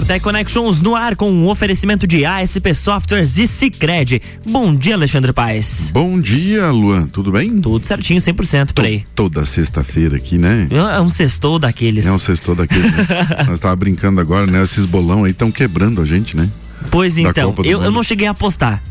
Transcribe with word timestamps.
StarTech 0.00 0.20
Connections 0.20 0.80
no 0.80 0.96
ar 0.96 1.14
com 1.14 1.30
um 1.30 1.46
oferecimento 1.48 2.06
de 2.06 2.24
ASP 2.24 2.72
Softwares 2.72 3.36
e 3.36 3.46
Cicred. 3.46 4.22
Bom 4.48 4.74
dia, 4.74 4.94
Alexandre 4.94 5.30
Paes. 5.30 5.90
Bom 5.92 6.18
dia, 6.18 6.70
Luan. 6.70 7.06
Tudo 7.06 7.30
bem? 7.30 7.60
Tudo 7.60 7.86
certinho, 7.86 8.18
100% 8.18 8.72
por 8.72 8.86
aí. 8.86 9.04
Toda 9.14 9.44
sexta-feira 9.44 10.16
aqui, 10.16 10.38
né? 10.38 10.66
É 10.70 11.00
um 11.00 11.08
sextou 11.10 11.58
daqueles. 11.58 12.06
É 12.06 12.12
um 12.12 12.18
sextou 12.18 12.54
daqueles. 12.54 12.90
Né? 12.90 13.06
Nós 13.46 13.60
tava 13.60 13.76
brincando 13.76 14.20
agora, 14.20 14.46
né? 14.46 14.62
Esses 14.62 14.86
bolão 14.86 15.24
aí 15.24 15.32
estão 15.32 15.50
quebrando 15.50 16.00
a 16.00 16.06
gente, 16.06 16.34
né? 16.34 16.48
Pois 16.90 17.18
então, 17.18 17.54
eu, 17.62 17.82
eu 17.82 17.90
não 17.90 18.02
cheguei 18.02 18.26
a 18.26 18.30
apostar. 18.30 18.82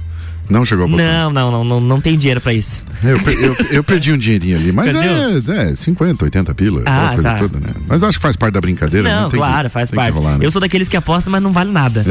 Não 0.49 0.65
chegou 0.65 0.85
a 0.85 0.87
apostar? 0.87 1.07
Não, 1.07 1.31
não, 1.31 1.51
não, 1.51 1.63
não, 1.63 1.79
não 1.79 2.01
tem 2.01 2.17
dinheiro 2.17 2.41
pra 2.41 2.53
isso. 2.53 2.83
Eu, 3.03 3.17
eu, 3.17 3.55
eu 3.71 3.83
perdi 3.83 4.11
um 4.11 4.17
dinheirinho 4.17 4.57
ali, 4.57 4.71
mas 4.71 4.93
é, 4.93 5.71
é 5.71 5.75
50, 5.75 6.25
80 6.25 6.55
pila, 6.55 6.83
ah, 6.85 7.11
coisa 7.13 7.29
tá. 7.29 7.37
toda, 7.37 7.59
né? 7.59 7.69
Mas 7.87 8.03
acho 8.03 8.17
que 8.17 8.21
faz 8.21 8.35
parte 8.35 8.53
da 8.55 8.61
brincadeira. 8.61 9.07
Não, 9.07 9.29
né? 9.29 9.37
claro, 9.37 9.69
que, 9.69 9.73
faz 9.73 9.91
parte. 9.91 10.13
Rolar, 10.13 10.37
né? 10.37 10.45
Eu 10.45 10.51
sou 10.51 10.59
daqueles 10.59 10.87
que 10.87 10.97
apostam, 10.97 11.31
mas 11.31 11.41
não 11.41 11.51
vale 11.51 11.71
nada. 11.71 12.03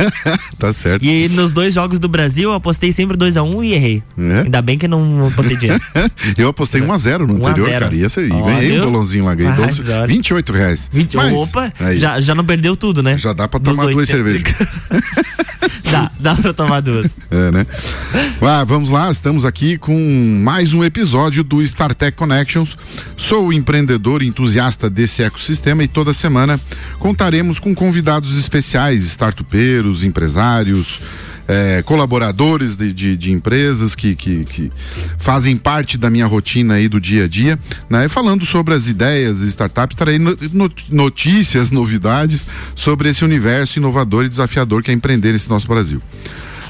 tá 0.58 0.72
certo. 0.72 1.04
E 1.04 1.28
nos 1.30 1.52
dois 1.52 1.74
jogos 1.74 1.98
do 1.98 2.08
Brasil, 2.08 2.50
eu 2.50 2.54
apostei 2.54 2.92
sempre 2.92 3.16
2x1 3.16 3.54
um 3.54 3.62
e 3.62 3.74
errei. 3.74 4.02
É? 4.18 4.40
Ainda 4.42 4.62
bem 4.62 4.78
que 4.78 4.86
não 4.86 5.28
apostei 5.28 5.56
dinheiro. 5.56 5.82
eu 6.38 6.48
apostei 6.48 6.80
1x0 6.80 7.26
no 7.26 7.46
anterior, 7.46 7.70
cara. 7.70 7.94
E, 7.94 8.02
esse, 8.02 8.20
e 8.20 8.28
ganhei 8.28 8.80
um 8.80 8.84
bolãozinho 8.84 9.24
lá, 9.24 9.34
ganhei 9.34 9.52
12, 9.54 9.82
28 10.06 10.52
reais. 10.52 10.88
20, 10.92 11.16
mas, 11.16 11.32
opa, 11.32 11.72
já, 11.96 12.20
já 12.20 12.34
não 12.34 12.44
perdeu 12.44 12.76
tudo, 12.76 13.02
né? 13.02 13.18
Já 13.18 13.32
dá 13.32 13.48
pra 13.48 13.58
tomar 13.58 13.86
duas 13.86 14.08
cervejas. 14.08 14.42
dá, 15.90 16.10
dá 16.18 16.34
pra 16.34 16.52
tomar 16.52 16.80
duas. 16.80 17.10
É, 17.30 17.50
né? 17.50 17.66
Ah, 18.42 18.64
vamos 18.64 18.90
lá, 18.90 19.10
estamos 19.10 19.44
aqui 19.44 19.76
com 19.76 20.40
mais 20.42 20.72
um 20.72 20.82
episódio 20.82 21.44
do 21.44 21.62
StarTech 21.62 22.16
Connections. 22.16 22.76
Sou 23.16 23.52
empreendedor 23.52 24.22
entusiasta 24.22 24.88
desse 24.88 25.22
ecossistema 25.22 25.84
e 25.84 25.88
toda 25.88 26.12
semana 26.12 26.58
contaremos 26.98 27.58
com 27.58 27.74
convidados 27.74 28.38
especiais, 28.38 29.04
startupeiros, 29.04 30.02
empresários, 30.02 31.00
é, 31.50 31.82
colaboradores 31.82 32.76
de, 32.76 32.92
de, 32.92 33.16
de 33.16 33.32
empresas 33.32 33.96
que, 33.96 34.14
que, 34.14 34.44
que, 34.44 34.70
fazem 35.18 35.56
parte 35.56 35.98
da 35.98 36.08
minha 36.08 36.26
rotina 36.26 36.74
aí 36.74 36.88
do 36.88 37.00
dia 37.00 37.24
a 37.24 37.28
dia, 37.28 37.58
né? 37.88 38.08
Falando 38.08 38.46
sobre 38.46 38.72
as 38.72 38.86
ideias, 38.86 39.40
startups, 39.40 39.96
trarei 39.96 40.18
notícias, 40.88 41.70
novidades 41.70 42.46
sobre 42.74 43.08
esse 43.08 43.24
universo 43.24 43.78
inovador 43.78 44.24
e 44.24 44.28
desafiador 44.28 44.82
que 44.82 44.92
é 44.92 44.94
empreender 44.94 45.32
nesse 45.32 45.48
nosso 45.48 45.66
Brasil. 45.66 46.00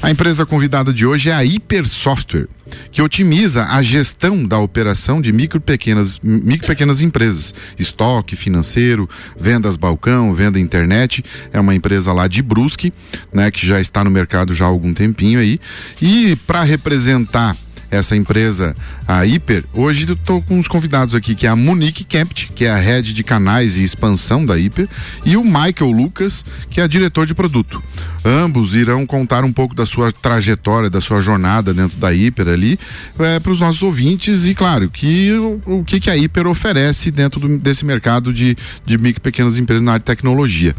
A 0.01 0.09
empresa 0.09 0.47
convidada 0.47 0.91
de 0.91 1.05
hoje 1.05 1.29
é 1.29 1.33
a 1.33 1.45
Hiper 1.45 1.87
Software, 1.87 2.47
que 2.91 3.03
otimiza 3.03 3.67
a 3.67 3.83
gestão 3.83 4.43
da 4.43 4.57
operação 4.57 5.21
de 5.21 5.31
micro 5.31 5.61
pequenas, 5.61 6.19
micro 6.23 6.65
pequenas 6.65 7.01
empresas, 7.01 7.53
estoque 7.77 8.35
financeiro, 8.35 9.07
vendas 9.39 9.75
balcão, 9.75 10.33
venda 10.33 10.59
internet. 10.59 11.23
É 11.53 11.59
uma 11.59 11.75
empresa 11.75 12.11
lá 12.11 12.27
de 12.27 12.41
Brusque, 12.41 12.91
né, 13.31 13.51
que 13.51 13.65
já 13.65 13.79
está 13.79 14.03
no 14.03 14.09
mercado 14.09 14.55
já 14.55 14.65
há 14.65 14.69
algum 14.69 14.91
tempinho 14.91 15.39
aí. 15.39 15.59
E 16.01 16.35
para 16.47 16.63
representar 16.63 17.55
essa 17.91 18.15
empresa, 18.15 18.73
a 19.05 19.25
Hiper. 19.25 19.65
Hoje 19.73 20.07
eu 20.07 20.13
estou 20.13 20.41
com 20.41 20.57
uns 20.57 20.67
convidados 20.67 21.13
aqui, 21.13 21.35
que 21.35 21.45
é 21.45 21.49
a 21.49 21.55
Monique 21.57 22.05
Kempt, 22.05 22.53
que 22.55 22.63
é 22.63 22.71
a 22.71 22.77
head 22.77 23.13
de 23.13 23.23
canais 23.23 23.75
e 23.75 23.83
expansão 23.83 24.45
da 24.45 24.57
Hiper, 24.57 24.87
e 25.25 25.35
o 25.35 25.43
Michael 25.43 25.91
Lucas, 25.91 26.45
que 26.69 26.79
é 26.79 26.87
diretor 26.87 27.25
de 27.27 27.35
produto. 27.35 27.83
Ambos 28.23 28.73
irão 28.73 29.05
contar 29.05 29.43
um 29.43 29.51
pouco 29.51 29.75
da 29.75 29.85
sua 29.85 30.11
trajetória, 30.11 30.89
da 30.89 31.01
sua 31.01 31.19
jornada 31.19 31.73
dentro 31.73 31.97
da 31.97 32.13
Hiper 32.13 32.47
ali, 32.47 32.79
é, 33.19 33.39
para 33.39 33.51
os 33.51 33.59
nossos 33.59 33.83
ouvintes 33.83 34.45
e, 34.45 34.55
claro, 34.55 34.89
que 34.89 35.33
o, 35.33 35.61
o 35.65 35.83
que, 35.83 35.99
que 35.99 36.09
a 36.09 36.15
Hiper 36.15 36.47
oferece 36.47 37.11
dentro 37.11 37.41
do, 37.41 37.57
desse 37.57 37.85
mercado 37.85 38.31
de, 38.31 38.55
de 38.85 38.97
micro 38.97 39.21
pequenas 39.21 39.57
empresas 39.57 39.83
na 39.83 39.93
área 39.93 39.99
de 39.99 40.05
tecnologia. 40.05 40.73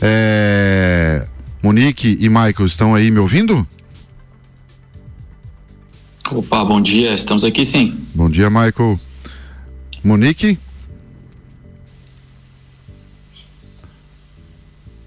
É... 0.00 1.26
Monique 1.62 2.16
e 2.20 2.28
Michael 2.28 2.64
estão 2.64 2.94
aí 2.94 3.10
me 3.10 3.18
ouvindo? 3.18 3.66
Opa, 6.30 6.64
bom 6.64 6.80
dia, 6.80 7.14
estamos 7.14 7.44
aqui 7.44 7.64
sim. 7.64 7.94
Bom 8.14 8.28
dia, 8.28 8.50
Michael. 8.50 8.98
Monique? 10.02 10.58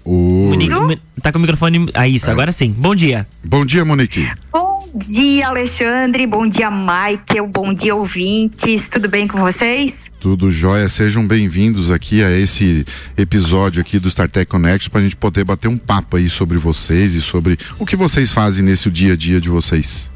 O... 0.04 0.50
Monique, 0.50 1.02
tá 1.22 1.30
com 1.30 1.38
o 1.38 1.40
microfone. 1.42 1.88
Ah, 1.94 2.08
isso, 2.08 2.30
é. 2.30 2.32
agora 2.32 2.52
sim. 2.52 2.74
Bom 2.76 2.94
dia. 2.94 3.26
Bom 3.44 3.66
dia, 3.66 3.84
Monique. 3.84 4.28
Bom 4.50 4.88
dia, 4.94 5.48
Alexandre. 5.48 6.26
Bom 6.26 6.46
dia, 6.46 6.70
Michael. 6.70 7.46
Bom 7.52 7.72
dia, 7.72 7.94
ouvintes. 7.94 8.88
Tudo 8.88 9.08
bem 9.08 9.28
com 9.28 9.40
vocês? 9.40 10.10
Tudo 10.20 10.50
jóia. 10.50 10.88
Sejam 10.88 11.26
bem-vindos 11.26 11.90
aqui 11.90 12.22
a 12.22 12.30
esse 12.30 12.84
episódio 13.16 13.80
aqui 13.80 13.98
do 13.98 14.08
StarTech 14.08 14.50
Connect 14.50 14.90
para 14.90 15.00
a 15.00 15.04
gente 15.04 15.16
poder 15.16 15.44
bater 15.44 15.68
um 15.68 15.78
papo 15.78 16.16
aí 16.16 16.28
sobre 16.30 16.58
vocês 16.58 17.14
e 17.14 17.20
sobre 17.20 17.58
o 17.78 17.84
que 17.84 17.94
vocês 17.94 18.32
fazem 18.32 18.64
nesse 18.64 18.90
dia 18.90 19.12
a 19.12 19.16
dia 19.16 19.40
de 19.40 19.48
vocês. 19.48 20.09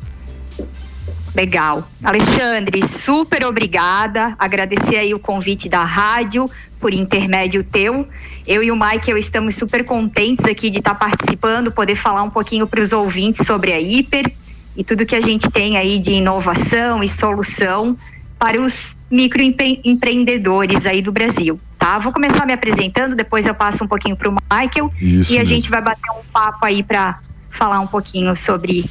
Legal. 1.35 1.89
Alexandre, 2.03 2.87
super 2.87 3.45
obrigada. 3.45 4.37
Agradecer 4.39 4.97
aí 4.97 5.13
o 5.13 5.19
convite 5.19 5.69
da 5.69 5.83
rádio 5.83 6.49
por 6.81 6.95
intermédio 6.95 7.65
teu. 7.65 8.07
Eu 8.47 8.63
e 8.63 8.71
o 8.71 8.77
Michael 8.77 9.19
estamos 9.19 9.57
super 9.57 9.85
contentes 9.85 10.45
aqui 10.45 10.71
de 10.71 10.79
estar 10.79 10.95
participando, 10.95 11.73
poder 11.73 11.97
falar 11.97 12.23
um 12.23 12.31
pouquinho 12.31 12.67
para 12.67 12.81
os 12.81 12.93
ouvintes 12.93 13.47
sobre 13.47 13.73
a 13.73 13.81
Hiper 13.81 14.33
e 14.77 14.85
tudo 14.85 15.05
que 15.07 15.17
a 15.17 15.21
gente 15.21 15.51
tem 15.51 15.77
aí 15.77 15.99
de 15.99 16.13
inovação 16.13 17.03
e 17.03 17.09
solução 17.09 17.97
para 18.39 18.61
os 18.61 18.97
microempreendedores 19.11 20.87
aí 20.87 21.01
do 21.01 21.11
Brasil, 21.11 21.59
tá? 21.79 21.99
Vou 21.99 22.13
começar 22.13 22.45
me 22.45 22.53
apresentando, 22.53 23.15
depois 23.15 23.47
eu 23.47 23.55
passo 23.55 23.85
um 23.85 23.87
pouquinho 23.87 24.17
para 24.17 24.29
o 24.29 24.37
Michael 24.53 24.91
Isso 25.01 25.33
e 25.33 25.37
a 25.37 25.39
mesmo. 25.39 25.55
gente 25.55 25.71
vai 25.71 25.81
bater 25.81 26.11
um 26.11 26.23
papo 26.33 26.65
aí 26.67 26.83
para 26.83 27.19
falar 27.49 27.81
um 27.81 27.87
pouquinho 27.87 28.35
sobre 28.37 28.85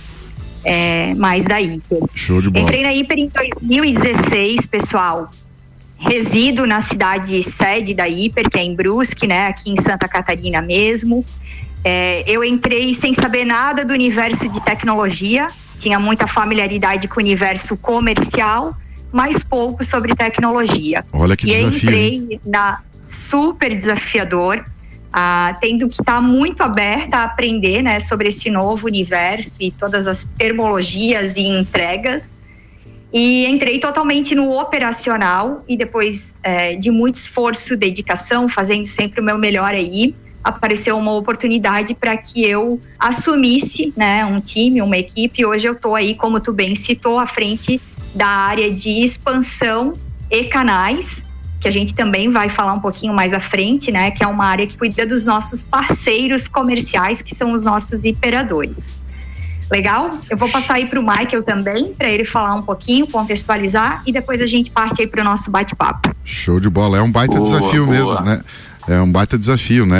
é, 0.63 1.13
mais 1.15 1.43
da 1.43 1.61
Hiper. 1.61 1.99
Show 2.13 2.41
de 2.41 2.49
bola. 2.49 2.63
Entrei 2.63 2.83
na 2.83 2.93
Hiper 2.93 3.17
em 3.17 3.27
2016, 3.27 4.65
pessoal. 4.65 5.29
Resido 5.97 6.65
na 6.67 6.81
cidade 6.81 7.41
sede 7.43 7.93
da 7.93 8.07
Hiper, 8.07 8.49
que 8.49 8.57
é 8.57 8.63
em 8.63 8.75
Brusque, 8.75 9.25
né, 9.25 9.47
aqui 9.47 9.71
em 9.71 9.81
Santa 9.81 10.07
Catarina 10.07 10.61
mesmo. 10.61 11.23
É, 11.83 12.23
eu 12.27 12.43
entrei 12.43 12.93
sem 12.93 13.13
saber 13.13 13.45
nada 13.45 13.83
do 13.83 13.93
universo 13.93 14.47
de 14.47 14.61
tecnologia, 14.61 15.49
tinha 15.77 15.99
muita 15.99 16.27
familiaridade 16.27 17.07
com 17.07 17.19
o 17.19 17.23
universo 17.23 17.75
comercial, 17.75 18.73
mas 19.11 19.43
pouco 19.43 19.83
sobre 19.83 20.15
tecnologia. 20.15 21.05
Olha 21.11 21.35
que 21.35 21.45
e 21.45 21.53
desafio. 21.53 21.89
E 21.89 22.15
entrei 22.15 22.39
na 22.45 22.79
super 23.05 23.75
desafiador 23.75 24.63
ah, 25.13 25.55
tendo 25.61 25.87
que 25.87 26.01
estar 26.01 26.15
tá 26.15 26.21
muito 26.21 26.61
aberta 26.63 27.17
a 27.17 27.23
aprender 27.25 27.83
né, 27.83 27.99
sobre 27.99 28.29
esse 28.29 28.49
novo 28.49 28.87
universo 28.87 29.57
e 29.59 29.69
todas 29.69 30.07
as 30.07 30.27
termologias 30.37 31.33
e 31.35 31.41
entregas. 31.41 32.23
E 33.13 33.45
entrei 33.45 33.77
totalmente 33.77 34.33
no 34.33 34.59
operacional 34.59 35.63
e 35.67 35.77
depois 35.77 36.33
é, 36.41 36.73
de 36.75 36.89
muito 36.89 37.15
esforço, 37.15 37.77
dedicação, 37.77 38.49
fazendo 38.49 38.87
sempre 38.87 39.21
o 39.21 39.23
meu 39.23 39.37
melhor 39.37 39.71
aí, 39.71 40.15
apareceu 40.43 40.97
uma 40.97 41.13
oportunidade 41.13 41.93
para 41.93 42.17
que 42.17 42.43
eu 42.43 42.81
assumisse 42.97 43.93
né, 43.95 44.25
um 44.25 44.39
time, 44.39 44.81
uma 44.81 44.97
equipe. 44.97 45.45
Hoje 45.45 45.67
eu 45.67 45.73
estou 45.73 45.93
aí, 45.93 46.15
como 46.15 46.39
tu 46.39 46.51
bem 46.51 46.75
citou, 46.75 47.19
à 47.19 47.27
frente 47.27 47.79
da 48.15 48.27
área 48.27 48.71
de 48.71 48.89
expansão 49.03 49.93
e 50.31 50.45
canais 50.45 51.23
que 51.63 51.67
a 51.69 51.71
gente 51.71 51.93
também 51.93 52.29
vai 52.29 52.49
falar 52.49 52.73
um 52.73 52.79
pouquinho 52.81 53.13
mais 53.13 53.31
à 53.31 53.39
frente, 53.39 53.89
né? 53.89 54.11
Que 54.11 54.21
é 54.21 54.27
uma 54.27 54.45
área 54.45 54.67
que 54.67 54.77
cuida 54.77 55.05
dos 55.05 55.23
nossos 55.23 55.63
parceiros 55.63 56.45
comerciais, 56.45 57.21
que 57.21 57.33
são 57.33 57.53
os 57.53 57.61
nossos 57.61 58.03
hiperadores. 58.03 58.85
Legal? 59.71 60.09
Eu 60.29 60.35
vou 60.35 60.49
passar 60.49 60.73
aí 60.73 60.85
para 60.85 60.99
o 60.99 61.01
Michael 61.01 61.41
também, 61.41 61.93
para 61.93 62.09
ele 62.09 62.25
falar 62.25 62.53
um 62.53 62.61
pouquinho, 62.61 63.07
contextualizar, 63.07 64.03
e 64.05 64.11
depois 64.11 64.41
a 64.41 64.45
gente 64.45 64.69
parte 64.69 65.01
aí 65.01 65.07
para 65.07 65.21
o 65.21 65.23
nosso 65.23 65.49
bate-papo. 65.49 66.13
Show 66.25 66.59
de 66.59 66.69
bola, 66.69 66.97
é 66.97 67.01
um 67.01 67.09
baita 67.09 67.37
boa, 67.37 67.45
desafio 67.45 67.85
boa. 67.85 67.97
mesmo, 67.97 68.19
né? 68.19 68.41
É 68.85 68.99
um 68.99 69.09
baita 69.09 69.37
desafio, 69.37 69.85
né? 69.85 69.97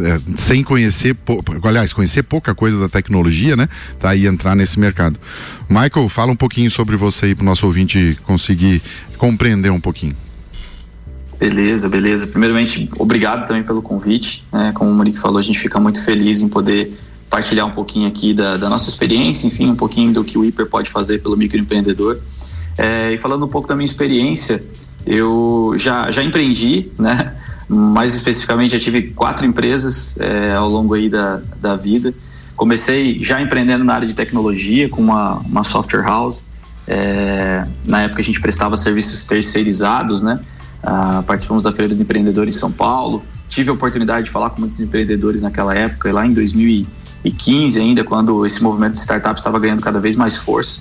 É, 0.00 0.20
sem 0.36 0.62
conhecer, 0.62 1.16
aliás, 1.64 1.94
conhecer 1.94 2.22
pouca 2.24 2.54
coisa 2.54 2.78
da 2.78 2.90
tecnologia, 2.90 3.56
né? 3.56 3.70
Tá 3.98 4.10
aí 4.10 4.26
entrar 4.26 4.54
nesse 4.54 4.78
mercado. 4.78 5.18
Michael, 5.66 6.10
fala 6.10 6.30
um 6.30 6.36
pouquinho 6.36 6.70
sobre 6.70 6.94
você 6.94 7.24
aí 7.24 7.34
para 7.34 7.42
o 7.42 7.46
nosso 7.46 7.64
ouvinte 7.64 8.18
conseguir 8.24 8.82
compreender 9.16 9.72
um 9.72 9.80
pouquinho. 9.80 10.14
Beleza, 11.40 11.88
beleza. 11.88 12.26
Primeiramente, 12.26 12.90
obrigado 12.98 13.46
também 13.46 13.62
pelo 13.62 13.80
convite. 13.80 14.44
Né? 14.52 14.72
Como 14.74 14.90
o 14.90 14.94
Monique 14.94 15.18
falou, 15.18 15.38
a 15.38 15.42
gente 15.42 15.58
fica 15.58 15.80
muito 15.80 16.04
feliz 16.04 16.42
em 16.42 16.50
poder 16.50 16.94
partilhar 17.30 17.66
um 17.66 17.70
pouquinho 17.70 18.06
aqui 18.06 18.34
da, 18.34 18.58
da 18.58 18.68
nossa 18.68 18.90
experiência, 18.90 19.46
enfim, 19.46 19.70
um 19.70 19.74
pouquinho 19.76 20.12
do 20.12 20.22
que 20.22 20.36
o 20.36 20.44
Hiper 20.44 20.66
pode 20.66 20.90
fazer 20.90 21.22
pelo 21.22 21.38
microempreendedor. 21.38 22.18
É, 22.76 23.14
e 23.14 23.16
falando 23.16 23.46
um 23.46 23.48
pouco 23.48 23.66
da 23.66 23.74
minha 23.74 23.86
experiência, 23.86 24.62
eu 25.06 25.72
já, 25.78 26.10
já 26.10 26.22
empreendi, 26.22 26.92
né? 26.98 27.34
Mais 27.66 28.14
especificamente, 28.14 28.72
já 28.72 28.80
tive 28.80 29.12
quatro 29.12 29.46
empresas 29.46 30.16
é, 30.18 30.52
ao 30.52 30.68
longo 30.68 30.92
aí 30.92 31.08
da, 31.08 31.40
da 31.58 31.74
vida. 31.74 32.12
Comecei 32.54 33.22
já 33.22 33.40
empreendendo 33.40 33.82
na 33.82 33.94
área 33.94 34.06
de 34.06 34.12
tecnologia 34.12 34.90
com 34.90 35.00
uma, 35.00 35.36
uma 35.38 35.64
software 35.64 36.02
house. 36.02 36.44
É, 36.86 37.64
na 37.86 38.02
época 38.02 38.20
a 38.20 38.24
gente 38.24 38.40
prestava 38.40 38.76
serviços 38.76 39.24
terceirizados, 39.24 40.20
né? 40.20 40.38
Ah, 40.82 41.22
participamos 41.26 41.62
da 41.62 41.72
Feira 41.72 41.94
do 41.94 42.00
Empreendedor 42.00 42.48
em 42.48 42.52
São 42.52 42.72
Paulo, 42.72 43.22
tive 43.48 43.70
a 43.70 43.72
oportunidade 43.72 44.26
de 44.26 44.30
falar 44.30 44.50
com 44.50 44.60
muitos 44.60 44.80
empreendedores 44.80 45.42
naquela 45.42 45.74
época, 45.74 46.12
lá 46.12 46.26
em 46.26 46.32
2015 46.32 47.78
ainda, 47.78 48.04
quando 48.04 48.46
esse 48.46 48.62
movimento 48.62 48.92
de 48.92 48.98
startups 48.98 49.40
estava 49.40 49.58
ganhando 49.58 49.82
cada 49.82 50.00
vez 50.00 50.16
mais 50.16 50.36
força. 50.36 50.80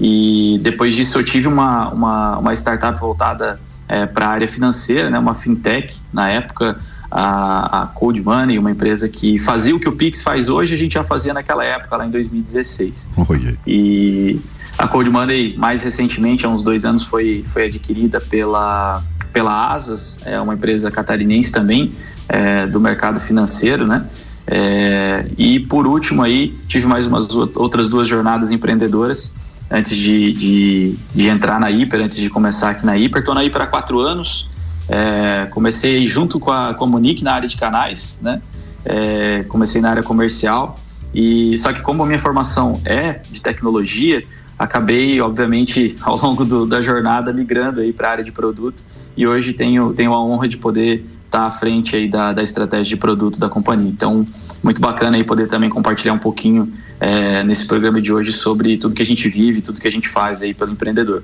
E 0.00 0.58
depois 0.62 0.94
disso 0.94 1.18
eu 1.18 1.24
tive 1.24 1.46
uma, 1.46 1.90
uma, 1.90 2.38
uma 2.38 2.52
startup 2.54 2.98
voltada 2.98 3.60
é, 3.88 4.06
para 4.06 4.26
a 4.26 4.30
área 4.30 4.48
financeira, 4.48 5.10
né, 5.10 5.18
uma 5.18 5.34
fintech, 5.34 6.00
na 6.12 6.28
época 6.28 6.78
a, 7.10 7.82
a 7.82 7.86
Cold 7.86 8.22
Money, 8.22 8.58
uma 8.58 8.70
empresa 8.70 9.08
que 9.08 9.38
fazia 9.38 9.74
o 9.74 9.80
que 9.80 9.88
o 9.88 9.92
Pix 9.92 10.22
faz 10.22 10.48
hoje, 10.48 10.74
a 10.74 10.76
gente 10.76 10.94
já 10.94 11.04
fazia 11.04 11.32
naquela 11.32 11.64
época, 11.64 11.96
lá 11.96 12.06
em 12.06 12.10
2016. 12.10 13.08
Oh, 13.16 13.34
yeah. 13.34 13.58
E 13.66 14.40
a 14.76 14.86
Cold 14.86 15.10
Money, 15.10 15.54
mais 15.56 15.82
recentemente, 15.82 16.44
há 16.44 16.48
uns 16.48 16.62
dois 16.62 16.84
anos, 16.84 17.02
foi, 17.02 17.44
foi 17.48 17.64
adquirida 17.64 18.20
pela, 18.20 19.02
pela 19.32 19.72
Asas, 19.72 20.16
é 20.24 20.40
uma 20.40 20.54
empresa 20.54 20.90
catarinense 20.90 21.52
também, 21.52 21.92
é, 22.28 22.66
do 22.66 22.80
mercado 22.80 23.20
financeiro, 23.20 23.86
né? 23.86 24.04
É, 24.46 25.26
e 25.36 25.60
por 25.60 25.86
último 25.86 26.22
aí, 26.22 26.58
tive 26.66 26.86
mais 26.86 27.06
umas 27.06 27.34
outras 27.34 27.88
duas 27.88 28.08
jornadas 28.08 28.50
empreendedoras 28.50 29.32
antes 29.70 29.96
de, 29.96 30.32
de, 30.32 30.98
de 31.14 31.28
entrar 31.28 31.60
na 31.60 31.70
Hiper, 31.70 32.00
antes 32.00 32.16
de 32.16 32.30
começar 32.30 32.70
aqui 32.70 32.86
na 32.86 32.96
Hiper. 32.96 33.20
Estou 33.20 33.34
na 33.34 33.44
Hiper 33.44 33.62
há 33.62 33.66
quatro 33.66 34.00
anos, 34.00 34.48
é, 34.88 35.46
comecei 35.50 36.06
junto 36.06 36.40
com 36.40 36.50
a, 36.50 36.72
com 36.72 36.84
a 36.84 36.88
Monique 36.88 37.22
na 37.22 37.34
área 37.34 37.48
de 37.48 37.56
canais, 37.56 38.18
né? 38.22 38.40
É, 38.84 39.44
comecei 39.48 39.82
na 39.82 39.90
área 39.90 40.02
comercial 40.02 40.78
e 41.12 41.56
só 41.58 41.72
que 41.72 41.82
como 41.82 42.02
a 42.02 42.06
minha 42.06 42.18
formação 42.18 42.80
é 42.84 43.20
de 43.30 43.40
tecnologia, 43.40 44.22
acabei 44.58 45.20
obviamente 45.20 45.94
ao 46.02 46.16
longo 46.16 46.44
do, 46.44 46.66
da 46.66 46.80
jornada 46.80 47.32
migrando 47.32 47.80
aí 47.80 47.92
para 47.92 48.08
a 48.08 48.10
área 48.12 48.24
de 48.24 48.32
produto 48.32 48.82
e 49.16 49.26
hoje 49.26 49.52
tenho 49.52 49.92
tenho 49.92 50.12
a 50.12 50.22
honra 50.22 50.48
de 50.48 50.56
poder 50.56 51.04
estar 51.26 51.40
tá 51.40 51.46
à 51.46 51.50
frente 51.50 51.94
aí 51.94 52.08
da, 52.08 52.32
da 52.32 52.42
estratégia 52.42 52.88
de 52.88 52.96
produto 52.96 53.38
da 53.38 53.48
companhia. 53.48 53.88
Então 53.88 54.26
muito 54.62 54.80
bacana 54.80 55.16
aí 55.16 55.24
poder 55.24 55.46
também 55.46 55.70
compartilhar 55.70 56.14
um 56.14 56.18
pouquinho 56.18 56.72
é, 56.98 57.44
nesse 57.44 57.66
programa 57.66 58.00
de 58.00 58.12
hoje 58.12 58.32
sobre 58.32 58.76
tudo 58.76 58.94
que 58.94 59.02
a 59.02 59.06
gente 59.06 59.28
vive, 59.28 59.60
tudo 59.60 59.80
que 59.80 59.86
a 59.86 59.92
gente 59.92 60.08
faz 60.08 60.42
aí 60.42 60.52
pelo 60.52 60.72
empreendedor. 60.72 61.22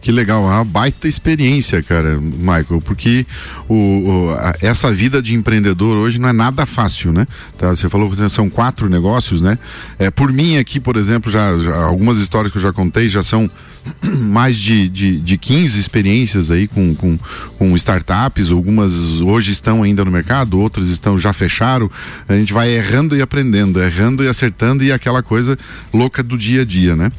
Que 0.00 0.12
legal, 0.12 0.44
é 0.44 0.54
uma 0.54 0.64
baita 0.64 1.08
experiência, 1.08 1.82
cara, 1.82 2.18
Michael, 2.20 2.80
porque 2.84 3.26
o, 3.68 3.74
o 3.74 4.30
a, 4.30 4.54
essa 4.60 4.92
vida 4.92 5.20
de 5.20 5.34
empreendedor 5.34 5.96
hoje 5.96 6.20
não 6.20 6.28
é 6.28 6.32
nada 6.32 6.64
fácil, 6.64 7.12
né? 7.12 7.26
Tá, 7.58 7.70
você 7.70 7.88
falou 7.88 8.08
que 8.08 8.28
são 8.28 8.48
quatro 8.48 8.88
negócios, 8.88 9.40
né? 9.40 9.58
É, 9.98 10.08
por 10.10 10.32
mim 10.32 10.56
aqui, 10.56 10.78
por 10.78 10.96
exemplo, 10.96 11.32
já, 11.32 11.58
já, 11.58 11.76
algumas 11.82 12.18
histórias 12.18 12.52
que 12.52 12.58
eu 12.58 12.62
já 12.62 12.72
contei 12.72 13.08
já 13.08 13.24
são 13.24 13.50
mais 14.20 14.56
de, 14.56 14.88
de, 14.88 15.18
de 15.18 15.36
15 15.36 15.80
experiências 15.80 16.50
aí 16.52 16.68
com, 16.68 16.94
com, 16.94 17.18
com 17.58 17.76
startups, 17.76 18.52
algumas 18.52 18.92
hoje 19.20 19.50
estão 19.50 19.82
ainda 19.82 20.04
no 20.04 20.12
mercado, 20.12 20.60
outras 20.60 20.88
estão 20.88 21.18
já 21.18 21.32
fecharam. 21.32 21.90
A 22.28 22.34
gente 22.34 22.52
vai 22.52 22.70
errando 22.70 23.16
e 23.16 23.22
aprendendo, 23.22 23.82
errando 23.82 24.22
e 24.22 24.28
acertando 24.28 24.84
e 24.84 24.92
aquela 24.92 25.24
coisa 25.24 25.58
louca 25.92 26.22
do 26.22 26.38
dia 26.38 26.62
a 26.62 26.64
dia, 26.64 26.94
né? 26.94 27.10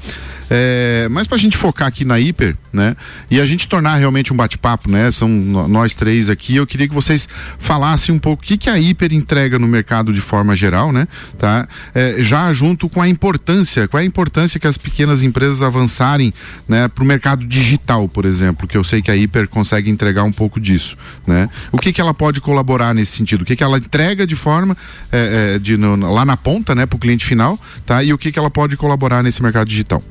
É, 0.50 1.08
mas 1.12 1.28
para 1.28 1.38
a 1.38 1.40
gente 1.40 1.56
focar 1.56 1.88
aqui 1.88 2.04
na 2.04 2.20
Hiper, 2.20 2.58
né? 2.74 2.96
E 3.30 3.40
a 3.40 3.46
gente 3.46 3.68
tornar 3.68 3.96
realmente 3.96 4.34
um 4.34 4.36
bate-papo, 4.36 4.90
né? 4.90 5.12
São 5.12 5.30
nós 5.30 5.94
três 5.94 6.30
aqui. 6.30 6.56
Eu 6.56 6.66
queria 6.66 6.88
que 6.88 6.94
vocês 6.94 7.30
falassem 7.60 8.14
um 8.14 8.20
pouco 8.20 8.44
o 8.44 8.46
que, 8.46 8.58
que 8.58 8.70
a 8.70 8.80
Hiper 8.80 9.14
entrega 9.14 9.60
no 9.60 9.68
mercado 9.68 10.12
de 10.12 10.22
forma 10.22 10.56
geral, 10.56 10.92
né? 10.92 11.08
Tá? 11.38 11.68
É, 11.94 12.18
já 12.20 12.52
junto 12.54 12.90
com 12.90 13.02
a 13.02 13.08
importância, 13.08 13.88
qual 13.88 14.00
é 14.00 14.04
a 14.04 14.08
importância 14.08 14.60
que 14.60 14.68
as 14.68 14.78
pequenas 14.78 15.22
empresas 15.22 15.62
avançarem, 15.62 16.34
né? 16.68 16.88
Para 16.88 17.04
o 17.04 17.08
mercado 17.08 17.46
digital, 17.46 18.08
por 18.08 18.26
exemplo, 18.26 18.68
que 18.68 18.78
eu 18.78 18.84
sei 18.84 19.02
que 19.02 19.12
a 19.12 19.16
Hiper 19.16 19.48
consegue 19.48 19.90
entregar 19.90 20.24
um 20.24 20.32
pouco 20.32 20.60
disso, 20.60 20.98
né? 21.28 21.50
O 21.72 21.78
que 21.78 21.94
que 21.94 22.02
ela 22.02 22.14
pode 22.14 22.42
colaborar 22.42 22.94
nesse 22.94 23.18
sentido? 23.18 23.42
O 23.42 23.46
que 23.46 23.56
que 23.56 23.64
ela 23.64 23.78
entrega 23.78 24.26
de 24.26 24.36
forma 24.36 24.76
é, 25.12 25.56
é 25.56 25.60
de, 25.60 25.78
no, 25.78 25.96
lá 26.12 26.26
na 26.26 26.38
ponta, 26.38 26.74
né? 26.74 26.86
Para 26.86 26.98
o 26.98 27.00
cliente 27.00 27.26
final, 27.26 27.60
tá? 27.86 28.04
E 28.04 28.14
o 28.14 28.18
que 28.18 28.32
que 28.32 28.40
ela 28.40 28.50
pode 28.50 28.76
colaborar 28.78 29.22
nesse 29.22 29.42
mercado 29.44 29.68
digital? 29.68 30.04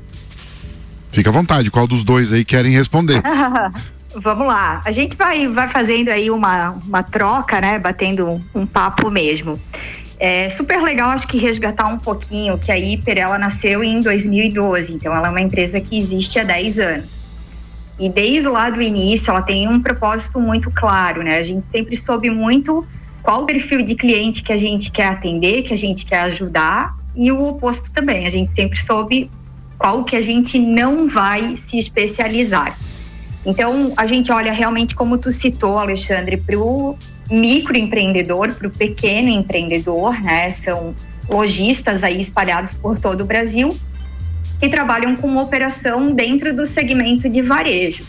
Fica 1.11 1.31
à 1.31 1.33
vontade, 1.33 1.71
qual 1.71 1.87
dos 1.87 2.05
dois 2.05 2.33
aí 2.33 2.45
querem 2.45 2.73
responder? 2.73 3.23
Vamos 4.15 4.47
lá, 4.47 4.83
a 4.85 4.91
gente 4.91 5.17
vai, 5.17 5.47
vai 5.47 5.69
fazendo 5.69 6.09
aí 6.09 6.31
uma, 6.31 6.71
uma 6.87 7.03
troca, 7.03 7.61
né? 7.61 7.79
Batendo 7.79 8.27
um, 8.27 8.41
um 8.55 8.67
papo 8.67 9.11
mesmo. 9.11 9.61
É 10.19 10.49
super 10.49 10.83
legal, 10.83 11.11
acho 11.11 11.29
que 11.29 11.39
resgatar 11.39 11.87
um 11.87 11.99
pouquinho 11.99 12.59
que 12.59 12.73
a 12.73 12.79
Hiper 12.79 13.19
ela 13.19 13.39
nasceu 13.39 13.85
em 13.85 14.01
2012, 14.01 14.95
então 14.95 15.15
ela 15.15 15.29
é 15.29 15.31
uma 15.31 15.41
empresa 15.41 15.81
que 15.81 15.97
existe 15.97 16.39
há 16.39 16.43
10 16.43 16.79
anos. 16.79 17.21
E 17.99 18.09
desde 18.09 18.49
lá 18.49 18.71
do 18.71 18.83
início 18.83 19.31
ela 19.31 19.43
tem 19.43 19.69
um 19.69 19.81
propósito 19.81 20.41
muito 20.41 20.71
claro, 20.71 21.23
né? 21.23 21.39
A 21.39 21.45
gente 21.45 21.69
sempre 21.69 21.97
soube 21.97 22.31
muito 22.31 22.85
qual 23.23 23.43
o 23.43 23.47
perfil 23.47 23.83
de 23.83 23.95
cliente 23.95 24.43
que 24.43 24.53
a 24.53 24.57
gente 24.57 24.91
quer 24.91 25.09
atender, 25.09 25.63
que 25.63 25.75
a 25.75 25.79
gente 25.79 26.05
quer 26.05 26.21
ajudar, 26.21 26.97
e 27.15 27.31
o 27.31 27.47
oposto 27.47 27.91
também. 27.93 28.27
A 28.27 28.31
gente 28.31 28.51
sempre 28.53 28.83
soube 28.83 29.31
qual 29.79 30.05
que 30.05 30.17
a 30.17 30.21
gente 30.21 30.59
não 30.59 31.09
vai 31.09 31.57
se 31.57 31.79
especializar. 31.79 32.77
Então, 33.47 33.93
a 33.97 34.07
gente 34.07 34.33
olha 34.33 34.53
realmente, 34.53 34.95
como 34.95 35.17
tu 35.17 35.31
citou, 35.31 35.79
Alexandre, 35.79 36.37
para 36.37 36.59
o 36.59 36.97
microempreendedor, 37.31 38.53
para 38.55 38.67
o 38.67 38.71
pequeno 38.71 39.29
empreendedor, 39.29 40.21
né? 40.21 40.51
São 40.51 40.95
lojistas 41.29 42.03
aí 42.03 42.21
espalhados 42.21 42.75
por 42.75 42.99
todo 42.99 43.23
o 43.23 43.25
Brasil 43.25 43.77
que 44.61 44.69
trabalham 44.69 45.15
com 45.17 45.37
operação 45.37 46.13
dentro 46.13 46.55
do 46.55 46.67
segmento 46.67 47.29
de 47.29 47.41
varejo. 47.43 48.05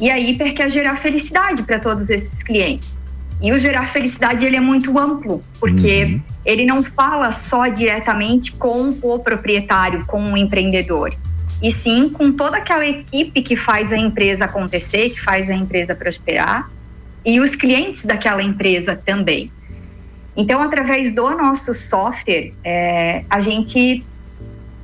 E 0.00 0.10
a 0.10 0.18
Hiper 0.18 0.54
quer 0.54 0.70
gerar 0.70 0.96
felicidade 0.96 1.62
para 1.62 1.78
todos 1.78 2.08
esses 2.08 2.42
clientes. 2.42 2.95
E 3.40 3.52
o 3.52 3.58
gerar 3.58 3.88
felicidade 3.88 4.44
ele 4.44 4.56
é 4.56 4.60
muito 4.60 4.98
amplo, 4.98 5.42
porque 5.60 6.04
uhum. 6.04 6.20
ele 6.44 6.64
não 6.64 6.82
fala 6.82 7.32
só 7.32 7.66
diretamente 7.68 8.52
com 8.52 8.96
o 9.02 9.18
proprietário, 9.18 10.04
com 10.06 10.32
o 10.32 10.36
empreendedor, 10.36 11.14
e 11.62 11.70
sim 11.70 12.08
com 12.08 12.32
toda 12.32 12.56
aquela 12.56 12.86
equipe 12.86 13.42
que 13.42 13.54
faz 13.54 13.92
a 13.92 13.96
empresa 13.96 14.46
acontecer, 14.46 15.10
que 15.10 15.20
faz 15.20 15.50
a 15.50 15.54
empresa 15.54 15.94
prosperar, 15.94 16.70
e 17.24 17.40
os 17.40 17.54
clientes 17.54 18.04
daquela 18.04 18.42
empresa 18.42 18.96
também. 18.96 19.50
Então, 20.36 20.62
através 20.62 21.14
do 21.14 21.30
nosso 21.30 21.74
software, 21.74 22.52
é, 22.62 23.24
a 23.28 23.40
gente, 23.40 24.04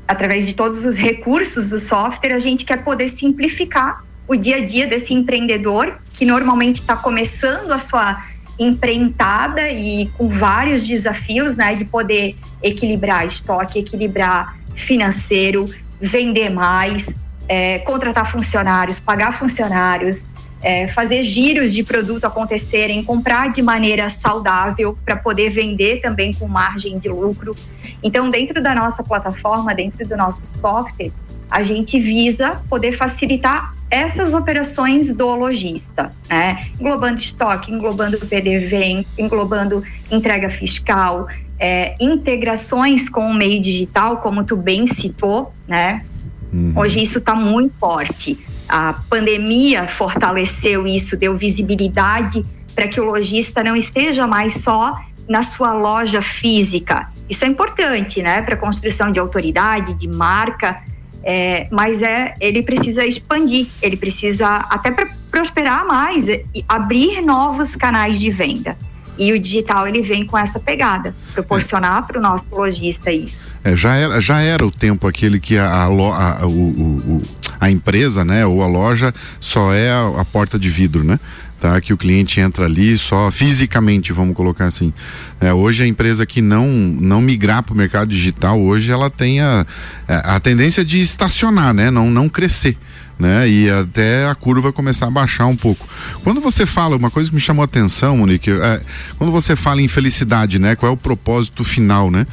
através 0.09 0.47
de 0.47 0.55
todos 0.55 0.85
os 0.85 0.97
recursos 0.97 1.71
do 1.71 1.79
software, 1.79 2.35
a 2.35 2.39
gente 2.39 2.65
quer 2.65 2.83
poder 2.83 3.09
simplificar 3.09 4.03
o 4.27 4.35
dia 4.35 4.57
a 4.57 4.65
dia 4.65 4.87
desse 4.87 5.13
empreendedor 5.13 5.99
que 6.13 6.25
normalmente 6.25 6.81
está 6.81 6.97
começando 6.97 7.71
a 7.71 7.79
sua 7.79 8.21
empreitada 8.59 9.71
e 9.71 10.09
com 10.17 10.29
vários 10.29 10.87
desafios, 10.87 11.57
né, 11.57 11.75
de 11.75 11.85
poder 11.85 12.37
equilibrar 12.63 13.27
estoque, 13.27 13.79
equilibrar 13.79 14.57
financeiro, 14.75 15.65
vender 16.01 16.51
mais, 16.51 17.15
é, 17.49 17.79
contratar 17.81 18.31
funcionários, 18.31 19.01
pagar 19.01 19.33
funcionários, 19.33 20.27
é, 20.63 20.87
fazer 20.87 21.23
giros 21.23 21.73
de 21.73 21.83
produto 21.83 22.25
acontecerem, 22.25 23.03
comprar 23.03 23.51
de 23.51 23.61
maneira 23.61 24.09
saudável 24.09 24.97
para 25.05 25.17
poder 25.17 25.51
vender 25.51 26.01
também 26.01 26.33
com 26.33 26.47
margem 26.47 26.99
de 26.99 27.09
lucro. 27.09 27.55
Então, 28.03 28.29
dentro 28.29 28.63
da 28.63 28.75
nossa 28.75 29.03
plataforma, 29.03 29.75
dentro 29.75 30.07
do 30.07 30.17
nosso 30.17 30.47
software, 30.47 31.11
a 31.53 31.63
gente 31.63 32.01
visa 32.01 32.63
poder 32.69 32.93
facilitar 32.93 33.75
essas 33.91 34.33
operações 34.33 35.13
do 35.13 35.35
lojista, 35.35 36.11
né? 36.29 36.69
englobando 36.81 37.21
estoque, 37.21 37.71
englobando 37.71 38.19
PDV, 38.19 39.07
englobando 39.19 39.85
entrega 40.11 40.49
fiscal, 40.49 41.29
é, 41.59 41.95
integrações 42.01 43.11
com 43.11 43.31
o 43.31 43.35
meio 43.35 43.61
digital, 43.61 44.17
como 44.17 44.45
tu 44.45 44.57
bem 44.57 44.87
citou, 44.87 45.53
né? 45.69 46.05
Uhum. 46.51 46.73
Hoje 46.75 47.03
isso 47.03 47.19
está 47.19 47.35
muito 47.35 47.75
forte. 47.79 48.39
A 48.67 48.95
pandemia 49.11 49.87
fortaleceu 49.87 50.87
isso, 50.87 51.15
deu 51.17 51.37
visibilidade 51.37 52.43
para 52.75 52.89
que 52.89 52.99
o 52.99 53.05
lojista 53.05 53.63
não 53.63 53.77
esteja 53.77 54.27
mais 54.27 54.55
só 54.55 54.99
na 55.29 55.43
sua 55.43 55.73
loja 55.73 56.23
física. 56.23 57.11
Isso 57.29 57.45
é 57.45 57.49
importante, 57.49 58.23
né, 58.23 58.43
para 58.43 58.57
construção 58.57 59.13
de 59.13 59.19
autoridade, 59.19 59.95
de 59.95 60.09
marca, 60.09 60.83
é, 61.23 61.67
mas 61.71 62.03
é, 62.03 62.35
ele 62.41 62.63
precisa 62.63 63.05
expandir, 63.05 63.69
ele 63.81 63.97
precisa 63.97 64.47
até 64.69 64.91
para 64.91 65.09
prosperar 65.31 65.87
mais 65.87 66.29
e 66.29 66.65
abrir 66.69 67.23
novos 67.23 67.77
canais 67.77 68.21
de 68.21 68.31
venda. 68.31 68.77
E 69.19 69.33
o 69.33 69.39
digital 69.39 69.87
ele 69.87 70.01
vem 70.01 70.25
com 70.25 70.39
essa 70.39 70.59
pegada, 70.59 71.15
proporcionar 71.35 72.03
é. 72.03 72.07
para 72.07 72.19
o 72.19 72.23
nosso 72.23 72.47
lojista 72.51 73.13
isso. 73.13 73.47
É, 73.63 73.77
já, 73.77 73.95
era, 73.95 74.21
já 74.21 74.41
era 74.41 74.67
o 74.67 74.71
tempo 74.71 75.07
aquele 75.07 75.39
que 75.39 75.59
a, 75.59 75.67
a, 75.67 75.85
a, 75.85 76.47
o, 76.47 76.51
o, 76.51 77.23
a 77.61 77.71
empresa, 77.71 78.25
né, 78.25 78.47
ou 78.47 78.63
a 78.63 78.67
loja 78.67 79.13
só 79.39 79.73
é 79.73 79.91
a, 79.91 80.21
a 80.21 80.25
porta 80.25 80.59
de 80.59 80.69
vidro, 80.69 81.05
né? 81.05 81.21
Tá? 81.63 81.81
Que 81.81 81.93
o 81.93 81.97
cliente 81.97 82.41
entra 82.41 82.65
ali 82.65 82.99
só 82.99 83.31
fisicamente, 83.31 84.13
vamos 84.13 84.35
colocar 84.35 84.67
assim. 84.67 84.93
É, 85.41 85.55
hoje 85.55 85.85
a 85.85 85.87
empresa 85.87 86.27
que 86.27 86.43
não 86.43 86.67
não 86.67 87.21
migrar 87.21 87.63
para 87.63 87.73
o 87.73 87.77
mercado 87.77 88.09
digital, 88.09 88.61
hoje 88.61 88.91
ela 88.91 89.09
tem 89.09 89.41
a, 89.41 89.65
é, 90.09 90.21
a 90.25 90.41
tendência 90.41 90.85
de 90.85 91.01
estacionar, 91.01 91.73
né? 91.73 91.89
Não 91.89 92.11
não 92.11 92.29
crescer. 92.29 92.77
Né? 93.23 93.49
E 93.49 93.71
até 93.71 94.27
a 94.27 94.35
curva 94.35 94.73
começar 94.73 95.07
a 95.07 95.11
baixar 95.11 95.47
um 95.47 95.55
pouco. 95.55 95.87
Quando 96.25 96.41
você 96.41 96.67
fala, 96.67 96.97
uma 96.97 97.11
coisa 97.11 97.31
que 97.31 97.35
me 97.37 97.41
chamou 97.41 97.63
a 97.63 97.67
atenção, 97.67 98.17
Monique, 98.17 98.51
é, 98.51 98.83
quando 99.17 99.31
você 99.31 99.55
fala 99.55 99.81
em 99.81 99.87
felicidade, 99.87 100.59
né? 100.59 100.75
Qual 100.75 100.91
é 100.91 100.93
o 100.93 100.97
propósito 100.97 101.63
final, 101.63 102.11
né? 102.11 102.27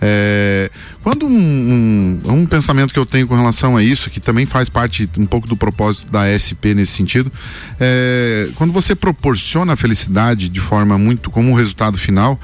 É, 0.00 0.70
quando 1.02 1.26
um, 1.26 2.20
um, 2.26 2.32
um, 2.32 2.46
pensamento 2.46 2.92
que 2.92 2.98
eu 2.98 3.04
tenho 3.04 3.26
com 3.26 3.34
relação 3.34 3.76
a 3.76 3.82
isso, 3.82 4.08
que 4.08 4.20
também 4.20 4.46
faz 4.46 4.68
parte 4.68 5.08
um 5.18 5.26
pouco 5.26 5.48
do 5.48 5.56
propósito 5.56 6.10
da 6.10 6.26
SP 6.30 6.74
nesse 6.74 6.92
sentido, 6.92 7.30
é, 7.80 8.48
quando 8.54 8.72
você 8.72 8.94
proporciona 8.94 9.72
a 9.72 9.76
felicidade 9.76 10.48
de 10.48 10.60
forma 10.60 10.96
muito 10.96 11.28
como 11.28 11.50
um 11.50 11.54
resultado 11.54 11.98
final, 11.98 12.38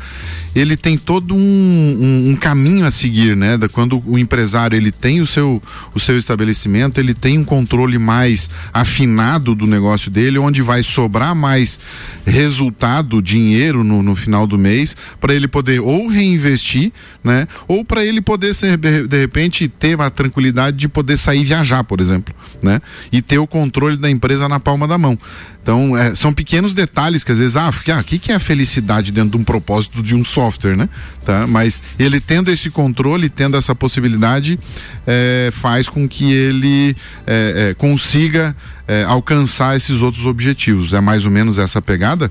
ele 0.55 0.77
tem 0.77 0.99
todo 0.99 1.35
um, 1.35 2.29
um, 2.31 2.37
caminho 2.37 2.85
a 2.85 2.91
seguir, 2.91 3.37
né? 3.37 3.57
Da, 3.57 3.69
quando 3.69 4.03
o 4.07 4.19
empresário 4.19 4.77
ele 4.77 4.91
tem 4.91 5.21
o 5.21 5.27
seu, 5.27 5.63
o 5.95 6.01
seu 6.01 6.19
estabelecimento, 6.19 6.99
ele 6.99 7.15
tem 7.15 7.39
um 7.39 7.45
controle 7.45 7.92
mais 7.99 8.49
afinado 8.73 9.55
do 9.55 9.67
negócio 9.67 10.11
dele, 10.11 10.39
onde 10.39 10.63
vai 10.63 10.83
sobrar 10.83 11.35
mais 11.35 11.79
resultado, 12.25 13.23
dinheiro 13.23 13.85
no, 13.85 14.03
no 14.03 14.17
final 14.17 14.47
do 14.47 14.59
mês, 14.59 14.97
para 15.21 15.35
ele 15.35 15.49
poder 15.49 15.81
ou 15.81 16.09
reinvestir, 16.09 16.93
né? 17.23 17.47
Ou 17.69 17.85
para 17.85 18.05
ele 18.05 18.21
poder 18.21 18.55
ser, 18.55 18.77
de 18.77 19.19
repente 19.19 19.69
ter 19.69 20.01
a 20.01 20.11
tranquilidade 20.11 20.77
de 20.77 20.89
poder 20.89 21.17
sair 21.17 21.45
viajar, 21.45 21.85
por 21.85 22.01
exemplo, 22.01 22.35
né? 22.63 22.81
E 23.11 23.21
ter 23.21 23.39
o 23.39 23.47
controle 23.47 23.97
da 23.97 24.11
empresa 24.11 24.49
na 24.49 24.61
palma 24.61 24.87
da 24.89 24.99
mão. 24.99 25.19
Então, 25.63 25.97
é, 25.97 26.15
são 26.15 26.33
pequenos 26.33 26.75
detalhes 26.75 27.23
que 27.23 27.31
às 27.31 27.39
vezes, 27.39 27.57
ah, 27.57 27.71
o 27.71 27.93
ah, 27.93 28.03
que, 28.03 28.19
que 28.19 28.33
é 28.33 28.35
a 28.35 28.41
felicidade 28.41 29.13
dentro 29.13 29.31
de 29.31 29.37
um 29.37 29.45
propósito 29.45 30.03
de 30.03 30.15
um 30.15 30.25
software, 30.25 30.77
né? 30.77 30.89
Tá? 31.25 31.47
Mas 31.47 31.83
ele 31.99 32.21
tendo 32.21 32.51
esse 32.51 32.69
controle, 32.69 33.29
tendo 33.29 33.57
essa 33.57 33.73
possibilidade, 33.73 34.59
é, 35.07 35.51
faz 35.53 35.89
com 35.89 36.09
que 36.09 36.33
ele 36.33 36.97
é, 37.25 37.71
é 37.71 37.75
consiga 37.75 38.57
é, 38.89 39.05
alcançar 39.05 39.77
esses 39.77 40.03
outros 40.03 40.27
objetivos. 40.27 40.93
É 40.93 41.01
mais 41.01 41.25
ou 41.25 41.31
menos 41.31 41.59
essa 41.59 41.81
pegada? 41.81 42.31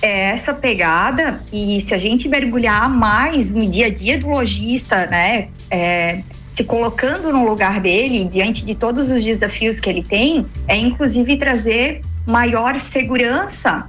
É 0.00 0.30
essa 0.30 0.54
pegada, 0.54 1.44
e 1.52 1.82
se 1.86 1.92
a 1.92 1.98
gente 1.98 2.26
mergulhar 2.26 2.88
mais 2.88 3.52
no 3.52 3.68
dia 3.68 3.86
a 3.86 3.90
dia 3.90 4.16
do 4.16 4.28
lojista, 4.28 5.06
né? 5.08 5.48
É, 5.70 6.22
se 6.54 6.64
colocando 6.64 7.32
no 7.32 7.44
lugar 7.44 7.80
dele, 7.80 8.24
diante 8.24 8.64
de 8.64 8.74
todos 8.74 9.10
os 9.10 9.22
desafios 9.22 9.78
que 9.78 9.88
ele 9.88 10.02
tem, 10.02 10.46
é 10.66 10.76
inclusive 10.76 11.36
trazer 11.36 12.00
maior 12.26 12.78
segurança 12.78 13.88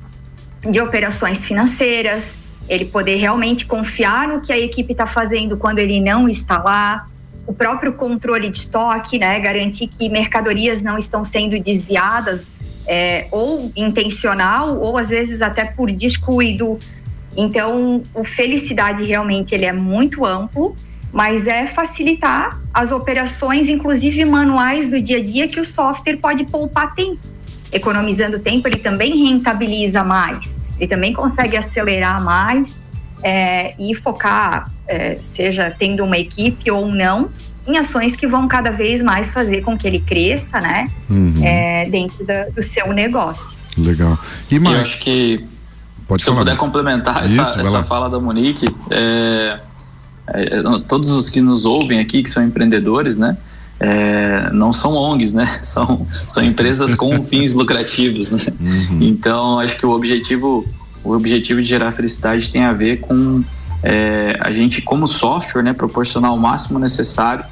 de 0.69 0.79
operações 0.79 1.43
financeiras, 1.43 2.35
ele 2.69 2.85
poder 2.85 3.15
realmente 3.15 3.65
confiar 3.65 4.27
no 4.27 4.41
que 4.41 4.53
a 4.53 4.57
equipe 4.57 4.91
está 4.93 5.07
fazendo 5.07 5.57
quando 5.57 5.79
ele 5.79 5.99
não 5.99 6.29
está 6.29 6.61
lá, 6.61 7.07
o 7.45 7.53
próprio 7.53 7.93
controle 7.93 8.49
de 8.49 8.59
estoque, 8.59 9.17
né, 9.17 9.39
garantir 9.39 9.87
que 9.87 10.07
mercadorias 10.07 10.81
não 10.81 10.97
estão 10.97 11.23
sendo 11.23 11.59
desviadas 11.59 12.53
é, 12.87 13.27
ou 13.31 13.71
intencional 13.75 14.79
ou 14.79 14.97
às 14.97 15.09
vezes 15.09 15.41
até 15.41 15.65
por 15.65 15.91
descuido. 15.91 16.77
Então, 17.35 18.03
o 18.13 18.23
felicidade 18.23 19.03
realmente 19.03 19.55
ele 19.55 19.65
é 19.65 19.73
muito 19.73 20.25
amplo 20.25 20.75
mas 21.11 21.45
é 21.47 21.67
facilitar 21.67 22.59
as 22.73 22.91
operações, 22.91 23.67
inclusive 23.67 24.23
manuais 24.25 24.89
do 24.89 25.01
dia 25.01 25.17
a 25.17 25.23
dia, 25.23 25.47
que 25.47 25.59
o 25.59 25.65
software 25.65 26.17
pode 26.17 26.45
poupar 26.45 26.93
tempo. 26.95 27.19
Economizando 27.71 28.39
tempo, 28.39 28.67
ele 28.67 28.77
também 28.77 29.25
rentabiliza 29.25 30.03
mais, 30.03 30.55
ele 30.77 30.87
também 30.87 31.13
consegue 31.13 31.57
acelerar 31.57 32.23
mais 32.23 32.83
é, 33.23 33.73
e 33.79 33.95
focar, 33.95 34.69
é, 34.87 35.15
seja 35.15 35.73
tendo 35.77 36.03
uma 36.03 36.17
equipe 36.17 36.69
ou 36.71 36.87
não, 36.87 37.29
em 37.67 37.77
ações 37.77 38.15
que 38.15 38.25
vão 38.25 38.47
cada 38.47 38.71
vez 38.71 39.01
mais 39.01 39.29
fazer 39.29 39.61
com 39.61 39.77
que 39.77 39.87
ele 39.87 39.99
cresça, 39.99 40.59
né, 40.59 40.87
uhum. 41.09 41.33
é, 41.43 41.85
dentro 41.85 42.25
da, 42.25 42.45
do 42.45 42.63
seu 42.63 42.91
negócio. 42.91 43.55
Legal. 43.77 44.17
E 44.49 44.59
mais? 44.59 44.75
Eu 44.75 44.81
acho 44.81 44.99
que 44.99 45.45
Pode 46.07 46.23
se 46.23 46.25
falar. 46.25 46.41
eu 46.41 46.45
puder 46.45 46.57
complementar 46.57 47.25
Isso, 47.25 47.39
essa, 47.39 47.61
essa 47.61 47.83
fala 47.83 48.09
da 48.09 48.19
Monique, 48.19 48.65
é, 48.89 49.59
é, 50.27 50.57
é, 50.57 50.63
todos 50.87 51.09
os 51.09 51.29
que 51.29 51.41
nos 51.41 51.65
ouvem 51.65 51.99
aqui, 51.99 52.23
que 52.23 52.29
são 52.29 52.43
empreendedores, 52.43 53.17
né? 53.17 53.37
É, 53.79 54.51
não 54.53 54.71
são 54.71 54.93
ONGs, 54.93 55.33
né? 55.33 55.45
São, 55.63 56.05
são 56.27 56.43
empresas 56.43 56.93
com 56.93 57.23
fins 57.25 57.53
lucrativos, 57.53 58.29
né? 58.29 58.43
Uhum. 58.59 58.99
Então, 59.01 59.59
acho 59.59 59.75
que 59.77 59.85
o 59.85 59.89
objetivo, 59.89 60.65
o 61.03 61.13
objetivo 61.13 61.61
de 61.61 61.67
gerar 61.67 61.91
felicidade 61.91 62.51
tem 62.51 62.63
a 62.63 62.73
ver 62.73 62.99
com 62.99 63.43
é, 63.81 64.37
a 64.39 64.51
gente, 64.51 64.81
como 64.81 65.07
software, 65.07 65.63
né, 65.63 65.73
proporcionar 65.73 66.31
o 66.31 66.39
máximo 66.39 66.77
necessário 66.77 67.43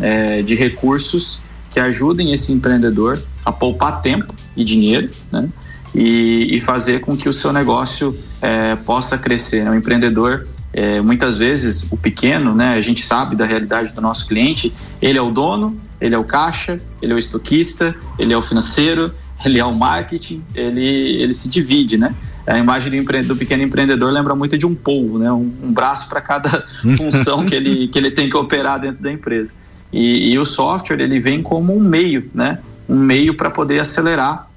é, 0.00 0.40
de 0.40 0.54
recursos 0.54 1.38
que 1.70 1.78
ajudem 1.78 2.32
esse 2.32 2.52
empreendedor 2.52 3.20
a 3.44 3.52
poupar 3.52 4.00
tempo 4.00 4.34
e 4.56 4.64
dinheiro, 4.64 5.10
né? 5.30 5.48
E, 5.94 6.56
e 6.56 6.60
fazer 6.60 7.00
com 7.00 7.16
que 7.16 7.28
o 7.28 7.32
seu 7.32 7.52
negócio 7.52 8.18
é, 8.40 8.74
possa 8.74 9.16
crescer. 9.16 9.64
Né? 9.64 9.70
O 9.70 9.74
empreendedor 9.74 10.48
é, 10.74 11.00
muitas 11.00 11.38
vezes 11.38 11.86
o 11.88 11.96
pequeno, 11.96 12.52
né, 12.52 12.74
a 12.74 12.80
gente 12.80 13.06
sabe 13.06 13.36
da 13.36 13.46
realidade 13.46 13.92
do 13.92 14.00
nosso 14.00 14.26
cliente, 14.26 14.74
ele 15.00 15.16
é 15.16 15.22
o 15.22 15.30
dono, 15.30 15.78
ele 16.00 16.16
é 16.16 16.18
o 16.18 16.24
caixa, 16.24 16.80
ele 17.00 17.12
é 17.12 17.14
o 17.14 17.18
estoquista, 17.18 17.94
ele 18.18 18.34
é 18.34 18.36
o 18.36 18.42
financeiro, 18.42 19.14
ele 19.46 19.60
é 19.60 19.64
o 19.64 19.74
marketing, 19.74 20.42
ele, 20.52 20.84
ele 21.22 21.32
se 21.32 21.48
divide, 21.48 21.96
né? 21.96 22.12
A 22.44 22.58
imagem 22.58 22.90
do, 22.90 22.96
empre... 22.96 23.22
do 23.22 23.36
pequeno 23.36 23.62
empreendedor 23.62 24.12
lembra 24.12 24.34
muito 24.34 24.58
de 24.58 24.66
um 24.66 24.74
polvo, 24.74 25.16
né? 25.16 25.30
Um, 25.30 25.50
um 25.62 25.72
braço 25.72 26.08
para 26.08 26.20
cada 26.20 26.66
função 26.98 27.46
que 27.46 27.54
ele, 27.54 27.86
que 27.86 27.96
ele 27.96 28.10
tem 28.10 28.28
que 28.28 28.36
operar 28.36 28.80
dentro 28.80 29.00
da 29.00 29.12
empresa. 29.12 29.50
E, 29.92 30.32
e 30.32 30.38
o 30.40 30.44
software 30.44 31.00
ele 31.00 31.20
vem 31.20 31.40
como 31.40 31.74
um 31.74 31.80
meio, 31.80 32.28
né? 32.34 32.58
Um 32.88 32.98
meio 32.98 33.34
para 33.34 33.48
poder 33.48 33.80
acelerar 33.80 34.50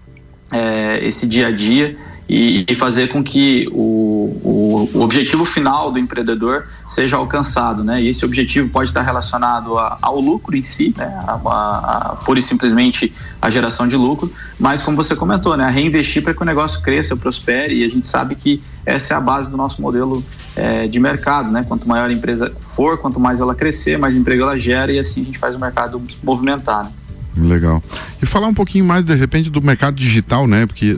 é, 0.52 1.00
esse 1.06 1.28
dia 1.28 1.48
a 1.48 1.52
dia 1.52 1.96
e, 2.30 2.66
e 2.68 2.76
fazer 2.76 3.08
com 3.08 3.24
que 3.24 3.68
o, 3.72 4.90
o, 4.94 5.02
objetivo 5.02 5.46
final 5.46 5.92
do 5.92 5.98
empreendedor 5.98 6.68
seja 6.88 7.16
alcançado, 7.16 7.84
né? 7.84 8.02
E 8.02 8.10
esse 8.10 8.26
objetivo 8.26 8.70
pode 8.70 8.90
estar 8.90 9.02
relacionado 9.02 9.78
a, 9.78 9.98
ao 10.02 10.20
lucro 10.20 10.56
em 10.56 10.64
si, 10.64 10.94
né? 10.98 11.06
A, 11.26 11.34
a, 11.34 12.12
a, 12.12 12.16
pura 12.16 12.40
e 12.40 12.42
simplesmente 12.42 13.14
a 13.42 13.50
geração 13.50 13.88
de 13.88 13.96
lucro, 13.96 14.32
mas 14.60 14.84
como 14.84 14.98
você 14.98 15.16
comentou, 15.16 15.56
né? 15.56 15.66
A 15.66 15.70
reinvestir 15.70 16.22
para 16.22 16.34
que 16.34 16.42
o 16.42 16.46
negócio 16.46 16.82
cresça, 16.82 17.16
prospere 17.16 17.76
e 17.76 17.86
a 17.86 17.90
gente 17.90 18.06
sabe 18.06 18.36
que 18.36 18.62
essa 18.86 19.14
é 19.14 19.18
a 19.18 19.22
base 19.22 19.50
do 19.50 19.56
nosso 19.56 19.82
modelo 19.82 20.24
é, 20.56 20.88
de 20.88 21.00
mercado, 21.00 21.50
né? 21.50 21.64
Quanto 21.66 21.88
maior 21.88 22.10
a 22.10 22.14
empresa 22.14 22.52
for, 22.60 22.98
quanto 22.98 23.20
mais 23.20 23.40
ela 23.40 23.56
crescer, 23.56 23.98
mais 23.98 24.16
emprego 24.18 24.44
ela 24.44 24.58
gera 24.58 24.92
e 24.92 25.00
assim 25.00 25.22
a 25.22 25.26
gente 25.26 25.40
faz 25.40 25.56
o 25.56 25.60
mercado 25.60 26.02
movimentar. 26.24 26.86
Né? 26.86 26.92
Legal. 27.40 27.84
E 28.22 28.26
falar 28.26 28.48
um 28.48 28.54
pouquinho 28.54 28.84
mais 28.84 29.04
de 29.04 29.14
repente 29.14 29.50
do 29.50 29.62
mercado 29.62 29.96
digital, 29.96 30.48
né? 30.48 30.66
Porque 30.66 30.98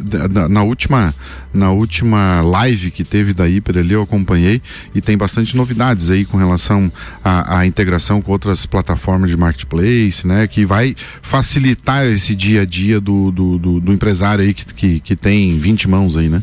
na 0.49 0.63
última 0.63 1.13
na 1.53 1.71
última 1.71 2.41
live 2.41 2.91
que 2.91 3.03
teve 3.03 3.33
da 3.33 3.47
Hiper 3.49 3.77
ali 3.77 3.93
eu 3.93 4.03
acompanhei 4.03 4.61
e 4.95 5.01
tem 5.01 5.17
bastante 5.17 5.57
novidades 5.57 6.09
aí 6.09 6.23
com 6.23 6.37
relação 6.37 6.91
à, 7.23 7.65
integração 7.65 8.21
com 8.21 8.31
outras 8.31 8.65
plataformas 8.65 9.29
de 9.29 9.35
marketplace, 9.35 10.25
né? 10.25 10.47
Que 10.47 10.65
vai 10.65 10.95
facilitar 11.21 12.05
esse 12.05 12.33
dia 12.33 12.61
a 12.61 12.65
dia 12.65 13.01
do, 13.01 13.31
do, 13.31 13.57
do, 13.57 13.79
do 13.79 13.93
empresário 13.93 14.43
aí 14.43 14.53
que, 14.53 14.73
que, 14.73 14.99
que 14.99 15.15
tem 15.15 15.57
20 15.57 15.89
mãos 15.89 16.15
aí, 16.15 16.29
né? 16.29 16.41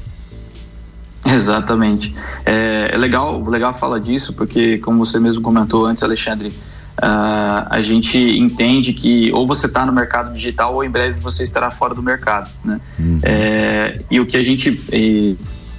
Exatamente. 1.24 2.14
É, 2.44 2.90
é 2.92 2.96
legal, 2.96 3.42
legal 3.44 3.74
falar 3.74 3.98
disso, 3.98 4.32
porque 4.34 4.78
como 4.78 5.04
você 5.04 5.18
mesmo 5.18 5.42
comentou 5.42 5.86
antes, 5.86 6.02
Alexandre, 6.02 6.52
Uh, 6.98 7.68
a 7.68 7.82
gente 7.82 8.16
entende 8.16 8.94
que 8.94 9.30
ou 9.32 9.46
você 9.46 9.66
está 9.66 9.84
no 9.84 9.92
mercado 9.92 10.32
digital 10.32 10.74
ou 10.74 10.82
em 10.82 10.88
breve 10.88 11.20
você 11.20 11.42
estará 11.42 11.70
fora 11.70 11.94
do 11.94 12.02
mercado. 12.02 12.50
Né? 12.64 12.80
Uhum. 12.98 13.20
É, 13.22 14.00
e 14.10 14.18
o 14.18 14.26
que 14.26 14.36
a 14.36 14.42
gente 14.42 14.82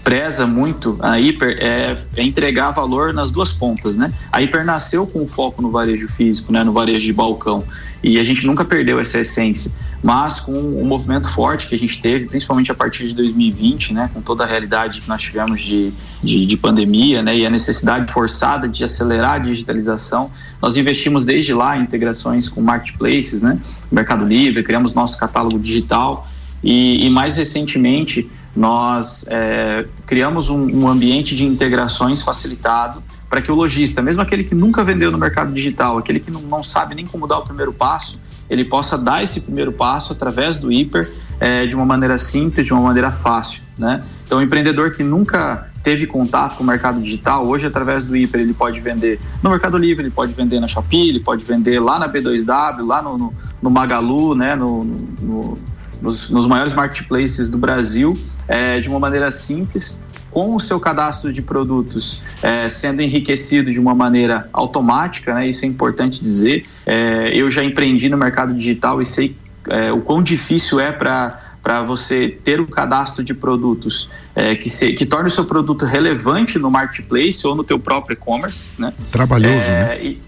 preza 0.08 0.48
muito, 0.48 0.98
a 1.02 1.20
Hiper, 1.20 1.58
é, 1.60 1.98
é, 2.16 2.24
entregar 2.24 2.72
valor 2.72 3.14
nas 3.14 3.30
duas 3.30 3.52
pontas. 3.52 3.98
Né? 3.98 4.10
A 4.32 4.42
Hiper 4.42 4.64
nasceu 4.64 5.06
com 5.06 5.28
foco 5.28 5.62
no 5.62 5.70
varejo 5.70 6.08
físico, 6.08 6.50
né? 6.50 6.64
no 6.64 6.72
varejo 6.72 7.02
de 7.02 7.12
balcão, 7.12 7.62
e 8.02 8.18
a 8.18 8.24
gente 8.24 8.48
nunca 8.48 8.64
perdeu 8.64 9.02
essa 9.02 9.20
essência 9.20 9.70
mas 10.04 10.40
com 10.40 10.54
o 10.54 10.86
movimento 10.86 11.28
forte 11.30 11.68
que 11.68 11.74
a 11.74 11.78
gente 11.78 12.00
teve, 12.00 12.28
principalmente 12.28 12.72
a 12.72 12.76
partir 12.76 13.08
de 13.08 13.14
2020, 13.16 13.94
né, 13.94 14.10
com 14.14 14.22
toda 14.22 14.44
a 14.44 14.48
realidade 14.48 15.02
que 15.02 15.10
nós 15.10 15.22
tivemos 15.22 15.60
de, 15.60 15.92
de, 16.24 16.46
de, 16.46 16.56
pandemia, 16.56 17.22
né, 17.24 17.36
e 17.36 17.46
a 17.46 17.50
necessidade 17.50 18.14
forçada 18.14 18.68
de 18.68 18.84
acelerar 18.84 19.34
a 19.34 19.38
digitalização, 19.40 20.30
nós 20.62 20.78
investimos 20.78 21.26
desde 21.26 21.52
lá 21.52 21.76
em 21.76 21.82
integrações 21.82 22.48
com 22.48 22.62
marketplaces, 22.62 23.42
né, 23.42 23.60
Mercado 23.92 24.24
Livre, 24.24 24.62
criamos 24.62 24.94
nosso 24.94 25.18
catálogo 25.18 25.58
digital 25.58 26.28
e, 26.64 27.06
e 27.06 27.10
mais 27.10 27.36
recentemente 27.36 28.30
nós 28.58 29.24
é, 29.30 29.86
criamos 30.08 30.50
um, 30.50 30.84
um 30.84 30.88
ambiente 30.88 31.36
de 31.36 31.46
integrações 31.46 32.24
facilitado 32.24 33.04
para 33.30 33.40
que 33.40 33.52
o 33.52 33.56
lojista, 33.56 34.02
mesmo 34.02 34.22
aquele 34.22 34.44
que 34.44 34.56
nunca 34.56 34.84
vendeu 34.84 35.12
no 35.12 35.18
mercado 35.18 35.54
digital, 35.54 35.98
aquele 35.98 36.20
que 36.20 36.32
não, 36.32 36.42
não 36.42 36.64
sabe 36.64 36.96
nem 36.96 37.06
como 37.06 37.28
dar 37.28 37.38
o 37.38 37.44
primeiro 37.44 37.72
passo, 37.72 38.20
ele 38.50 38.66
possa 38.66 38.98
dar 38.98 39.24
esse 39.24 39.42
primeiro 39.42 39.72
passo 39.72 40.12
através 40.12 40.58
do 40.58 40.72
hiper 40.72 41.14
é, 41.40 41.68
de 41.68 41.76
uma 41.76 41.86
maneira 41.86 42.18
simples, 42.18 42.66
de 42.66 42.74
uma 42.74 42.82
maneira 42.82 43.12
fácil, 43.12 43.62
né? 43.78 44.04
Então, 44.26 44.40
o 44.40 44.42
empreendedor 44.42 44.94
que 44.94 45.04
nunca 45.04 45.70
teve 45.84 46.08
contato 46.08 46.58
com 46.58 46.64
o 46.64 46.68
mercado 46.68 47.00
digital, 47.00 47.46
hoje 47.46 47.68
através 47.68 48.06
do 48.06 48.18
Hiper 48.18 48.42
ele 48.42 48.54
pode 48.54 48.80
vender 48.82 49.20
no 49.42 49.52
Mercado 49.52 49.78
Livre, 49.78 50.04
ele 50.04 50.12
pode 50.12 50.34
vender 50.34 50.60
na 50.60 50.68
Shopee, 50.68 51.10
ele 51.10 51.22
pode 51.22 51.46
vender 51.46 51.80
lá 51.80 51.98
na 51.98 52.10
B2W, 52.10 52.86
lá 52.86 53.02
no, 53.02 53.18
no, 53.18 53.34
no 53.62 53.70
Magalu, 53.70 54.36
né, 54.36 54.54
no, 54.54 54.84
no 54.84 55.58
nos, 56.02 56.30
nos, 56.30 56.46
maiores 56.48 56.74
marketplaces 56.74 57.50
do 57.50 57.58
Brasil, 57.58 58.14
é, 58.48 58.80
de 58.80 58.90
uma 58.90 59.00
maneira 59.00 59.32
simples, 59.32 60.00
com 60.32 60.56
o 60.56 60.60
seu 60.60 60.80
cadastro 60.80 61.34
de 61.34 61.42
produtos 61.42 62.22
é, 62.42 62.70
sendo 62.70 63.02
enriquecido 63.02 63.72
de 63.72 63.80
uma 63.80 63.96
maneira 63.96 64.50
automática, 64.54 65.34
né, 65.34 65.48
isso 65.48 65.66
é 65.66 65.68
importante 65.68 66.22
dizer. 66.22 66.66
É, 66.86 67.32
eu 67.34 67.50
já 67.50 67.64
empreendi 67.64 68.10
no 68.10 68.18
mercado 68.18 68.54
digital 68.54 69.02
e 69.02 69.06
sei 69.06 69.36
é, 69.70 69.92
o 69.92 70.02
quão 70.02 70.22
difícil 70.22 70.80
é 70.80 70.92
para 70.92 71.44
para 71.68 71.84
você 71.84 72.30
ter 72.30 72.62
um 72.62 72.66
cadastro 72.66 73.22
de 73.22 73.34
produtos 73.34 74.10
é, 74.34 74.56
que, 74.56 74.70
se, 74.70 74.94
que 74.94 75.06
torne 75.06 75.28
o 75.28 75.30
seu 75.30 75.44
produto 75.44 75.84
relevante 75.84 76.58
no 76.58 76.72
marketplace 76.72 77.46
ou 77.46 77.56
no 77.56 77.62
teu 77.62 77.78
próprio 77.78 78.14
e-commerce, 78.14 78.70
né? 78.80 78.94
Trabalhoso, 79.12 79.66
é, 79.66 79.86
né? 79.86 80.02
E, 80.02 80.22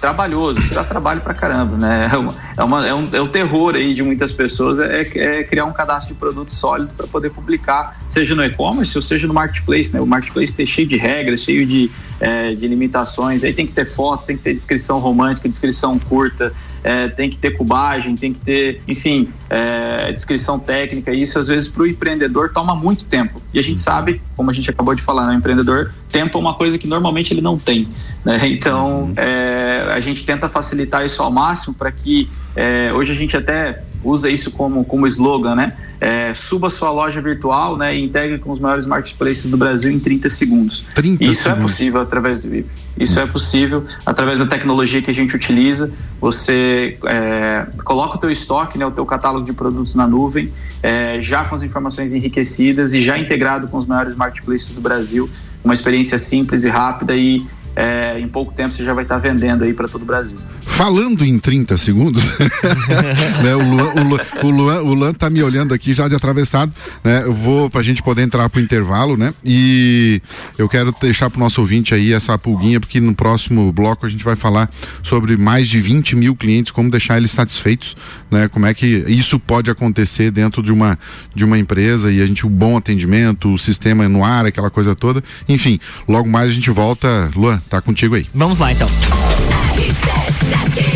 trabalhoso, 0.00 0.60
dá 0.74 0.84
trabalho 0.84 1.20
pra 1.20 1.34
caramba, 1.34 1.76
né? 1.76 2.08
É, 2.12 2.16
uma, 2.16 2.34
é, 2.56 2.64
uma, 2.64 2.88
é, 2.88 2.94
um, 2.94 3.08
é 3.12 3.20
o 3.20 3.28
terror 3.28 3.74
aí 3.74 3.94
de 3.94 4.02
muitas 4.02 4.32
pessoas 4.32 4.78
é, 4.78 5.00
é 5.00 5.44
criar 5.44 5.64
um 5.64 5.72
cadastro 5.72 6.14
de 6.14 6.18
produto 6.18 6.52
sólido 6.52 6.94
para 6.94 7.06
poder 7.06 7.30
publicar, 7.30 7.98
seja 8.08 8.34
no 8.34 8.44
e-commerce 8.44 8.96
ou 8.96 9.02
seja 9.02 9.26
no 9.26 9.34
marketplace, 9.34 9.92
né? 9.92 10.00
O 10.00 10.06
marketplace 10.06 10.54
tem 10.54 10.66
cheio 10.66 10.86
de 10.86 10.96
regras, 10.96 11.42
cheio 11.42 11.66
de, 11.66 11.90
é, 12.20 12.54
de 12.54 12.66
limitações, 12.66 13.44
aí 13.44 13.52
tem 13.52 13.66
que 13.66 13.72
ter 13.72 13.86
foto, 13.86 14.24
tem 14.24 14.36
que 14.36 14.42
ter 14.42 14.54
descrição 14.54 14.98
romântica, 14.98 15.48
descrição 15.48 15.98
curta, 15.98 16.52
é, 16.82 17.08
tem 17.08 17.28
que 17.28 17.36
ter 17.36 17.50
cubagem, 17.50 18.14
tem 18.14 18.32
que 18.32 18.40
ter, 18.40 18.82
enfim, 18.86 19.28
é, 19.50 20.12
descrição 20.12 20.58
técnica. 20.58 21.12
Isso 21.12 21.38
às 21.38 21.48
vezes 21.48 21.68
para 21.68 21.82
o 21.82 21.86
empreendedor 21.86 22.52
toma 22.52 22.74
muito 22.74 23.04
tempo. 23.04 23.40
E 23.52 23.58
a 23.58 23.62
gente 23.62 23.80
sabe, 23.80 24.20
como 24.36 24.50
a 24.50 24.54
gente 24.54 24.70
acabou 24.70 24.94
de 24.94 25.02
falar, 25.02 25.26
né, 25.26 25.34
o 25.34 25.38
empreendedor, 25.38 25.92
tempo 26.10 26.38
é 26.38 26.40
uma 26.40 26.54
coisa 26.54 26.78
que 26.78 26.86
normalmente 26.86 27.32
ele 27.32 27.40
não 27.40 27.58
tem. 27.58 27.86
Né? 28.28 28.40
Então 28.58 29.12
é, 29.16 29.90
a 29.90 30.00
gente 30.00 30.24
tenta 30.24 30.48
facilitar 30.48 31.04
isso 31.04 31.22
ao 31.22 31.30
máximo 31.30 31.74
para 31.74 31.90
que 31.90 32.28
é, 32.54 32.92
hoje 32.92 33.12
a 33.12 33.14
gente 33.14 33.36
até 33.36 33.82
usa 34.04 34.30
isso 34.30 34.50
como, 34.50 34.84
como 34.84 35.06
slogan, 35.06 35.54
né? 35.54 35.72
É, 36.00 36.32
suba 36.32 36.70
sua 36.70 36.92
loja 36.92 37.20
virtual 37.20 37.76
né, 37.76 37.96
e 37.96 38.04
integre 38.04 38.38
com 38.38 38.52
os 38.52 38.60
maiores 38.60 38.86
marketplaces 38.86 39.50
do 39.50 39.56
Brasil 39.56 39.90
em 39.90 39.98
30 39.98 40.28
segundos. 40.28 40.86
30 40.94 41.24
isso 41.24 41.32
é 41.32 41.34
segundos. 41.34 41.58
é 41.58 41.62
possível 41.62 42.00
através 42.00 42.40
do 42.40 42.48
VIP. 42.48 42.68
Isso 42.96 43.18
é 43.18 43.26
possível 43.26 43.84
através 44.06 44.38
da 44.38 44.46
tecnologia 44.46 45.02
que 45.02 45.10
a 45.10 45.14
gente 45.14 45.34
utiliza. 45.34 45.90
Você 46.20 46.96
é, 47.04 47.66
coloca 47.84 48.14
o 48.14 48.18
teu 48.18 48.30
estoque, 48.30 48.78
né, 48.78 48.86
o 48.86 48.92
teu 48.92 49.04
catálogo 49.04 49.44
de 49.44 49.52
produtos 49.52 49.96
na 49.96 50.06
nuvem, 50.06 50.52
é, 50.82 51.18
já 51.18 51.44
com 51.44 51.56
as 51.56 51.64
informações 51.64 52.14
enriquecidas 52.14 52.94
e 52.94 53.00
já 53.00 53.18
integrado 53.18 53.66
com 53.66 53.76
os 53.76 53.86
maiores 53.86 54.14
marketplaces 54.14 54.74
do 54.74 54.80
Brasil. 54.80 55.28
Uma 55.64 55.74
experiência 55.74 56.16
simples 56.16 56.62
e 56.62 56.68
rápida 56.68 57.16
e 57.16 57.44
é, 57.78 58.18
em 58.18 58.26
pouco 58.26 58.52
tempo 58.52 58.74
você 58.74 58.82
já 58.82 58.92
vai 58.92 59.04
estar 59.04 59.18
vendendo 59.18 59.62
aí 59.62 59.72
para 59.72 59.86
todo 59.86 60.02
o 60.02 60.04
Brasil. 60.04 60.36
Falando 60.62 61.24
em 61.24 61.38
30 61.38 61.78
segundos, 61.78 62.24
né, 63.40 63.54
o, 63.54 63.70
Luan, 63.70 63.94
o, 63.94 64.02
Luan, 64.02 64.20
o, 64.42 64.50
Luan, 64.50 64.82
o 64.82 64.94
Luan 64.94 65.14
tá 65.14 65.30
me 65.30 65.40
olhando 65.44 65.72
aqui 65.72 65.94
já 65.94 66.08
de 66.08 66.14
atravessado, 66.16 66.72
né? 67.04 67.22
Eu 67.24 67.32
vou 67.32 67.70
para 67.70 67.80
a 67.80 67.84
gente 67.84 68.02
poder 68.02 68.22
entrar 68.22 68.48
pro 68.48 68.60
intervalo, 68.60 69.16
né? 69.16 69.32
E 69.44 70.20
eu 70.58 70.68
quero 70.68 70.92
deixar 71.00 71.30
pro 71.30 71.38
nosso 71.38 71.60
ouvinte 71.60 71.94
aí 71.94 72.12
essa 72.12 72.36
pulguinha, 72.36 72.80
porque 72.80 73.00
no 73.00 73.14
próximo 73.14 73.72
bloco 73.72 74.06
a 74.06 74.08
gente 74.08 74.24
vai 74.24 74.34
falar 74.34 74.68
sobre 75.04 75.36
mais 75.36 75.68
de 75.68 75.80
20 75.80 76.16
mil 76.16 76.34
clientes, 76.34 76.72
como 76.72 76.90
deixar 76.90 77.16
eles 77.16 77.30
satisfeitos, 77.30 77.96
né? 78.28 78.48
Como 78.48 78.66
é 78.66 78.74
que 78.74 79.04
isso 79.06 79.38
pode 79.38 79.70
acontecer 79.70 80.32
dentro 80.32 80.64
de 80.64 80.72
uma, 80.72 80.98
de 81.32 81.44
uma 81.44 81.56
empresa 81.56 82.10
e 82.10 82.20
a 82.20 82.26
gente, 82.26 82.44
o 82.44 82.50
bom 82.50 82.76
atendimento, 82.76 83.54
o 83.54 83.58
sistema 83.58 84.08
no 84.08 84.24
ar, 84.24 84.46
aquela 84.46 84.68
coisa 84.68 84.96
toda. 84.96 85.22
Enfim, 85.48 85.78
logo 86.08 86.28
mais 86.28 86.50
a 86.50 86.52
gente 86.52 86.70
volta. 86.70 87.30
Luan, 87.36 87.62
Tá 87.68 87.80
contigo 87.80 88.14
aí. 88.14 88.26
Vamos 88.34 88.58
lá 88.58 88.72
então. 88.72 88.88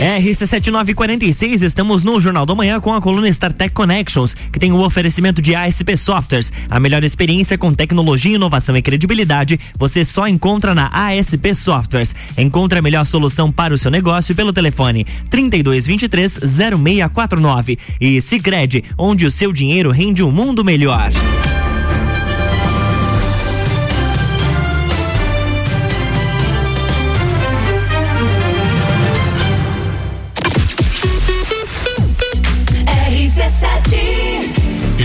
RC7946, 0.03 1.63
estamos 1.63 2.03
no 2.03 2.21
Jornal 2.21 2.45
da 2.45 2.55
Manhã 2.55 2.81
com 2.81 2.93
a 2.93 3.01
coluna 3.01 3.29
StarTech 3.29 3.73
Connections, 3.73 4.35
que 4.53 4.59
tem 4.59 4.73
o 4.73 4.77
um 4.77 4.81
oferecimento 4.81 5.41
de 5.41 5.55
ASP 5.55 5.97
Softwares. 5.97 6.53
A 6.69 6.81
melhor 6.81 7.05
experiência 7.05 7.57
com 7.57 7.73
tecnologia, 7.73 8.35
inovação 8.35 8.77
e 8.77 8.83
credibilidade 8.83 9.61
você 9.79 10.05
só 10.05 10.27
encontra 10.27 10.75
na 10.75 10.91
ASP 10.93 11.55
Softwares. 11.55 12.15
Encontre 12.37 12.79
a 12.79 12.83
melhor 12.83 13.07
solução 13.07 13.53
para 13.53 13.75
o 13.75 13.79
seu 13.79 13.91
negócio 13.91 14.35
pelo 14.35 14.53
telefone 14.53 15.07
3223 15.31 16.41
0649. 16.53 17.79
E 18.01 18.21
Sicredi, 18.21 18.85
onde 18.99 19.27
o 19.27 19.31
seu 19.31 19.53
dinheiro 19.53 19.91
rende 19.91 20.23
um 20.23 20.33
mundo 20.33 20.65
melhor. 20.65 21.13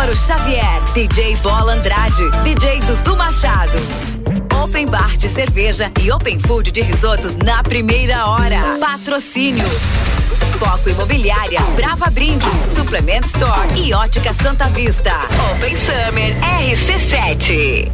Álvaro 0.00 0.16
Xavier, 0.16 0.80
DJ 0.94 1.36
Bola 1.42 1.74
Andrade, 1.74 2.22
DJ 2.42 2.80
Dudu 2.80 3.18
Machado. 3.18 3.78
Open 4.64 4.86
Bar 4.86 5.14
de 5.18 5.28
cerveja 5.28 5.92
e 6.00 6.10
Open 6.10 6.38
Food 6.38 6.72
de 6.72 6.80
risotos 6.80 7.36
na 7.36 7.62
primeira 7.62 8.24
hora. 8.24 8.78
Patrocínio. 8.80 9.68
Foco 10.58 10.88
Imobiliária, 10.88 11.60
Brava 11.76 12.08
Brindes, 12.08 12.48
Suplement 12.74 13.26
Store 13.26 13.68
e 13.76 13.92
Ótica 13.92 14.32
Santa 14.32 14.68
Vista. 14.70 15.12
Open 15.52 15.76
Summer 15.76 16.34
RC7. 16.64 17.92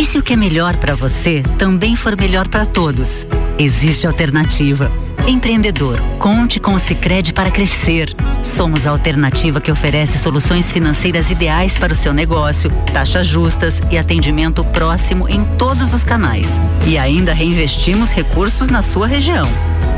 E 0.00 0.04
se 0.04 0.18
o 0.18 0.22
que 0.22 0.32
é 0.32 0.36
melhor 0.36 0.78
para 0.78 0.96
você 0.96 1.44
também 1.58 1.94
for 1.94 2.16
melhor 2.16 2.48
para 2.48 2.66
todos? 2.66 3.24
Existe 3.60 4.06
alternativa. 4.06 4.88
Empreendedor, 5.26 6.00
conte 6.20 6.60
com 6.60 6.74
o 6.74 6.78
Sicredi 6.78 7.32
para 7.32 7.50
crescer. 7.50 8.14
Somos 8.40 8.86
a 8.86 8.90
alternativa 8.90 9.60
que 9.60 9.72
oferece 9.72 10.16
soluções 10.16 10.70
financeiras 10.70 11.28
ideais 11.28 11.76
para 11.76 11.92
o 11.92 11.96
seu 11.96 12.12
negócio, 12.12 12.70
taxas 12.92 13.26
justas 13.26 13.82
e 13.90 13.98
atendimento 13.98 14.64
próximo 14.64 15.28
em 15.28 15.44
todos 15.58 15.92
os 15.92 16.04
canais. 16.04 16.60
E 16.86 16.96
ainda 16.96 17.32
reinvestimos 17.32 18.12
recursos 18.12 18.68
na 18.68 18.80
sua 18.80 19.08
região. 19.08 19.48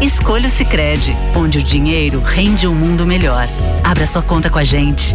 Escolha 0.00 0.48
o 0.48 0.50
Sicredi, 0.50 1.14
onde 1.34 1.58
o 1.58 1.62
dinheiro 1.62 2.22
rende 2.24 2.66
um 2.66 2.74
mundo 2.74 3.06
melhor. 3.06 3.46
Abra 3.84 4.06
sua 4.06 4.22
conta 4.22 4.48
com 4.48 4.58
a 4.58 4.64
gente. 4.64 5.14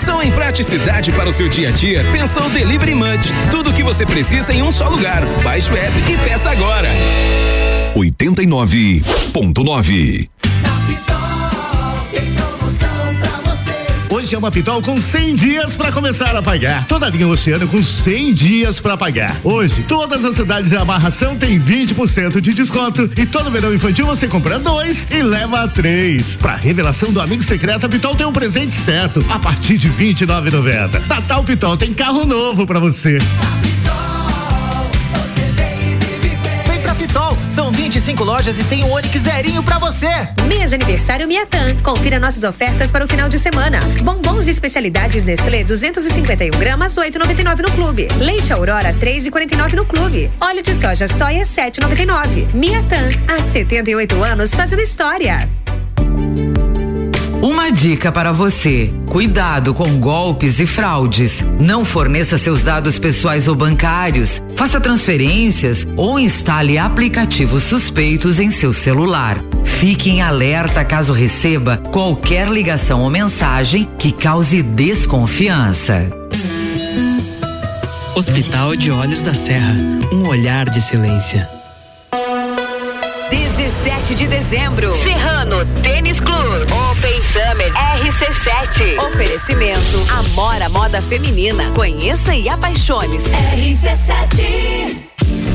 Pensou 0.00 0.22
em 0.22 0.32
praticidade 0.32 1.12
para 1.12 1.28
o 1.28 1.32
seu 1.32 1.46
dia 1.46 1.68
a 1.68 1.72
dia? 1.72 2.02
Pensou 2.10 2.48
Delivery 2.48 2.94
Munch. 2.94 3.30
Tudo 3.50 3.68
o 3.68 3.72
que 3.74 3.82
você 3.82 4.06
precisa 4.06 4.50
em 4.50 4.62
um 4.62 4.72
só 4.72 4.88
lugar. 4.88 5.22
Baixe 5.44 5.70
o 5.70 5.76
app 5.76 5.92
e 6.10 6.16
peça 6.26 6.48
agora. 6.48 6.88
89.9 7.94 10.30
Hoje 14.30 14.46
é 14.46 14.50
Pitol 14.52 14.80
com 14.80 14.96
100 14.96 15.34
dias 15.34 15.74
para 15.74 15.90
começar 15.90 16.36
a 16.36 16.40
pagar. 16.40 16.86
Toda 16.86 17.06
a 17.06 17.10
linha 17.10 17.26
Oceano 17.26 17.66
com 17.66 17.82
100 17.82 18.32
dias 18.32 18.78
para 18.78 18.96
pagar. 18.96 19.36
Hoje, 19.42 19.82
todas 19.88 20.24
as 20.24 20.36
cidades 20.36 20.70
de 20.70 20.76
amarração 20.76 21.36
têm 21.36 21.58
20% 21.58 22.40
de 22.40 22.54
desconto 22.54 23.10
e 23.16 23.26
todo 23.26 23.50
verão 23.50 23.74
infantil 23.74 24.06
você 24.06 24.28
compra 24.28 24.60
dois 24.60 25.08
e 25.10 25.20
leva 25.20 25.66
três. 25.66 26.36
Para 26.36 26.54
revelação 26.54 27.12
do 27.12 27.20
amigo 27.20 27.42
secreto, 27.42 27.86
a 27.86 27.88
Pitol 27.88 28.14
tem 28.14 28.24
um 28.24 28.32
presente 28.32 28.72
certo 28.72 29.24
a 29.28 29.40
partir 29.40 29.76
de 29.76 29.90
29,90. 29.90 31.08
Natal 31.08 31.42
Pitol 31.42 31.76
tem 31.76 31.92
carro 31.92 32.24
novo 32.24 32.64
para 32.68 32.78
você. 32.78 33.18
São 37.50 37.72
25 37.72 38.22
lojas 38.22 38.60
e 38.60 38.64
tem 38.64 38.84
um 38.84 38.92
Onix 38.92 39.22
zerinho 39.22 39.62
pra 39.62 39.78
você. 39.78 40.06
Mês 40.46 40.70
de 40.70 40.76
aniversário 40.76 41.26
Miatan. 41.26 41.74
Confira 41.82 42.20
nossas 42.20 42.44
ofertas 42.44 42.92
para 42.92 43.04
o 43.04 43.08
final 43.08 43.28
de 43.28 43.40
semana. 43.40 43.80
Bombons 44.02 44.46
e 44.46 44.50
especialidades 44.50 45.24
Nestlé 45.24 45.64
251 45.64 46.56
gramas 46.58 46.94
8,99 46.94 47.62
no 47.62 47.70
clube. 47.72 48.08
Leite 48.18 48.52
Aurora 48.52 48.94
3,49 48.94 49.72
no 49.74 49.84
clube. 49.84 50.30
Óleo 50.40 50.62
de 50.62 50.74
soja 50.74 51.08
soia 51.08 51.42
7,99. 51.42 52.54
Miatan. 52.54 53.08
Há 53.26 53.42
78 53.42 54.22
anos 54.22 54.54
fazendo 54.54 54.82
história. 54.82 55.59
Uma 57.42 57.70
dica 57.70 58.12
para 58.12 58.32
você: 58.32 58.92
cuidado 59.08 59.72
com 59.72 59.98
golpes 59.98 60.60
e 60.60 60.66
fraudes. 60.66 61.42
Não 61.58 61.84
forneça 61.84 62.36
seus 62.36 62.62
dados 62.62 62.98
pessoais 62.98 63.48
ou 63.48 63.54
bancários, 63.54 64.42
faça 64.54 64.80
transferências 64.80 65.86
ou 65.96 66.18
instale 66.18 66.76
aplicativos 66.76 67.62
suspeitos 67.62 68.38
em 68.38 68.50
seu 68.50 68.72
celular. 68.72 69.38
Fique 69.64 70.10
em 70.10 70.20
alerta 70.20 70.84
caso 70.84 71.12
receba 71.14 71.78
qualquer 71.78 72.48
ligação 72.48 73.00
ou 73.00 73.08
mensagem 73.08 73.88
que 73.98 74.12
cause 74.12 74.62
desconfiança. 74.62 76.06
Hospital 78.14 78.76
de 78.76 78.90
Olhos 78.90 79.22
da 79.22 79.32
Serra 79.32 79.76
um 80.12 80.26
olhar 80.26 80.68
de 80.68 80.80
silêncio. 80.80 81.40
17 83.30 84.14
de 84.14 84.26
dezembro. 84.26 84.92
Serrano 85.02 85.64
Tênis 85.82 86.18
Club. 86.18 86.62
Open 86.64 86.89
Summer 87.50 87.72
RC7. 87.72 88.96
Oferecimento 89.08 90.06
Amora 90.08 90.68
Moda 90.68 91.02
Feminina. 91.02 91.70
Conheça 91.70 92.32
e 92.32 92.48
apaixone-se. 92.48 93.28
RC7. 93.28 94.96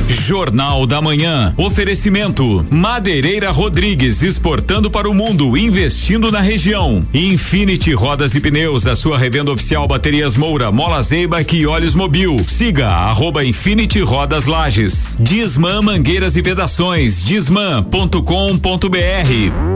Jornal 0.06 0.86
da 0.86 1.00
Manhã. 1.00 1.54
Oferecimento: 1.56 2.66
Madeireira 2.70 3.50
Rodrigues 3.50 4.22
exportando 4.22 4.90
para 4.90 5.08
o 5.08 5.14
mundo, 5.14 5.56
investindo 5.56 6.30
na 6.30 6.40
região. 6.40 7.02
Infinity 7.14 7.94
Rodas 7.94 8.34
e 8.34 8.40
Pneus, 8.40 8.86
a 8.86 8.94
sua 8.94 9.16
revenda 9.16 9.50
oficial 9.50 9.88
Baterias 9.88 10.36
Moura, 10.36 10.70
Mola 10.70 11.00
Zeiba 11.00 11.38
e 11.50 11.66
Olhos 11.66 11.94
Mobil. 11.94 12.36
Siga 12.46 12.88
arroba 12.88 13.42
Infinity 13.42 14.00
Rodas 14.00 14.44
Lages. 14.44 15.16
Disman 15.18 15.80
Mangueiras 15.80 16.36
e 16.36 16.42
Vedações. 16.42 17.22
Disman.com.br. 17.22 19.75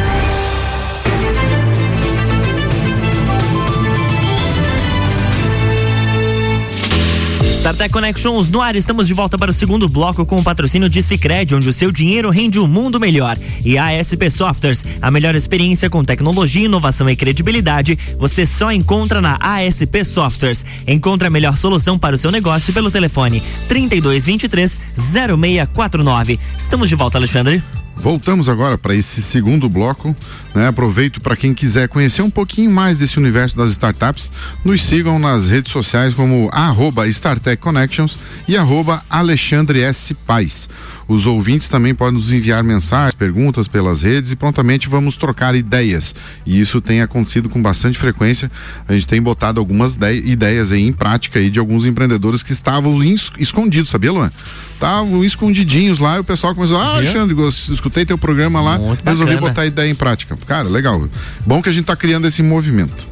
StarTech 7.61 7.93
Connections 7.93 8.49
no 8.49 8.59
ar, 8.59 8.75
estamos 8.75 9.05
de 9.05 9.13
volta 9.13 9.37
para 9.37 9.51
o 9.51 9.53
segundo 9.53 9.87
bloco 9.87 10.25
com 10.25 10.39
o 10.39 10.43
patrocínio 10.43 10.89
de 10.89 11.03
Cicred, 11.03 11.53
onde 11.53 11.69
o 11.69 11.73
seu 11.73 11.91
dinheiro 11.91 12.31
rende 12.31 12.57
um 12.59 12.65
mundo 12.65 12.99
melhor. 12.99 13.37
E 13.63 13.77
a 13.77 13.99
ASP 13.99 14.31
Softwares, 14.31 14.83
a 14.99 15.11
melhor 15.11 15.35
experiência 15.35 15.87
com 15.87 16.03
tecnologia, 16.03 16.65
inovação 16.65 17.07
e 17.07 17.15
credibilidade, 17.15 17.99
você 18.17 18.47
só 18.47 18.71
encontra 18.71 19.21
na 19.21 19.37
ASP 19.39 20.03
Softwares. 20.03 20.65
Encontre 20.87 21.27
a 21.27 21.31
melhor 21.31 21.55
solução 21.55 21.99
para 21.99 22.15
o 22.15 22.17
seu 22.17 22.31
negócio 22.31 22.73
pelo 22.73 22.89
telefone 22.89 23.43
3223 23.67 24.79
0649. 24.95 26.39
Estamos 26.57 26.89
de 26.89 26.95
volta, 26.95 27.19
Alexandre. 27.19 27.61
Voltamos 28.01 28.49
agora 28.49 28.79
para 28.79 28.95
esse 28.95 29.21
segundo 29.21 29.69
bloco. 29.69 30.15
Né? 30.55 30.67
Aproveito 30.67 31.21
para 31.21 31.35
quem 31.35 31.53
quiser 31.53 31.87
conhecer 31.87 32.23
um 32.23 32.31
pouquinho 32.31 32.71
mais 32.71 32.97
desse 32.97 33.19
universo 33.19 33.55
das 33.55 33.69
startups, 33.69 34.31
nos 34.65 34.83
sigam 34.83 35.19
nas 35.19 35.49
redes 35.49 35.71
sociais 35.71 36.15
como 36.15 36.49
arroba 36.51 37.07
StarTech 37.07 37.61
Connections 37.61 38.17
e 38.47 38.57
arroba 38.57 39.05
Alexandre 39.07 39.81
S. 39.81 40.15
Paz. 40.15 40.67
Os 41.11 41.27
ouvintes 41.27 41.67
também 41.67 41.93
podem 41.93 42.17
nos 42.17 42.31
enviar 42.31 42.63
mensagens, 42.63 43.13
perguntas 43.13 43.67
pelas 43.67 44.01
redes 44.01 44.31
e 44.31 44.35
prontamente 44.37 44.87
vamos 44.87 45.17
trocar 45.17 45.53
ideias. 45.55 46.15
E 46.45 46.57
isso 46.57 46.79
tem 46.79 47.01
acontecido 47.01 47.49
com 47.49 47.61
bastante 47.61 47.97
frequência. 47.97 48.49
A 48.87 48.93
gente 48.93 49.07
tem 49.07 49.21
botado 49.21 49.59
algumas 49.59 49.97
ideias 49.97 50.71
aí 50.71 50.87
em 50.87 50.93
prática 50.93 51.37
aí 51.37 51.49
de 51.49 51.59
alguns 51.59 51.85
empreendedores 51.85 52.41
que 52.41 52.53
estavam 52.53 52.97
escondidos, 53.37 53.89
sabia, 53.89 54.09
Luan? 54.09 54.31
Estavam 54.73 55.21
escondidinhos 55.25 55.99
lá 55.99 56.15
e 56.15 56.21
o 56.21 56.23
pessoal 56.23 56.55
começou, 56.55 56.77
ah, 56.77 56.95
Alexandre, 56.95 57.35
escutei 57.69 58.05
teu 58.05 58.17
programa 58.17 58.61
lá, 58.61 58.79
Muito 58.79 59.03
resolvi 59.03 59.33
bacana. 59.33 59.49
botar 59.49 59.61
a 59.63 59.65
ideia 59.65 59.91
em 59.91 59.95
prática. 59.95 60.37
Cara, 60.47 60.69
legal. 60.69 61.09
Bom 61.45 61.61
que 61.61 61.67
a 61.67 61.73
gente 61.73 61.83
está 61.83 61.95
criando 61.97 62.25
esse 62.25 62.41
movimento. 62.41 63.10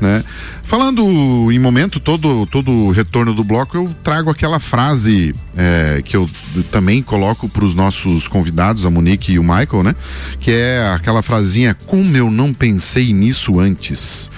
Né? 0.00 0.22
Falando 0.62 1.02
em 1.50 1.58
momento, 1.58 1.98
todo 1.98 2.46
todo 2.46 2.90
retorno 2.90 3.34
do 3.34 3.42
bloco, 3.42 3.76
eu 3.76 3.94
trago 4.02 4.30
aquela 4.30 4.60
frase 4.60 5.34
é, 5.56 6.00
que 6.04 6.16
eu 6.16 6.30
também 6.70 7.02
coloco 7.02 7.48
para 7.48 7.64
os 7.64 7.74
nossos 7.74 8.28
convidados, 8.28 8.86
a 8.86 8.90
Monique 8.90 9.32
e 9.32 9.38
o 9.40 9.42
Michael, 9.42 9.82
né? 9.82 9.96
Que 10.38 10.52
é 10.52 10.92
aquela 10.94 11.20
frasinha, 11.20 11.74
como 11.86 12.16
eu 12.16 12.30
não 12.30 12.54
pensei 12.54 13.12
nisso 13.12 13.58
antes. 13.58 14.30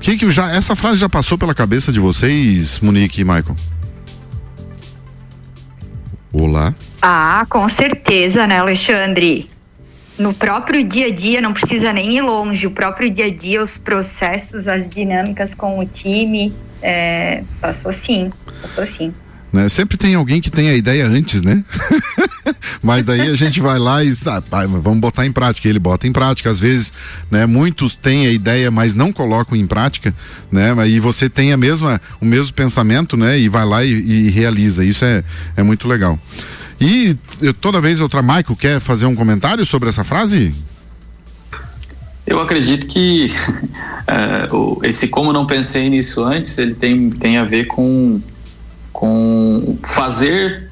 Que 0.00 0.16
que 0.16 0.28
já, 0.32 0.50
essa 0.50 0.74
frase 0.74 0.96
já 0.96 1.08
passou 1.08 1.38
pela 1.38 1.54
cabeça 1.54 1.92
de 1.92 2.00
vocês, 2.00 2.80
Monique 2.80 3.20
e 3.20 3.24
Michael? 3.24 3.56
Olá. 6.32 6.74
Ah, 7.00 7.46
com 7.48 7.68
certeza, 7.68 8.46
né, 8.48 8.58
Alexandre? 8.58 9.51
No 10.22 10.32
próprio 10.32 10.84
dia 10.84 11.06
a 11.06 11.10
dia, 11.10 11.40
não 11.40 11.52
precisa 11.52 11.92
nem 11.92 12.16
ir 12.16 12.22
longe, 12.22 12.66
o 12.66 12.70
próprio 12.70 13.10
dia 13.10 13.26
a 13.26 13.30
dia, 13.30 13.62
os 13.62 13.76
processos, 13.76 14.68
as 14.68 14.88
dinâmicas 14.88 15.52
com 15.52 15.78
o 15.78 15.84
time, 15.84 16.52
é, 16.80 17.42
passou 17.60 17.92
sim, 17.92 18.30
passou 18.62 18.86
sim. 18.86 19.12
Né? 19.52 19.68
Sempre 19.68 19.98
tem 19.98 20.14
alguém 20.14 20.40
que 20.40 20.50
tem 20.50 20.70
a 20.70 20.74
ideia 20.74 21.06
antes, 21.06 21.42
né? 21.42 21.62
Mas 22.82 23.04
daí 23.04 23.20
a 23.20 23.34
gente 23.34 23.60
vai 23.60 23.78
lá 23.78 24.02
e 24.02 24.12
ah, 24.26 24.42
vamos 24.66 24.98
botar 24.98 25.26
em 25.26 25.32
prática. 25.32 25.68
Ele 25.68 25.78
bota 25.78 26.06
em 26.06 26.12
prática. 26.12 26.48
Às 26.48 26.58
vezes, 26.58 26.92
né? 27.30 27.44
Muitos 27.44 27.94
têm 27.94 28.26
a 28.26 28.32
ideia, 28.32 28.70
mas 28.70 28.94
não 28.94 29.12
colocam 29.12 29.56
em 29.56 29.66
prática, 29.66 30.12
né? 30.50 30.74
E 30.88 30.98
você 30.98 31.28
tem 31.28 31.52
a 31.52 31.56
mesma, 31.56 32.00
o 32.20 32.24
mesmo 32.24 32.52
pensamento, 32.54 33.16
né? 33.16 33.38
E 33.38 33.48
vai 33.48 33.64
lá 33.64 33.84
e, 33.84 33.90
e 33.92 34.30
realiza. 34.30 34.84
Isso 34.84 35.04
é, 35.04 35.22
é 35.56 35.62
muito 35.62 35.86
legal. 35.86 36.18
E 36.80 37.16
eu, 37.40 37.54
toda 37.54 37.80
vez 37.80 38.00
outra 38.00 38.22
Michael 38.22 38.56
quer 38.58 38.80
fazer 38.80 39.06
um 39.06 39.14
comentário 39.14 39.64
sobre 39.64 39.88
essa 39.88 40.04
frase? 40.04 40.54
Eu 42.26 42.40
acredito 42.40 42.86
que 42.86 43.32
uh, 44.52 44.80
esse 44.84 45.08
como 45.08 45.32
não 45.32 45.46
pensei 45.46 45.88
nisso 45.88 46.22
antes, 46.22 46.56
ele 46.58 46.74
tem, 46.74 47.10
tem 47.10 47.36
a 47.36 47.44
ver 47.44 47.66
com, 47.66 48.20
com 48.92 49.78
fazer 49.84 50.70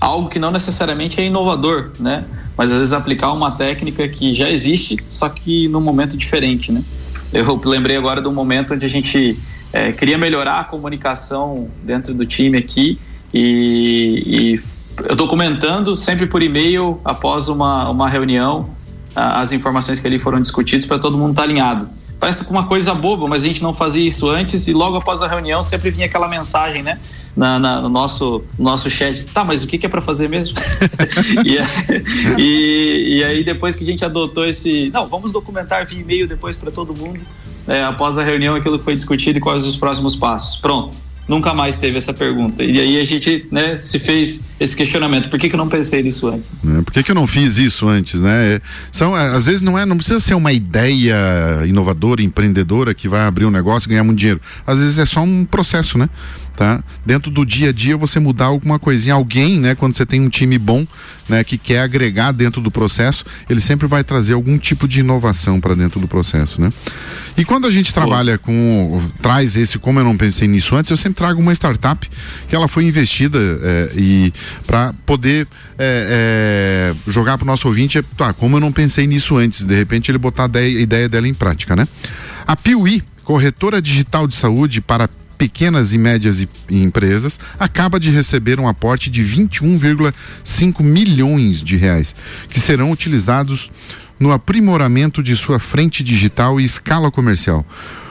algo 0.00 0.28
que 0.28 0.38
não 0.38 0.50
necessariamente 0.50 1.20
é 1.20 1.26
inovador, 1.26 1.90
né? 1.98 2.24
Mas 2.56 2.70
às 2.70 2.78
vezes 2.78 2.92
aplicar 2.92 3.32
uma 3.32 3.50
técnica 3.52 4.06
que 4.08 4.34
já 4.34 4.50
existe, 4.50 4.96
só 5.08 5.28
que 5.28 5.68
num 5.68 5.80
momento 5.80 6.16
diferente, 6.16 6.72
né? 6.72 6.82
Eu 7.32 7.60
lembrei 7.64 7.96
agora 7.96 8.20
do 8.20 8.32
momento 8.32 8.74
onde 8.74 8.84
a 8.84 8.88
gente 8.88 9.38
é, 9.72 9.92
queria 9.92 10.18
melhorar 10.18 10.60
a 10.60 10.64
comunicação 10.64 11.68
dentro 11.82 12.12
do 12.12 12.26
time 12.26 12.58
aqui 12.58 12.98
e, 13.32 14.24
e 14.26 14.60
eu 15.08 15.16
documentando 15.16 15.96
sempre 15.96 16.26
por 16.26 16.42
e-mail 16.42 17.00
após 17.04 17.48
uma, 17.48 17.88
uma 17.90 18.08
reunião 18.08 18.70
as 19.14 19.52
informações 19.52 19.98
que 20.00 20.06
ali 20.06 20.18
foram 20.18 20.40
discutidas 20.40 20.86
para 20.86 20.98
todo 20.98 21.16
mundo 21.16 21.30
estar 21.30 21.42
tá 21.42 21.48
alinhado. 21.48 21.88
Parece 22.18 22.48
uma 22.50 22.66
coisa 22.66 22.94
boba, 22.94 23.26
mas 23.26 23.42
a 23.42 23.46
gente 23.46 23.62
não 23.62 23.72
fazia 23.72 24.06
isso 24.06 24.28
antes 24.28 24.68
e 24.68 24.74
logo 24.74 24.96
após 24.96 25.22
a 25.22 25.26
reunião 25.26 25.62
sempre 25.62 25.90
vinha 25.90 26.04
aquela 26.04 26.28
mensagem, 26.28 26.82
né? 26.82 26.98
Na, 27.34 27.58
na 27.58 27.80
no 27.80 27.88
nosso, 27.88 28.44
nosso 28.58 28.90
chat. 28.90 29.24
Tá, 29.24 29.42
mas 29.42 29.64
o 29.64 29.66
que, 29.66 29.78
que 29.78 29.86
é 29.86 29.88
para 29.88 30.02
fazer 30.02 30.28
mesmo? 30.28 30.54
e, 31.46 31.56
e, 32.38 33.16
e, 33.16 33.24
aí 33.24 33.42
depois 33.42 33.74
que 33.74 33.84
a 33.84 33.86
gente 33.86 34.04
adotou 34.04 34.44
esse. 34.44 34.90
Não, 34.92 35.08
vamos 35.08 35.32
documentar 35.32 35.86
via 35.86 36.00
e-mail 36.00 36.28
depois 36.28 36.58
para 36.58 36.70
todo 36.70 36.94
mundo. 36.94 37.20
É, 37.66 37.84
após 37.84 38.18
a 38.18 38.22
reunião, 38.22 38.54
aquilo 38.54 38.78
que 38.78 38.84
foi 38.84 38.94
discutido 38.94 39.38
e 39.38 39.40
quais 39.40 39.64
os 39.64 39.76
próximos 39.76 40.14
passos. 40.14 40.60
Pronto 40.60 41.09
nunca 41.30 41.54
mais 41.54 41.76
teve 41.76 41.96
essa 41.96 42.12
pergunta. 42.12 42.64
E 42.64 42.80
aí 42.80 43.00
a 43.00 43.04
gente 43.04 43.46
né, 43.52 43.78
se 43.78 44.00
fez 44.00 44.42
esse 44.58 44.76
questionamento. 44.76 45.30
Por 45.30 45.38
que, 45.38 45.48
que 45.48 45.54
eu 45.54 45.58
não 45.58 45.68
pensei 45.68 46.02
nisso 46.02 46.26
antes? 46.26 46.52
É, 46.66 46.82
por 46.82 46.92
que, 46.92 47.04
que 47.04 47.10
eu 47.12 47.14
não 47.14 47.26
fiz 47.26 47.56
isso 47.56 47.88
antes, 47.88 48.20
né? 48.20 48.54
É, 48.54 48.60
são, 48.90 49.16
é, 49.16 49.28
às 49.28 49.46
vezes 49.46 49.60
não 49.60 49.78
é, 49.78 49.86
não 49.86 49.96
precisa 49.96 50.18
ser 50.18 50.34
uma 50.34 50.52
ideia 50.52 51.16
inovadora, 51.66 52.20
empreendedora 52.20 52.92
que 52.92 53.06
vai 53.06 53.20
abrir 53.20 53.46
um 53.46 53.50
negócio 53.50 53.86
e 53.86 53.90
ganhar 53.90 54.02
muito 54.02 54.18
dinheiro. 54.18 54.40
Às 54.66 54.80
vezes 54.80 54.98
é 54.98 55.06
só 55.06 55.20
um 55.20 55.44
processo, 55.44 55.96
né? 55.96 56.10
Tá? 56.60 56.84
Dentro 57.06 57.30
do 57.30 57.46
dia 57.46 57.70
a 57.70 57.72
dia 57.72 57.96
você 57.96 58.20
mudar 58.20 58.44
alguma 58.44 58.78
coisinha, 58.78 59.14
alguém, 59.14 59.58
né, 59.58 59.74
quando 59.74 59.96
você 59.96 60.04
tem 60.04 60.20
um 60.20 60.28
time 60.28 60.58
bom, 60.58 60.86
né, 61.26 61.42
que 61.42 61.56
quer 61.56 61.80
agregar 61.80 62.32
dentro 62.32 62.60
do 62.60 62.70
processo, 62.70 63.24
ele 63.48 63.62
sempre 63.62 63.86
vai 63.86 64.04
trazer 64.04 64.34
algum 64.34 64.58
tipo 64.58 64.86
de 64.86 65.00
inovação 65.00 65.58
para 65.58 65.74
dentro 65.74 65.98
do 65.98 66.06
processo, 66.06 66.60
né? 66.60 66.68
E 67.34 67.46
quando 67.46 67.66
a 67.66 67.70
gente 67.70 67.94
trabalha 67.94 68.36
com 68.36 69.00
traz 69.22 69.56
esse 69.56 69.78
como 69.78 70.00
eu 70.00 70.04
não 70.04 70.18
pensei 70.18 70.46
nisso 70.46 70.76
antes, 70.76 70.90
eu 70.90 70.98
sempre 70.98 71.14
trago 71.14 71.40
uma 71.40 71.54
startup 71.54 72.06
que 72.46 72.54
ela 72.54 72.68
foi 72.68 72.84
investida 72.84 73.38
é, 73.38 73.92
e 73.96 74.30
para 74.66 74.92
poder 75.06 75.48
é, 75.78 76.92
é, 76.94 77.10
jogar 77.10 77.38
para 77.38 77.44
o 77.44 77.46
nosso 77.46 77.68
ouvinte, 77.68 78.02
tá, 78.18 78.34
como 78.34 78.56
eu 78.56 78.60
não 78.60 78.70
pensei 78.70 79.06
nisso 79.06 79.38
antes, 79.38 79.64
de 79.64 79.74
repente 79.74 80.10
ele 80.10 80.18
botar 80.18 80.42
a 80.42 80.46
ideia, 80.48 80.78
a 80.78 80.82
ideia 80.82 81.08
dela 81.08 81.26
em 81.26 81.32
prática, 81.32 81.74
né? 81.74 81.88
A 82.46 82.54
Piuí, 82.54 83.02
corretora 83.24 83.80
digital 83.80 84.26
de 84.26 84.34
saúde 84.34 84.82
para 84.82 85.08
pequenas 85.40 85.94
e 85.94 85.98
médias 85.98 86.46
empresas, 86.68 87.40
acaba 87.58 87.98
de 87.98 88.10
receber 88.10 88.60
um 88.60 88.68
aporte 88.68 89.08
de 89.08 89.22
21,5 89.22 90.82
milhões 90.82 91.62
de 91.62 91.78
reais, 91.78 92.14
que 92.50 92.60
serão 92.60 92.90
utilizados 92.90 93.70
no 94.18 94.32
aprimoramento 94.32 95.22
de 95.22 95.34
sua 95.34 95.58
frente 95.58 96.04
digital 96.04 96.60
e 96.60 96.64
escala 96.64 97.10
comercial. 97.10 97.64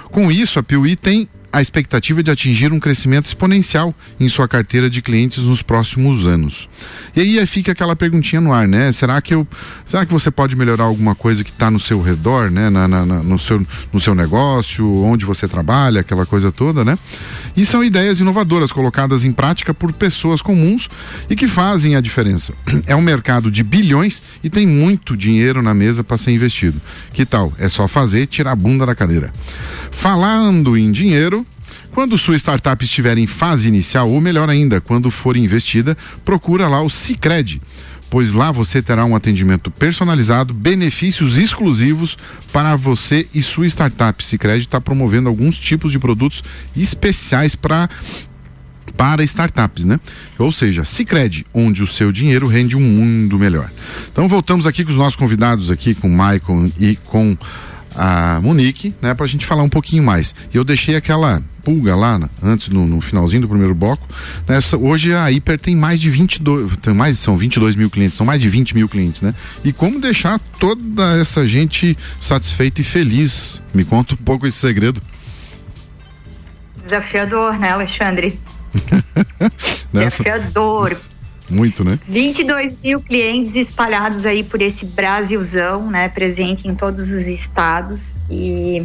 Com 0.05 0.31
isso, 0.31 0.57
a 0.57 0.63
Piuí 0.63 0.95
tem 0.95 1.29
a 1.51 1.61
expectativa 1.61 2.21
de 2.21 2.29
atingir 2.29 2.71
um 2.71 2.79
crescimento 2.79 3.25
exponencial 3.25 3.93
em 4.19 4.29
sua 4.29 4.47
carteira 4.47 4.89
de 4.89 5.01
clientes 5.01 5.43
nos 5.43 5.61
próximos 5.61 6.27
anos. 6.27 6.69
E 7.15 7.21
aí 7.21 7.47
fica 7.47 7.71
aquela 7.71 7.95
perguntinha 7.95 8.39
no 8.39 8.53
ar, 8.53 8.67
né? 8.67 8.91
Será 8.91 9.19
que 9.21 9.33
eu, 9.33 9.47
será 9.85 10.05
que 10.05 10.13
você 10.13 10.29
pode 10.29 10.55
melhorar 10.55 10.83
alguma 10.83 11.15
coisa 11.15 11.43
que 11.43 11.49
está 11.49 11.71
no 11.71 11.79
seu 11.79 12.01
redor, 12.01 12.51
né? 12.51 12.69
Na, 12.69 12.87
na, 12.87 13.05
na, 13.05 13.23
no, 13.23 13.39
seu, 13.39 13.65
no 13.91 13.99
seu 13.99 14.13
negócio, 14.13 14.87
onde 15.03 15.25
você 15.25 15.47
trabalha, 15.47 16.01
aquela 16.01 16.25
coisa 16.25 16.51
toda, 16.51 16.85
né? 16.85 16.97
E 17.57 17.65
são 17.65 17.83
ideias 17.83 18.19
inovadoras 18.19 18.71
colocadas 18.71 19.25
em 19.25 19.31
prática 19.31 19.73
por 19.73 19.91
pessoas 19.91 20.41
comuns 20.41 20.89
e 21.29 21.35
que 21.35 21.47
fazem 21.47 21.95
a 21.95 22.01
diferença. 22.01 22.53
É 22.85 22.95
um 22.95 23.01
mercado 23.01 23.51
de 23.51 23.63
bilhões 23.63 24.21
e 24.43 24.49
tem 24.49 24.65
muito 24.65 25.17
dinheiro 25.17 25.61
na 25.61 25.73
mesa 25.73 26.03
para 26.03 26.17
ser 26.17 26.31
investido. 26.31 26.81
Que 27.13 27.25
tal? 27.25 27.51
É 27.57 27.67
só 27.67 27.87
fazer, 27.87 28.27
tirar 28.27 28.51
a 28.51 28.55
bunda 28.55 28.85
da 28.85 28.95
cadeira. 28.95 29.31
Falando 29.91 30.77
em 30.77 30.91
dinheiro, 30.91 31.38
quando 31.99 32.17
sua 32.17 32.37
startup 32.37 32.81
estiver 32.81 33.17
em 33.17 33.27
fase 33.27 33.67
inicial, 33.67 34.09
ou 34.09 34.21
melhor 34.21 34.49
ainda, 34.49 34.79
quando 34.79 35.11
for 35.11 35.35
investida, 35.35 35.97
procura 36.23 36.65
lá 36.65 36.81
o 36.81 36.89
Cicred, 36.89 37.61
pois 38.09 38.31
lá 38.31 38.53
você 38.53 38.81
terá 38.81 39.03
um 39.03 39.17
atendimento 39.17 39.69
personalizado, 39.69 40.53
benefícios 40.53 41.37
exclusivos 41.37 42.17
para 42.53 42.77
você 42.77 43.27
e 43.35 43.43
sua 43.43 43.67
startup. 43.67 44.25
Cicred 44.25 44.61
está 44.61 44.79
promovendo 44.79 45.27
alguns 45.27 45.57
tipos 45.57 45.91
de 45.91 45.99
produtos 45.99 46.41
especiais 46.73 47.53
para 47.53 47.89
para 48.95 49.21
startups, 49.25 49.83
né? 49.83 49.99
Ou 50.37 50.53
seja, 50.53 50.85
Cicred, 50.85 51.45
onde 51.53 51.83
o 51.83 51.87
seu 51.87 52.13
dinheiro 52.13 52.47
rende 52.47 52.77
um 52.77 52.79
mundo 52.79 53.37
melhor. 53.37 53.69
Então 54.09 54.25
voltamos 54.29 54.65
aqui 54.65 54.85
com 54.85 54.91
os 54.91 54.97
nossos 54.97 55.17
convidados 55.17 55.69
aqui, 55.69 55.93
com 55.93 56.07
o 56.07 56.11
Michael 56.11 56.71
e 56.79 56.95
com 56.95 57.37
a 57.93 58.39
Monique, 58.41 58.95
né, 59.01 59.13
a 59.17 59.25
gente 59.25 59.45
falar 59.45 59.63
um 59.63 59.69
pouquinho 59.69 60.01
mais. 60.01 60.33
E 60.53 60.55
eu 60.55 60.63
deixei 60.63 60.95
aquela 60.95 61.43
pulga 61.69 61.95
lá, 61.95 62.19
antes 62.41 62.69
no, 62.69 62.87
no, 62.87 62.99
finalzinho 62.99 63.43
do 63.43 63.47
primeiro 63.47 63.75
bloco. 63.75 64.07
Nessa, 64.47 64.75
hoje 64.75 65.13
a 65.13 65.31
Hiper 65.31 65.59
tem 65.59 65.75
mais 65.75 66.01
de 66.01 66.09
22, 66.09 66.75
tem 66.77 66.95
mais, 66.95 67.19
são 67.19 67.37
22 67.37 67.75
mil 67.75 67.91
clientes, 67.91 68.17
são 68.17 68.25
mais 68.25 68.41
de 68.41 68.49
20 68.49 68.73
mil 68.73 68.89
clientes, 68.89 69.21
né? 69.21 69.35
E 69.63 69.71
como 69.71 70.01
deixar 70.01 70.39
toda 70.59 71.21
essa 71.21 71.47
gente 71.47 71.95
satisfeita 72.19 72.81
e 72.81 72.83
feliz? 72.83 73.61
Me 73.71 73.85
conta 73.85 74.15
um 74.15 74.17
pouco 74.17 74.47
esse 74.47 74.57
segredo. 74.57 74.99
Desafiador, 76.81 77.59
né, 77.59 77.69
Alexandre? 77.69 78.39
Desafiador, 79.93 80.97
muito, 81.47 81.83
né? 81.83 81.99
22 82.07 82.73
mil 82.83 82.99
clientes 82.99 83.55
espalhados 83.55 84.25
aí 84.25 84.43
por 84.43 84.59
esse 84.59 84.87
Brasilzão, 84.87 85.91
né? 85.91 86.09
Presente 86.09 86.67
em 86.67 86.73
todos 86.73 87.11
os 87.11 87.27
estados 87.27 88.07
e 88.27 88.83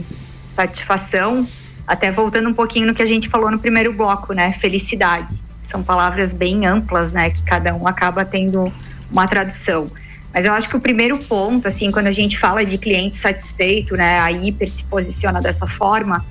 satisfação. 0.55 1.49
Até 1.87 2.11
voltando 2.11 2.49
um 2.49 2.55
pouquinho 2.55 2.87
no 2.87 2.95
que 2.95 3.03
a 3.03 3.07
gente 3.07 3.29
falou 3.29 3.51
no 3.51 3.59
primeiro 3.59 3.93
bloco, 3.93 4.33
né? 4.33 4.53
Felicidade. 4.53 5.35
São 5.63 5.83
palavras 5.83 6.33
bem 6.33 6.67
amplas, 6.67 7.13
né? 7.13 7.31
Que 7.31 7.43
cada 7.43 7.75
um 7.75 7.87
acaba 7.87 8.25
tendo 8.25 8.73
uma 9.11 9.27
tradução. 9.27 9.91
Mas 10.33 10.45
eu 10.45 10.53
acho 10.53 10.69
que 10.69 10.77
o 10.77 10.81
primeiro 10.81 11.19
ponto, 11.19 11.69
assim, 11.69 11.91
quando 11.91 12.09
a 12.09 12.13
gente 12.13 12.39
fala 12.39 12.65
de 12.65 12.79
cliente 12.79 13.17
satisfeito, 13.17 13.97
né? 13.97 14.19
A 14.19 14.33
Hiper 14.33 14.69
se 14.69 14.85
posiciona 14.85 15.41
dessa 15.41 15.67
forma 15.67 16.25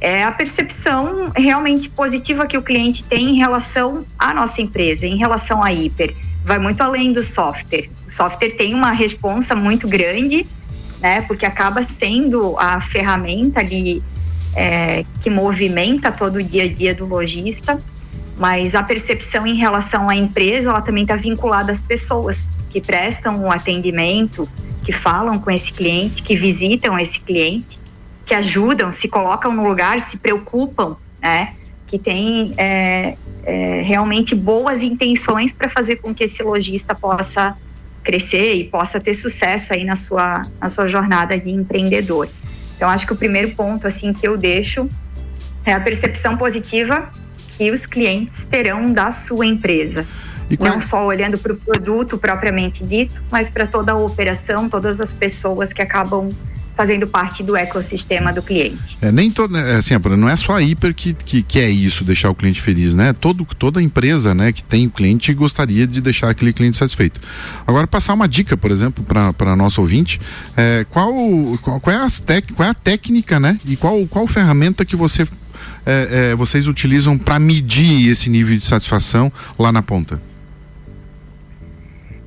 é 0.00 0.22
a 0.22 0.32
percepção 0.32 1.32
realmente 1.34 1.88
positiva 1.88 2.46
que 2.46 2.56
o 2.56 2.62
cliente 2.62 3.02
tem 3.02 3.30
em 3.30 3.36
relação 3.36 4.04
à 4.18 4.34
nossa 4.34 4.60
empresa, 4.60 5.06
em 5.06 5.16
relação 5.16 5.62
à 5.62 5.72
Hiper. 5.72 6.14
Vai 6.44 6.58
muito 6.58 6.80
além 6.80 7.12
do 7.12 7.22
software. 7.22 7.88
O 8.06 8.10
software 8.10 8.50
tem 8.50 8.74
uma 8.74 8.92
responsa 8.92 9.54
muito 9.54 9.88
grande, 9.88 10.46
né? 11.00 11.22
Porque 11.22 11.46
acaba 11.46 11.82
sendo 11.82 12.56
a 12.58 12.80
ferramenta 12.80 13.60
ali 13.60 14.02
é, 14.56 15.04
que 15.20 15.28
movimenta 15.28 16.10
todo 16.10 16.36
o 16.36 16.42
dia 16.42 16.64
a 16.64 16.68
dia 16.68 16.94
do 16.94 17.04
lojista. 17.06 17.80
Mas 18.38 18.74
a 18.74 18.82
percepção 18.82 19.46
em 19.46 19.54
relação 19.54 20.08
à 20.08 20.16
empresa, 20.16 20.70
ela 20.70 20.82
também 20.82 21.04
está 21.04 21.16
vinculada 21.16 21.70
às 21.70 21.82
pessoas 21.82 22.50
que 22.68 22.80
prestam 22.80 23.44
o 23.44 23.50
atendimento, 23.50 24.48
que 24.82 24.92
falam 24.92 25.38
com 25.38 25.50
esse 25.50 25.72
cliente, 25.72 26.22
que 26.22 26.36
visitam 26.36 26.98
esse 26.98 27.20
cliente 27.20 27.78
que 28.26 28.34
ajudam, 28.34 28.90
se 28.90 29.08
colocam 29.08 29.54
no 29.54 29.66
lugar, 29.66 30.00
se 30.00 30.18
preocupam, 30.18 30.96
né? 31.22 31.54
Que 31.86 31.96
tem 31.96 32.52
é, 32.56 33.16
é, 33.44 33.82
realmente 33.82 34.34
boas 34.34 34.82
intenções 34.82 35.52
para 35.52 35.68
fazer 35.68 35.96
com 35.96 36.12
que 36.12 36.24
esse 36.24 36.42
lojista 36.42 36.92
possa 36.94 37.56
crescer 38.02 38.54
e 38.54 38.64
possa 38.64 39.00
ter 39.00 39.14
sucesso 39.14 39.72
aí 39.72 39.84
na 39.84 39.94
sua, 39.94 40.42
na 40.60 40.68
sua 40.68 40.86
jornada 40.86 41.38
de 41.38 41.50
empreendedor. 41.50 42.28
Então, 42.76 42.88
acho 42.88 43.06
que 43.06 43.12
o 43.12 43.16
primeiro 43.16 43.50
ponto 43.52 43.86
assim 43.86 44.12
que 44.12 44.26
eu 44.26 44.36
deixo 44.36 44.88
é 45.64 45.72
a 45.72 45.80
percepção 45.80 46.36
positiva 46.36 47.10
que 47.56 47.70
os 47.70 47.86
clientes 47.86 48.44
terão 48.44 48.92
da 48.92 49.10
sua 49.10 49.46
empresa. 49.46 50.06
E 50.48 50.56
Não 50.62 50.80
só 50.80 51.04
olhando 51.04 51.36
para 51.38 51.52
o 51.52 51.56
produto 51.56 52.18
propriamente 52.18 52.84
dito, 52.84 53.20
mas 53.30 53.50
para 53.50 53.66
toda 53.66 53.92
a 53.92 53.96
operação, 53.96 54.68
todas 54.68 55.00
as 55.00 55.12
pessoas 55.12 55.72
que 55.72 55.82
acabam 55.82 56.28
fazendo 56.76 57.06
parte 57.06 57.42
do 57.42 57.56
ecossistema 57.56 58.32
do 58.32 58.42
cliente. 58.42 58.98
É, 59.00 59.10
nem 59.10 59.30
toda, 59.30 59.58
é, 59.58 59.76
assim, 59.76 59.94
não 60.18 60.28
é 60.28 60.36
só 60.36 60.56
a 60.56 60.62
Hiper 60.62 60.94
que, 60.94 61.14
que, 61.14 61.42
que 61.42 61.58
é 61.58 61.70
isso, 61.70 62.04
deixar 62.04 62.28
o 62.28 62.34
cliente 62.34 62.60
feliz, 62.60 62.94
né? 62.94 63.14
Todo, 63.14 63.46
toda 63.58 63.82
empresa, 63.82 64.34
né, 64.34 64.52
que 64.52 64.62
tem 64.62 64.86
o 64.86 64.90
cliente 64.90 65.32
gostaria 65.32 65.86
de 65.86 66.00
deixar 66.02 66.28
aquele 66.28 66.52
cliente 66.52 66.76
satisfeito. 66.76 67.18
Agora, 67.66 67.86
passar 67.86 68.12
uma 68.12 68.28
dica, 68.28 68.56
por 68.56 68.70
exemplo, 68.70 69.02
para 69.04 69.56
nosso 69.56 69.80
ouvinte, 69.80 70.20
é, 70.54 70.84
qual, 70.90 71.14
qual, 71.62 71.80
qual, 71.80 71.96
é 71.96 71.98
as 71.98 72.20
tec, 72.20 72.52
qual 72.52 72.68
é 72.68 72.70
a 72.70 72.74
técnica, 72.74 73.40
né? 73.40 73.58
E 73.64 73.74
qual, 73.74 74.06
qual 74.06 74.26
ferramenta 74.26 74.84
que 74.84 74.94
você, 74.94 75.26
é, 75.86 76.30
é 76.32 76.36
vocês 76.36 76.66
utilizam 76.66 77.16
para 77.16 77.38
medir 77.38 78.08
esse 78.08 78.28
nível 78.28 78.54
de 78.54 78.64
satisfação 78.64 79.32
lá 79.58 79.72
na 79.72 79.82
ponta? 79.82 80.20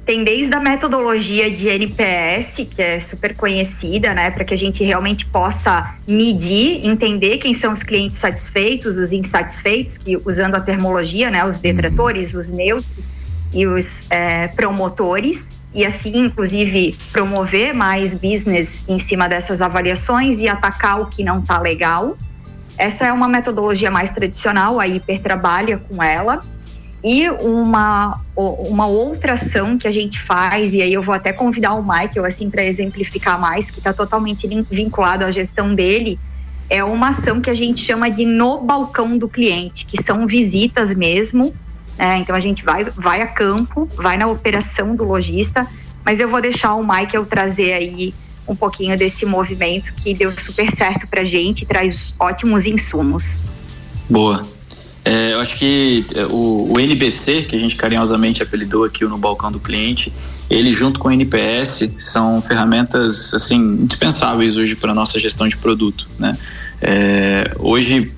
Tem 0.10 0.24
desde 0.24 0.52
a 0.56 0.60
metodologia 0.60 1.52
de 1.52 1.68
NPS, 1.68 2.66
que 2.68 2.82
é 2.82 3.00
super 3.00 3.38
conhecida, 3.38 4.12
né, 4.12 4.32
para 4.32 4.44
que 4.44 4.56
a 4.56 4.58
gente 4.58 4.84
realmente 4.84 5.24
possa 5.24 5.98
medir, 6.08 6.84
entender 6.84 7.38
quem 7.38 7.54
são 7.54 7.72
os 7.72 7.84
clientes 7.84 8.18
satisfeitos, 8.18 8.98
os 8.98 9.14
insatisfeitos, 9.14 10.00
que 10.00 10.20
usando 10.26 10.56
a 10.56 10.62
termologia, 10.62 11.30
né, 11.30 11.46
os 11.46 11.58
detratores, 11.58 12.34
os 12.34 12.50
neutros 12.50 13.14
e 13.54 13.68
os 13.68 14.10
é, 14.10 14.48
promotores, 14.48 15.52
e 15.76 15.86
assim, 15.86 16.18
inclusive, 16.18 16.98
promover 17.12 17.76
mais 17.76 18.16
business 18.16 18.84
em 18.88 18.98
cima 18.98 19.30
dessas 19.30 19.62
avaliações 19.62 20.42
e 20.42 20.48
atacar 20.48 21.02
o 21.02 21.06
que 21.06 21.24
não 21.24 21.38
está 21.38 21.62
legal. 21.62 22.18
Essa 22.80 23.06
é 23.06 23.14
uma 23.14 23.28
metodologia 23.28 23.92
mais 23.92 24.10
tradicional, 24.10 24.80
a 24.80 24.88
Hiper 24.88 25.22
trabalha 25.22 25.78
com 25.78 26.02
ela. 26.02 26.40
E 27.04 27.30
uma, 27.30 28.20
uma 28.36 28.88
outra 28.88 29.34
ação 29.34 29.78
que 29.78 29.88
a 29.88 29.92
gente 29.92 30.20
faz, 30.20 30.74
e 30.74 30.82
aí 30.82 30.94
eu 30.94 31.02
vou 31.02 31.16
até 31.16 31.32
convidar 31.32 31.74
o 31.74 31.82
Michael 31.82 32.26
assim 32.26 32.50
para 32.50 32.64
exemplificar 32.64 33.40
mais, 33.40 33.72
que 33.72 33.80
está 33.80 33.94
totalmente 33.94 34.48
vinculado 34.70 35.24
à 35.24 35.32
gestão 35.32 35.74
dele, 35.74 36.20
é 36.70 36.84
uma 36.84 37.10
ação 37.10 37.42
que 37.42 37.50
a 37.50 37.54
gente 37.54 37.82
chama 37.84 38.10
de 38.10 38.26
no 38.26 38.62
balcão 38.62 39.18
do 39.18 39.28
cliente, 39.28 39.86
que 39.86 40.02
são 40.02 40.28
visitas 40.28 40.94
mesmo. 40.94 41.54
Né? 41.98 42.18
Então 42.18 42.36
a 42.36 42.40
gente 42.40 42.64
vai, 42.64 42.84
vai 42.84 43.22
a 43.22 43.28
campo, 43.28 43.90
vai 43.96 44.18
na 44.18 44.28
operação 44.28 44.96
do 44.96 45.04
lojista, 45.04 45.68
mas 46.06 46.20
eu 46.20 46.30
vou 46.30 46.42
deixar 46.42 46.76
o 46.76 46.82
Michael 46.82 47.26
trazer 47.26 47.74
aí 47.74 48.14
um 48.48 48.56
pouquinho 48.56 48.98
desse 48.98 49.26
movimento 49.26 49.94
que 49.94 50.14
deu 50.14 50.32
super 50.38 50.72
certo 50.72 51.08
para 51.08 51.22
a 51.22 51.26
gente, 51.26 51.66
traz 51.66 52.14
ótimos 52.20 52.66
insumos. 52.66 53.40
Boa. 54.10 54.46
É, 55.04 55.34
eu 55.34 55.40
acho 55.40 55.58
que 55.58 56.06
é, 56.14 56.26
o, 56.26 56.72
o, 56.74 56.80
NBC, 56.80 57.44
que 57.44 57.56
a 57.56 57.60
gente 57.60 57.76
carinhosamente 57.76 58.44
apelidou 58.44 58.84
aqui 58.84 59.06
no 59.06 59.18
balcão 59.18 59.52
do 59.52 59.60
cliente, 59.60 60.12
ele 60.50 60.74
junto 60.74 61.00
com 61.00 61.08
o 61.08 61.12
NPS 61.12 61.96
são 61.98 62.42
ferramentas 62.42 63.34
assim 63.34 63.56
indispensáveis 63.56 64.56
hoje 64.56 64.76
para 64.76 64.94
nossa 64.94 65.20
gestão 65.20 65.48
de 65.48 65.56
produto, 65.56 66.08
né? 66.18 66.36
É, 66.82 67.54
hoje 67.60 68.12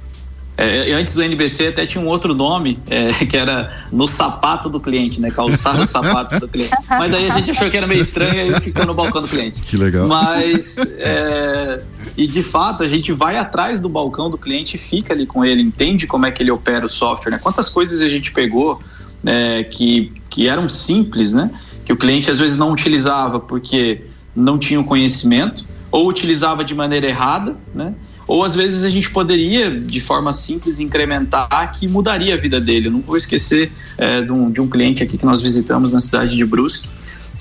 é, 0.61 0.93
antes 0.93 1.15
do 1.15 1.23
NBC 1.23 1.67
até 1.67 1.85
tinha 1.85 2.03
um 2.03 2.07
outro 2.07 2.33
nome, 2.33 2.79
é, 2.89 3.11
que 3.25 3.35
era 3.35 3.71
no 3.91 4.07
sapato 4.07 4.69
do 4.69 4.79
cliente, 4.79 5.19
né? 5.19 5.31
Calçar 5.31 5.79
os 5.79 5.89
sapatos 5.89 6.39
do 6.39 6.47
cliente. 6.47 6.75
Mas 6.87 7.11
daí 7.11 7.29
a 7.29 7.37
gente 7.37 7.51
achou 7.51 7.69
que 7.69 7.77
era 7.77 7.87
meio 7.87 8.01
estranho 8.01 8.55
e 8.55 8.61
ficou 8.61 8.85
no 8.85 8.93
balcão 8.93 9.21
do 9.21 9.27
cliente. 9.27 9.61
Que 9.61 9.77
legal. 9.77 10.07
Mas, 10.07 10.77
é, 10.97 11.81
e 12.15 12.27
de 12.27 12.43
fato, 12.43 12.83
a 12.83 12.87
gente 12.87 13.11
vai 13.11 13.37
atrás 13.37 13.79
do 13.79 13.89
balcão 13.89 14.29
do 14.29 14.37
cliente 14.37 14.75
e 14.75 14.79
fica 14.79 15.13
ali 15.13 15.25
com 15.25 15.43
ele, 15.43 15.61
entende 15.61 16.05
como 16.05 16.25
é 16.25 16.31
que 16.31 16.43
ele 16.43 16.51
opera 16.51 16.85
o 16.85 16.89
software, 16.89 17.31
né? 17.31 17.39
Quantas 17.41 17.69
coisas 17.69 18.01
a 18.01 18.09
gente 18.09 18.31
pegou 18.31 18.81
é, 19.25 19.63
que, 19.63 20.13
que 20.29 20.47
eram 20.47 20.67
simples, 20.69 21.33
né? 21.33 21.49
Que 21.85 21.93
o 21.93 21.97
cliente 21.97 22.29
às 22.29 22.39
vezes 22.39 22.57
não 22.57 22.71
utilizava 22.71 23.39
porque 23.39 24.03
não 24.35 24.57
tinha 24.57 24.79
o 24.79 24.83
conhecimento 24.83 25.65
ou 25.91 26.07
utilizava 26.07 26.63
de 26.63 26.73
maneira 26.73 27.07
errada, 27.07 27.55
né? 27.73 27.93
Ou 28.31 28.45
às 28.45 28.55
vezes 28.55 28.85
a 28.85 28.89
gente 28.89 29.09
poderia, 29.09 29.69
de 29.69 29.99
forma 29.99 30.31
simples, 30.31 30.79
incrementar 30.79 31.73
que 31.73 31.85
mudaria 31.85 32.33
a 32.33 32.37
vida 32.37 32.61
dele. 32.61 32.87
Eu 32.87 32.91
não 32.93 33.01
vou 33.01 33.17
esquecer 33.17 33.73
é, 33.97 34.21
de, 34.21 34.31
um, 34.31 34.49
de 34.49 34.61
um 34.61 34.69
cliente 34.69 35.03
aqui 35.03 35.17
que 35.17 35.25
nós 35.25 35.41
visitamos 35.41 35.91
na 35.91 35.99
cidade 35.99 36.37
de 36.37 36.45
Brusque, 36.45 36.87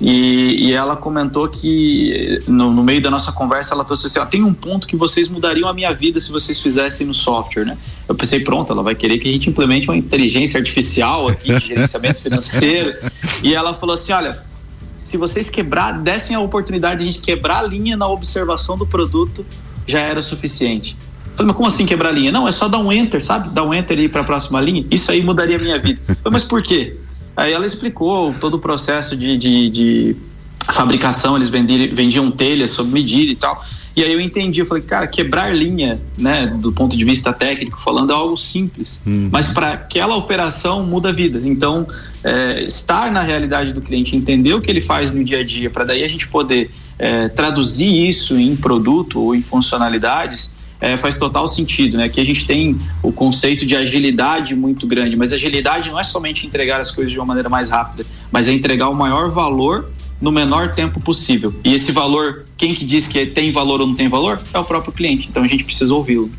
e, 0.01 0.67
e, 0.67 0.73
ela 0.73 0.97
comentou 0.97 1.47
que 1.47 2.39
no, 2.45 2.71
no, 2.71 2.83
meio 2.83 3.01
da 3.01 3.09
nossa 3.09 3.31
conversa 3.31 3.73
ela 3.73 3.85
trouxe 3.85 4.07
assim: 4.07 4.19
ó, 4.19 4.25
tem 4.25 4.43
um 4.43 4.53
ponto 4.53 4.85
que 4.85 4.97
vocês 4.97 5.29
mudariam 5.29 5.69
a 5.69 5.73
minha 5.73 5.93
vida 5.93 6.19
se 6.19 6.29
vocês 6.29 6.59
fizessem 6.59 7.07
no 7.07 7.13
software, 7.13 7.65
né? 7.65 7.77
Eu 8.09 8.15
pensei, 8.15 8.41
pronto, 8.41 8.73
ela 8.73 8.83
vai 8.83 8.95
querer 8.95 9.17
que 9.19 9.29
a 9.29 9.31
gente 9.31 9.47
implemente 9.47 9.87
uma 9.87 9.95
inteligência 9.95 10.59
artificial 10.59 11.29
aqui 11.29 11.53
de 11.57 11.67
gerenciamento 11.67 12.19
financeiro. 12.23 12.95
E 13.43 13.53
ela 13.53 13.75
falou 13.75 13.93
assim: 13.93 14.11
olha, 14.11 14.43
se 14.97 15.15
vocês 15.15 15.49
quebrar, 15.49 15.93
dessem 15.93 16.35
a 16.35 16.41
oportunidade 16.41 17.01
de 17.01 17.09
a 17.09 17.11
gente 17.13 17.21
quebrar 17.21 17.59
a 17.59 17.61
linha 17.61 17.95
na 17.95 18.09
observação 18.09 18.75
do 18.75 18.85
produto, 18.85 19.45
já 19.91 19.99
era 19.99 20.21
suficiente. 20.21 20.97
Falei, 21.35 21.47
mas 21.47 21.55
como 21.55 21.67
assim 21.67 21.85
quebrar 21.85 22.09
a 22.09 22.11
linha? 22.11 22.31
Não, 22.31 22.47
é 22.47 22.51
só 22.51 22.67
dar 22.67 22.79
um 22.79 22.91
enter, 22.91 23.23
sabe? 23.23 23.49
Dar 23.49 23.63
um 23.63 23.73
enter 23.73 23.97
aí 23.97 24.09
para 24.09 24.21
a 24.21 24.23
próxima 24.23 24.59
linha. 24.59 24.85
Isso 24.89 25.11
aí 25.11 25.23
mudaria 25.23 25.57
a 25.57 25.59
minha 25.59 25.79
vida. 25.79 25.99
Falei, 26.05 26.31
mas 26.31 26.43
por 26.43 26.61
quê? 26.61 26.97
Aí 27.35 27.53
ela 27.53 27.65
explicou 27.65 28.33
todo 28.39 28.55
o 28.55 28.59
processo 28.59 29.15
de, 29.15 29.37
de, 29.37 29.69
de 29.69 30.15
fabricação, 30.71 31.35
eles 31.35 31.49
vendiam, 31.49 31.95
vendiam 31.95 32.31
telhas 32.31 32.71
sob 32.71 32.91
medida 32.91 33.31
e 33.31 33.35
tal. 33.35 33.63
E 33.95 34.03
aí 34.03 34.13
eu 34.13 34.21
entendi, 34.21 34.61
eu 34.61 34.65
falei, 34.65 34.83
cara, 34.83 35.07
quebrar 35.07 35.53
linha, 35.55 35.99
né, 36.17 36.47
do 36.47 36.71
ponto 36.71 36.95
de 36.95 37.03
vista 37.03 37.33
técnico 37.33 37.81
falando, 37.81 38.11
é 38.11 38.15
algo 38.15 38.37
simples. 38.37 39.01
Hum. 39.05 39.29
Mas 39.31 39.49
para 39.49 39.71
aquela 39.71 40.15
operação 40.15 40.85
muda 40.85 41.09
a 41.09 41.11
vida. 41.11 41.41
Então, 41.43 41.87
é, 42.23 42.63
estar 42.63 43.11
na 43.11 43.21
realidade 43.21 43.73
do 43.73 43.81
cliente, 43.81 44.15
entender 44.15 44.53
o 44.53 44.61
que 44.61 44.69
ele 44.69 44.81
faz 44.81 45.11
no 45.11 45.23
dia 45.23 45.39
a 45.39 45.43
dia, 45.43 45.69
para 45.69 45.85
daí 45.85 46.03
a 46.03 46.07
gente 46.07 46.27
poder 46.27 46.71
é, 47.01 47.27
traduzir 47.27 48.07
isso 48.07 48.37
em 48.37 48.55
produto 48.55 49.19
ou 49.19 49.33
em 49.33 49.41
funcionalidades 49.41 50.53
é, 50.79 50.95
faz 50.97 51.17
total 51.17 51.47
sentido, 51.47 51.97
né? 51.97 52.07
Que 52.07 52.21
a 52.21 52.25
gente 52.25 52.45
tem 52.45 52.77
o 53.01 53.11
conceito 53.11 53.65
de 53.65 53.75
agilidade 53.75 54.53
muito 54.55 54.85
grande, 54.85 55.15
mas 55.15 55.33
agilidade 55.33 55.89
não 55.89 55.99
é 55.99 56.03
somente 56.03 56.45
entregar 56.45 56.79
as 56.79 56.91
coisas 56.91 57.11
de 57.11 57.17
uma 57.17 57.25
maneira 57.25 57.49
mais 57.49 57.71
rápida, 57.71 58.05
mas 58.31 58.47
é 58.47 58.51
entregar 58.51 58.87
o 58.87 58.95
maior 58.95 59.31
valor 59.31 59.89
no 60.21 60.31
menor 60.31 60.73
tempo 60.73 61.01
possível. 61.01 61.53
E 61.63 61.73
esse 61.73 61.91
valor, 61.91 62.45
quem 62.61 62.75
que 62.75 62.85
diz 62.85 63.07
que 63.07 63.25
tem 63.25 63.51
valor 63.51 63.81
ou 63.81 63.87
não 63.87 63.95
tem 63.95 64.07
valor? 64.07 64.39
É 64.53 64.59
o 64.59 64.63
próprio 64.63 64.93
cliente. 64.93 65.27
Então 65.27 65.41
a 65.41 65.47
gente 65.47 65.63
precisa 65.63 65.91
ouvi-lo. 65.95 66.29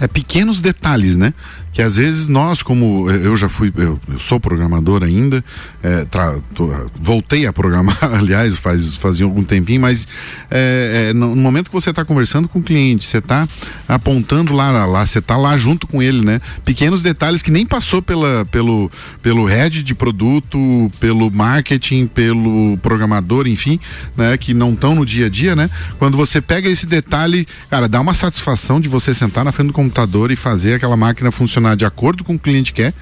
É 0.00 0.08
pequenos 0.08 0.60
detalhes, 0.60 1.14
né? 1.14 1.32
que 1.78 1.82
às 1.82 1.94
vezes 1.94 2.26
nós, 2.26 2.60
como 2.60 3.08
eu 3.08 3.36
já 3.36 3.48
fui, 3.48 3.72
eu, 3.76 4.00
eu 4.08 4.18
sou 4.18 4.40
programador 4.40 5.04
ainda, 5.04 5.44
é, 5.80 6.04
tra, 6.06 6.40
tô, 6.52 6.72
voltei 7.00 7.46
a 7.46 7.52
programar, 7.52 7.96
aliás, 8.14 8.58
faz, 8.58 8.96
fazia 8.96 9.24
algum 9.24 9.44
tempinho, 9.44 9.80
mas 9.80 10.08
é, 10.50 11.10
é, 11.10 11.12
no, 11.12 11.36
no, 11.36 11.40
momento 11.40 11.70
que 11.70 11.74
você 11.74 11.90
está 11.90 12.04
conversando 12.04 12.48
com 12.48 12.58
o 12.58 12.62
cliente, 12.64 13.06
você 13.06 13.18
está 13.18 13.48
apontando 13.86 14.52
lá, 14.52 14.86
lá, 14.86 15.06
você 15.06 15.20
está 15.20 15.36
lá 15.36 15.56
junto 15.56 15.86
com 15.86 16.02
ele, 16.02 16.24
né? 16.24 16.40
Pequenos 16.64 17.00
detalhes 17.00 17.42
que 17.42 17.50
nem 17.52 17.64
passou 17.64 18.02
pela, 18.02 18.44
pelo, 18.46 18.90
pelo 19.22 19.44
head 19.44 19.82
de 19.84 19.94
produto, 19.94 20.90
pelo 20.98 21.30
marketing, 21.30 22.06
pelo 22.06 22.76
programador, 22.78 23.46
enfim, 23.46 23.78
né? 24.16 24.36
Que 24.36 24.52
não 24.52 24.72
estão 24.72 24.96
no 24.96 25.06
dia 25.06 25.26
a 25.26 25.28
dia, 25.28 25.54
né? 25.54 25.67
Quando 25.98 26.16
você 26.16 26.40
pega 26.40 26.68
esse 26.68 26.86
detalhe, 26.86 27.46
cara, 27.70 27.88
dá 27.88 28.00
uma 28.00 28.14
satisfação 28.14 28.80
de 28.80 28.88
você 28.88 29.14
sentar 29.14 29.44
na 29.44 29.52
frente 29.52 29.68
do 29.68 29.72
computador 29.72 30.30
e 30.30 30.36
fazer 30.36 30.74
aquela 30.74 30.96
máquina 30.96 31.30
funcionar 31.30 31.76
de 31.76 31.84
acordo 31.84 32.24
com 32.24 32.34
o 32.34 32.38
cliente 32.38 32.72
quer. 32.72 32.92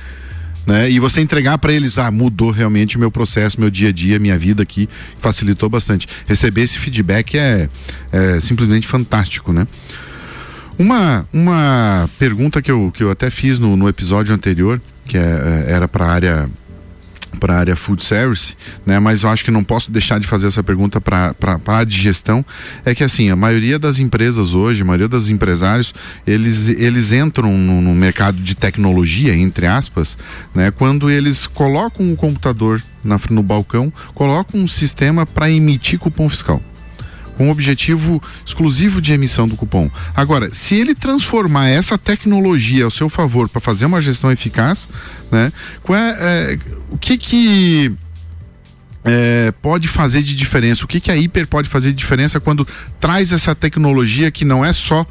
Né? 0.66 0.90
E 0.90 0.98
você 0.98 1.20
entregar 1.20 1.58
para 1.58 1.72
eles, 1.72 1.96
ah, 1.96 2.10
mudou 2.10 2.50
realmente 2.50 2.98
meu 2.98 3.10
processo, 3.10 3.60
meu 3.60 3.70
dia 3.70 3.90
a 3.90 3.92
dia, 3.92 4.18
minha 4.18 4.36
vida 4.36 4.62
aqui, 4.62 4.88
facilitou 5.20 5.68
bastante. 5.68 6.08
Receber 6.26 6.62
esse 6.62 6.76
feedback 6.76 7.38
é, 7.38 7.68
é 8.10 8.40
simplesmente 8.40 8.88
fantástico, 8.88 9.52
né? 9.52 9.66
Uma, 10.78 11.24
uma 11.32 12.10
pergunta 12.18 12.60
que 12.60 12.70
eu, 12.70 12.92
que 12.92 13.02
eu 13.02 13.10
até 13.10 13.30
fiz 13.30 13.58
no, 13.58 13.76
no 13.76 13.88
episódio 13.88 14.34
anterior, 14.34 14.80
que 15.06 15.16
é, 15.16 15.64
é 15.68 15.72
era 15.72 15.88
para 15.88 16.04
a 16.04 16.10
área 16.10 16.50
para 17.36 17.54
a 17.54 17.58
área 17.58 17.76
food 17.76 18.04
service, 18.04 18.56
né? 18.84 18.98
Mas 18.98 19.22
eu 19.22 19.28
acho 19.28 19.44
que 19.44 19.50
não 19.50 19.62
posso 19.62 19.90
deixar 19.90 20.18
de 20.18 20.26
fazer 20.26 20.46
essa 20.46 20.62
pergunta 20.62 21.00
para 21.00 21.34
a 21.40 21.72
área 21.72 21.86
de 21.86 21.96
gestão. 22.00 22.44
É 22.84 22.94
que 22.94 23.04
assim, 23.04 23.30
a 23.30 23.36
maioria 23.36 23.78
das 23.78 23.98
empresas 23.98 24.54
hoje, 24.54 24.82
a 24.82 24.84
maioria 24.84 25.08
dos 25.08 25.30
empresários, 25.30 25.94
eles, 26.26 26.68
eles 26.68 27.12
entram 27.12 27.56
no, 27.56 27.80
no 27.80 27.94
mercado 27.94 28.38
de 28.38 28.54
tecnologia, 28.54 29.34
entre 29.34 29.66
aspas, 29.66 30.16
né? 30.54 30.70
Quando 30.70 31.10
eles 31.10 31.46
colocam 31.46 32.12
o 32.12 32.16
computador 32.16 32.82
na, 33.04 33.20
no 33.30 33.42
balcão, 33.42 33.92
colocam 34.14 34.60
um 34.60 34.68
sistema 34.68 35.24
para 35.24 35.50
emitir 35.50 35.98
cupom 35.98 36.28
fiscal 36.28 36.62
com 37.36 37.48
o 37.48 37.50
objetivo 37.50 38.22
exclusivo 38.44 39.00
de 39.00 39.12
emissão 39.12 39.46
do 39.46 39.56
cupom. 39.56 39.90
Agora, 40.14 40.52
se 40.52 40.74
ele 40.74 40.94
transformar 40.94 41.68
essa 41.68 41.98
tecnologia 41.98 42.84
ao 42.84 42.90
seu 42.90 43.08
favor 43.08 43.48
para 43.48 43.60
fazer 43.60 43.86
uma 43.86 44.00
gestão 44.00 44.32
eficaz, 44.32 44.88
né? 45.30 45.52
É, 45.88 45.94
é, 45.94 46.58
o 46.90 46.98
que 46.98 47.16
que 47.18 47.92
é, 49.04 49.52
pode 49.62 49.86
fazer 49.86 50.22
de 50.22 50.34
diferença? 50.34 50.84
O 50.84 50.88
que, 50.88 51.00
que 51.00 51.10
a 51.10 51.16
Hiper 51.16 51.46
pode 51.46 51.68
fazer 51.68 51.90
de 51.90 51.94
diferença 51.94 52.40
quando 52.40 52.66
traz 52.98 53.32
essa 53.32 53.54
tecnologia 53.54 54.30
que 54.30 54.44
não 54.44 54.64
é 54.64 54.72
só 54.72 55.06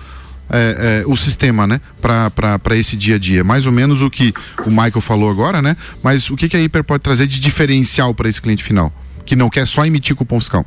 é, 0.49 1.01
é, 1.01 1.07
o 1.07 1.15
sistema, 1.15 1.65
né, 1.65 1.79
para 2.01 2.75
esse 2.75 2.97
dia 2.97 3.15
a 3.15 3.19
dia? 3.19 3.43
Mais 3.43 3.65
ou 3.65 3.71
menos 3.71 4.01
o 4.01 4.09
que 4.09 4.33
o 4.65 4.69
Michael 4.69 5.01
falou 5.01 5.29
agora, 5.29 5.61
né? 5.61 5.77
Mas 6.03 6.29
o 6.29 6.35
que, 6.35 6.49
que 6.49 6.57
a 6.57 6.61
Hiper 6.61 6.83
pode 6.83 7.03
trazer 7.03 7.27
de 7.27 7.39
diferencial 7.39 8.13
para 8.13 8.27
esse 8.27 8.41
cliente 8.41 8.63
final, 8.63 8.93
que 9.25 9.35
não 9.35 9.49
quer 9.49 9.65
só 9.65 9.85
emitir 9.85 10.15
cupom 10.15 10.39
fiscal? 10.39 10.65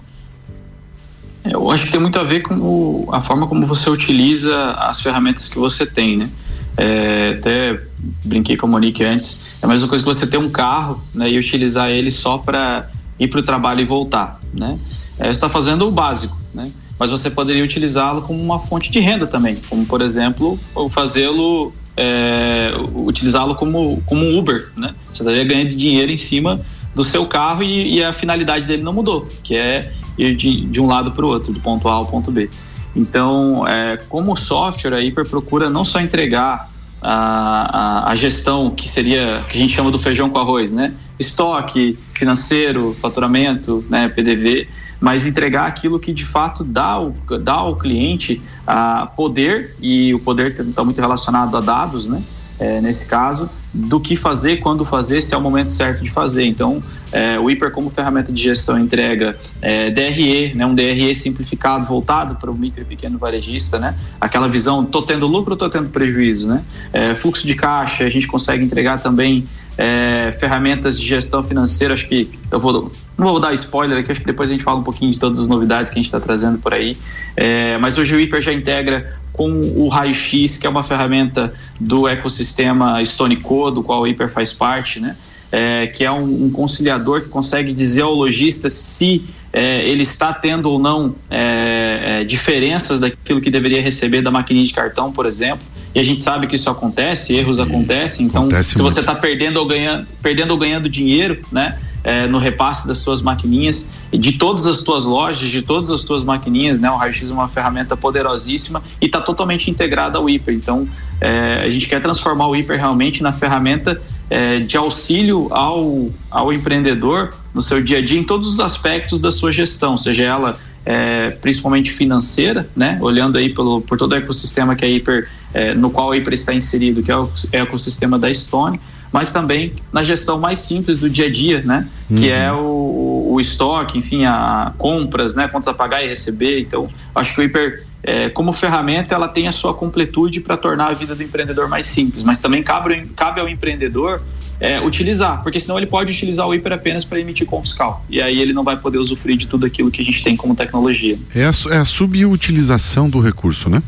Eu 1.53 1.71
acho 1.71 1.87
que 1.87 1.93
tem 1.93 2.01
muito 2.01 2.19
a 2.19 2.25
ver 2.25 2.43
com 2.43 2.55
o, 2.55 3.09
a 3.13 3.23
forma 3.23 3.47
como 3.47 3.67
você 3.67 3.89
utiliza 3.89 4.73
as 4.73 5.01
ferramentas 5.01 5.49
que 5.49 5.59
você 5.59 5.87
tem, 5.87 6.17
né? 6.17 6.29
É, 6.77 7.37
até 7.39 7.81
brinquei 8.25 8.57
com 8.57 8.67
a 8.67 8.69
Monique 8.69 9.03
antes, 9.03 9.41
é 9.61 9.67
a 9.67 9.69
mesma 9.69 9.89
coisa 9.89 10.05
que 10.05 10.09
você 10.09 10.27
ter 10.27 10.39
um 10.39 10.49
carro 10.49 11.03
né, 11.13 11.29
e 11.29 11.37
utilizar 11.37 11.91
ele 11.91 12.11
só 12.13 12.39
para 12.39 12.89
ir 13.19 13.27
para 13.27 13.41
o 13.41 13.43
trabalho 13.43 13.81
e 13.81 13.85
voltar, 13.85 14.39
né? 14.55 14.79
É, 15.19 15.25
você 15.25 15.31
está 15.31 15.49
fazendo 15.49 15.89
o 15.89 15.91
básico, 15.91 16.39
né? 16.55 16.71
Mas 16.99 17.11
você 17.11 17.31
poderia 17.31 17.65
utilizá-lo 17.65 18.23
como 18.23 18.41
uma 18.41 18.61
fonte 18.61 18.91
de 18.91 19.01
renda 19.01 19.27
também, 19.27 19.59
como 19.69 19.85
por 19.85 20.03
exemplo, 20.03 20.59
fazê-lo, 20.91 21.73
é, 21.97 22.71
utilizá-lo 22.95 23.57
como, 23.57 24.01
como 24.07 24.25
um 24.25 24.39
Uber, 24.39 24.71
né? 24.77 24.95
Você 25.13 25.23
estaria 25.23 25.45
ganhando 25.45 25.71
dinheiro 25.71 26.13
em 26.13 26.17
cima 26.17 26.61
do 26.95 27.05
seu 27.05 27.27
carro 27.27 27.63
e, 27.63 27.97
e 27.97 28.05
a 28.05 28.13
finalidade 28.13 28.67
dele 28.67 28.83
não 28.83 28.93
mudou, 28.93 29.27
que 29.43 29.57
é 29.57 29.93
ir 30.18 30.37
de, 30.37 30.62
de 30.62 30.81
um 30.81 30.87
lado 30.87 31.12
para 31.12 31.24
o 31.24 31.28
outro, 31.28 31.52
do 31.52 31.61
ponto 31.61 31.88
A 31.88 31.92
ao 31.92 32.07
ponto 32.07 32.31
B. 32.31 32.50
Então, 32.94 33.66
é, 33.66 33.96
como 34.09 34.37
software, 34.37 34.94
a 34.94 35.00
Hyper 35.00 35.28
procura 35.28 35.70
não 35.70 35.85
só 35.85 36.00
entregar 36.00 36.68
a, 37.00 38.07
a, 38.07 38.11
a, 38.11 38.14
gestão 38.16 38.70
que 38.70 38.88
seria, 38.88 39.44
que 39.48 39.57
a 39.57 39.61
gente 39.61 39.74
chama 39.74 39.90
do 39.90 39.98
feijão 39.98 40.28
com 40.28 40.38
arroz, 40.38 40.72
né? 40.72 40.94
Estoque, 41.18 41.96
financeiro, 42.12 42.96
faturamento, 43.00 43.85
né? 43.88 44.09
PDV, 44.09 44.68
mas 45.00 45.24
entregar 45.24 45.66
aquilo 45.66 45.98
que 46.00 46.12
de 46.12 46.24
fato 46.24 46.64
dá 46.64 46.87
ao, 46.87 47.14
dá 47.40 47.54
ao 47.54 47.76
cliente 47.76 48.42
a 48.66 49.07
poder, 49.07 49.76
e 49.81 50.12
o 50.12 50.18
poder 50.18 50.59
está 50.61 50.83
muito 50.83 51.00
relacionado 51.00 51.57
a 51.57 51.61
dados, 51.61 52.09
né? 52.09 52.22
É, 52.59 52.81
nesse 52.81 53.07
caso, 53.07 53.48
do 53.79 54.01
que 54.01 54.17
fazer, 54.17 54.57
quando 54.57 54.85
fazer, 54.85 55.23
se 55.23 55.35
é 55.35 55.38
o 55.38 55.40
momento 55.40 55.71
certo 55.71 56.02
de 56.02 56.11
fazer. 56.11 56.44
Então, 56.44 56.83
é, 57.13 57.38
o 57.38 57.48
Hiper 57.48 57.71
como 57.71 57.88
ferramenta 57.90 58.33
de 58.33 58.42
gestão 58.42 58.79
entrega 58.79 59.38
é, 59.63 59.90
DRE, 59.90 60.52
né, 60.55 60.67
um 60.67 60.75
DRE 60.75 61.15
simplificado, 61.15 61.87
voltado 61.87 62.35
para 62.35 62.50
o 62.50 62.55
micro 62.55 62.83
e 62.83 62.85
pequeno 62.85 63.19
varejista, 63.19 63.79
né, 63.79 63.94
aquela 64.21 64.48
visão, 64.48 64.83
estou 64.83 65.02
tendo 65.02 65.27
lucro 65.27 65.52
ou 65.52 65.55
estou 65.55 65.71
tendo 65.71 65.90
prejuízo, 65.90 66.48
né, 66.48 66.65
é, 66.92 67.15
fluxo 67.15 67.46
de 67.46 67.55
caixa, 67.55 68.05
a 68.05 68.11
gente 68.11 68.27
consegue 68.27 68.65
entregar 68.65 69.00
também 69.00 69.44
é, 69.79 70.37
ferramentas 70.38 71.00
de 71.00 71.06
gestão 71.06 71.44
financeira. 71.44 71.94
Acho 71.94 72.08
que 72.08 72.29
eu 72.50 72.58
vou 72.58 72.90
não 73.16 73.29
vou 73.29 73.40
dar 73.40 73.52
spoiler 73.54 73.98
aqui, 73.98 74.12
acho 74.12 74.20
que 74.20 74.26
depois 74.26 74.48
a 74.48 74.52
gente 74.52 74.62
fala 74.62 74.79
um 74.79 74.83
pouquinho 74.83 75.10
de 75.10 75.18
todas 75.18 75.40
as 75.40 75.48
novidades 75.48 75.90
que 75.90 75.98
a 75.98 76.00
gente 76.00 76.06
está 76.06 76.20
trazendo 76.20 76.58
por 76.58 76.74
aí. 76.74 76.96
É, 77.37 77.79
mas 77.79 77.98
hoje 77.98 78.14
o 78.14 78.18
Hyper 78.18 78.40
já 78.40 78.52
integra 78.52 79.18
com 79.33 79.50
o 79.50 79.88
Raio-X, 79.88 80.56
que 80.56 80.66
é 80.66 80.70
uma 80.70 80.83
ferramenta 80.83 81.52
do 81.81 82.08
ecossistema 82.08 83.00
StoneCo, 83.04 83.70
do 83.70 83.83
qual 83.83 84.02
o 84.02 84.04
Hyper 84.04 84.29
faz 84.29 84.52
parte, 84.52 85.00
né? 85.00 85.16
É, 85.50 85.87
que 85.87 86.04
é 86.04 86.12
um, 86.12 86.44
um, 86.44 86.50
conciliador 86.50 87.22
que 87.22 87.29
consegue 87.29 87.72
dizer 87.72 88.02
ao 88.02 88.12
lojista 88.12 88.68
se 88.68 89.24
é, 89.50 89.88
ele 89.88 90.02
está 90.02 90.31
tendo 90.31 90.70
ou 90.70 90.79
não 90.79 91.14
é, 91.31 92.20
é 92.20 92.24
diferenças 92.24 93.00
daquilo 93.00 93.40
que 93.40 93.50
deveria 93.50 93.81
receber 93.81 94.20
da 94.20 94.31
maquininha 94.31 94.66
de 94.66 94.74
cartão, 94.74 95.10
por 95.10 95.24
exemplo. 95.24 95.66
E 95.99 96.01
a 96.01 96.05
gente 96.05 96.23
sabe 96.23 96.46
que 96.46 96.55
isso 96.55 96.71
acontece, 96.71 97.35
erros 97.35 97.59
acontecem. 97.59 98.27
Então, 98.27 98.42
acontece 98.42 98.71
se 98.71 98.79
muito. 98.79 98.94
você 98.94 99.01
está 99.01 99.17
perdendo 99.17 99.57
ou 99.57 99.67
ganhando, 99.67 100.07
perdendo 100.23 100.53
ou 100.53 100.57
ganhando 100.57 100.88
dinheiro, 100.88 101.40
né? 101.51 101.77
é, 102.05 102.27
no 102.27 102.38
repasse 102.38 102.87
das 102.87 102.99
suas 102.99 103.21
maquininhas, 103.21 103.90
de 104.11 104.33
todas 104.33 104.67
as 104.67 104.83
tuas 104.83 105.05
lojas, 105.05 105.49
de 105.49 105.61
todas 105.61 105.90
as 105.90 106.05
tuas 106.05 106.25
maquininhas, 106.25 106.79
né? 106.79 106.90
O 106.90 106.96
raio-x 106.96 107.31
é 107.31 107.35
uma 107.35 107.49
ferramenta 107.49 107.96
poderosíssima 107.96 108.83
e 109.01 109.07
está 109.07 109.21
totalmente 109.21 109.71
integrada 109.71 110.19
ao 110.19 110.29
Hiper. 110.29 110.55
Então, 110.55 110.87
é, 111.21 111.65
a 111.67 111.71
gente 111.71 111.88
quer 111.88 112.01
transformar 112.01 112.46
o 112.46 112.57
Hiper 112.57 112.79
realmente 112.79 113.23
na 113.23 113.33
ferramenta 113.33 114.01
é, 114.31 114.59
de 114.59 114.77
auxílio 114.77 115.49
ao, 115.51 116.09
ao 116.31 116.53
empreendedor 116.53 117.35
no 117.53 117.61
seu 117.61 117.83
dia 117.83 117.99
a 117.99 118.03
dia 118.03 118.19
em 118.19 118.25
todos 118.25 118.49
os 118.49 118.61
aspectos 118.61 119.21
da 119.21 119.33
sua 119.33 119.51
gestão, 119.51 119.99
seja 119.99 120.23
ela 120.23 120.57
é, 120.89 121.29
principalmente 121.43 121.91
financeira, 121.91 122.67
né? 122.75 122.99
Olhando 123.03 123.37
aí 123.37 123.53
pelo, 123.53 123.83
por 123.83 123.99
todo 123.99 124.13
o 124.13 124.15
ecossistema 124.15 124.75
que 124.75 124.87
a 124.87 124.89
Hiper, 124.89 125.29
é, 125.53 125.75
no 125.75 125.91
qual 125.91 126.11
a 126.11 126.17
Hiper 126.17 126.33
está 126.33 126.55
inserido, 126.55 127.03
que 127.03 127.13
é 127.13 127.17
o 127.17 127.31
ecossistema 127.53 128.19
da 128.19 128.33
Stone, 128.33 128.81
mas 129.13 129.31
também 129.31 129.75
na 129.93 130.03
gestão 130.03 130.41
mais 130.41 130.61
simples 130.61 130.99
do 130.99 131.11
dia 131.11 131.27
a 131.27 131.31
dia, 131.31 131.61
né? 131.61 131.87
Uhum. 132.09 132.17
Que 132.17 132.31
é 132.31 132.51
o, 132.51 133.29
o 133.33 133.39
estoque, 133.39 133.99
enfim, 133.99 134.25
a 134.25 134.73
compras, 134.79 135.35
né? 135.35 135.47
Contas 135.47 135.69
a 135.69 135.75
pagar 135.75 136.03
e 136.03 136.09
receber. 136.09 136.59
Então, 136.59 136.89
acho 137.15 137.35
que 137.35 137.41
o 137.43 137.45
Hiper, 137.45 137.85
é, 138.03 138.31
como 138.31 138.51
ferramenta, 138.51 139.15
ela 139.15 139.29
tem 139.29 139.47
a 139.47 139.53
sua 139.53 139.75
completude 139.75 140.41
para 140.41 140.57
tornar 140.57 140.87
a 140.87 140.95
vida 140.95 141.15
do 141.15 141.23
empreendedor 141.23 141.69
mais 141.69 141.87
simples, 141.87 142.25
mas 142.25 142.41
também 142.41 142.63
cabe, 142.63 143.11
cabe 143.15 143.43
ao 143.43 143.49
empreendedor 143.49 144.23
é, 144.61 144.81
utilizar, 144.81 145.42
porque 145.42 145.61
senão 145.61 145.77
ele 145.79 145.87
pode 145.87 146.13
utilizar 146.13 146.46
o 146.46 146.54
hiper 146.54 146.73
apenas 146.73 147.04
para 147.04 147.21
emitir 147.21 147.46
confiscal. 147.46 148.04
E 148.09 148.21
aí 148.21 148.40
ele 148.40 148.52
não 148.52 148.65
vai 148.65 148.79
poder 148.79 148.98
usufruir 148.98 149.37
de 149.37 149.46
tudo 149.46 149.67
aquilo 149.67 149.90
que 149.90 150.02
a 150.02 150.04
gente 150.04 150.23
tem 150.23 150.37
como 150.37 150.54
tecnologia. 150.54 151.19
É 151.35 151.44
a, 151.44 151.50
é 151.75 151.79
a 151.79 151.85
subutilização 151.85 153.09
do 153.09 153.21
recurso, 153.21 153.69
né? 153.69 153.83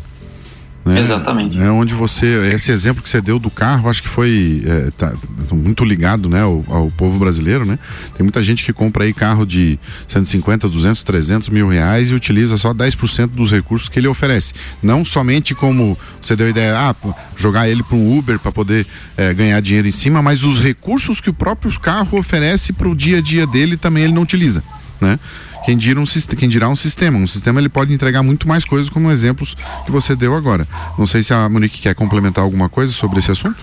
Né? 0.85 0.99
Exatamente. 0.99 1.61
É 1.61 1.71
onde 1.71 1.93
você, 1.93 2.27
esse 2.55 2.71
exemplo 2.71 3.03
que 3.03 3.09
você 3.09 3.21
deu 3.21 3.39
do 3.39 3.51
carro, 3.51 3.91
acho 3.91 4.03
que 4.03 4.09
foi 4.09 4.63
é, 4.67 4.91
tá, 4.97 5.13
muito 5.53 5.85
ligado, 5.85 6.29
né, 6.29 6.43
ao, 6.43 6.65
ao, 6.69 6.91
povo 6.91 7.19
brasileiro, 7.19 7.67
né? 7.67 7.79
Tem 8.17 8.25
muita 8.25 8.43
gente 8.43 8.65
que 8.65 8.73
compra 8.73 9.05
aí 9.05 9.13
carro 9.13 9.45
de 9.47 9.79
150, 10.09 10.69
200, 10.69 11.03
300 11.03 11.49
mil 11.51 11.69
reais 11.69 12.11
e 12.11 12.15
utiliza 12.15 12.57
só 12.57 12.73
10% 12.73 13.29
dos 13.29 13.51
recursos 13.51 13.89
que 13.89 13.99
ele 13.99 14.09
oferece. 14.09 14.55
Não 14.83 15.05
somente 15.05 15.55
como 15.55 15.99
você 16.21 16.35
deu 16.35 16.47
a 16.47 16.51
ideia, 16.51 16.79
ah, 16.79 16.95
jogar 17.37 17.69
ele 17.69 17.83
para 17.83 17.97
um 17.97 18.19
Uber 18.19 18.39
para 18.39 18.51
poder 18.51 18.87
é, 19.17 19.35
ganhar 19.35 19.61
dinheiro 19.61 19.87
em 19.87 19.93
cima, 19.93 20.23
mas 20.23 20.43
os 20.43 20.61
recursos 20.61 21.21
que 21.21 21.29
o 21.29 21.35
próprio 21.35 21.79
carro 21.79 22.19
oferece 22.19 22.73
para 22.73 22.89
o 22.89 22.95
dia 22.95 23.19
a 23.19 23.21
dia 23.21 23.47
dele 23.47 23.77
também 23.77 24.05
ele 24.05 24.13
não 24.15 24.23
utiliza, 24.23 24.65
né? 25.01 25.19
quem 25.65 25.77
dirá, 25.77 26.01
um, 26.01 26.05
quem 26.37 26.49
dirá 26.49 26.69
um 26.69 26.77
sistema. 26.77 27.19
Um 27.19 27.27
sistema 27.27 27.61
ele 27.61 27.69
pode 27.69 27.93
entregar 27.93 28.23
muito 28.23 28.49
mais 28.49 28.65
coisas, 28.65 28.89
como 28.89 29.11
exemplos 29.11 29.57
que 29.85 29.91
você 29.91 30.17
deu 30.17 30.35
agora. 30.35 30.67
Não 30.99 31.07
sei 31.07 31.23
se 31.23 31.33
a 31.33 31.49
Monique 31.49 31.81
quer 31.81 31.95
complementar 31.95 32.43
alguma 32.43 32.69
coisa 32.69 32.93
sobre 32.93 33.19
esse 33.19 33.31
assunto. 33.31 33.59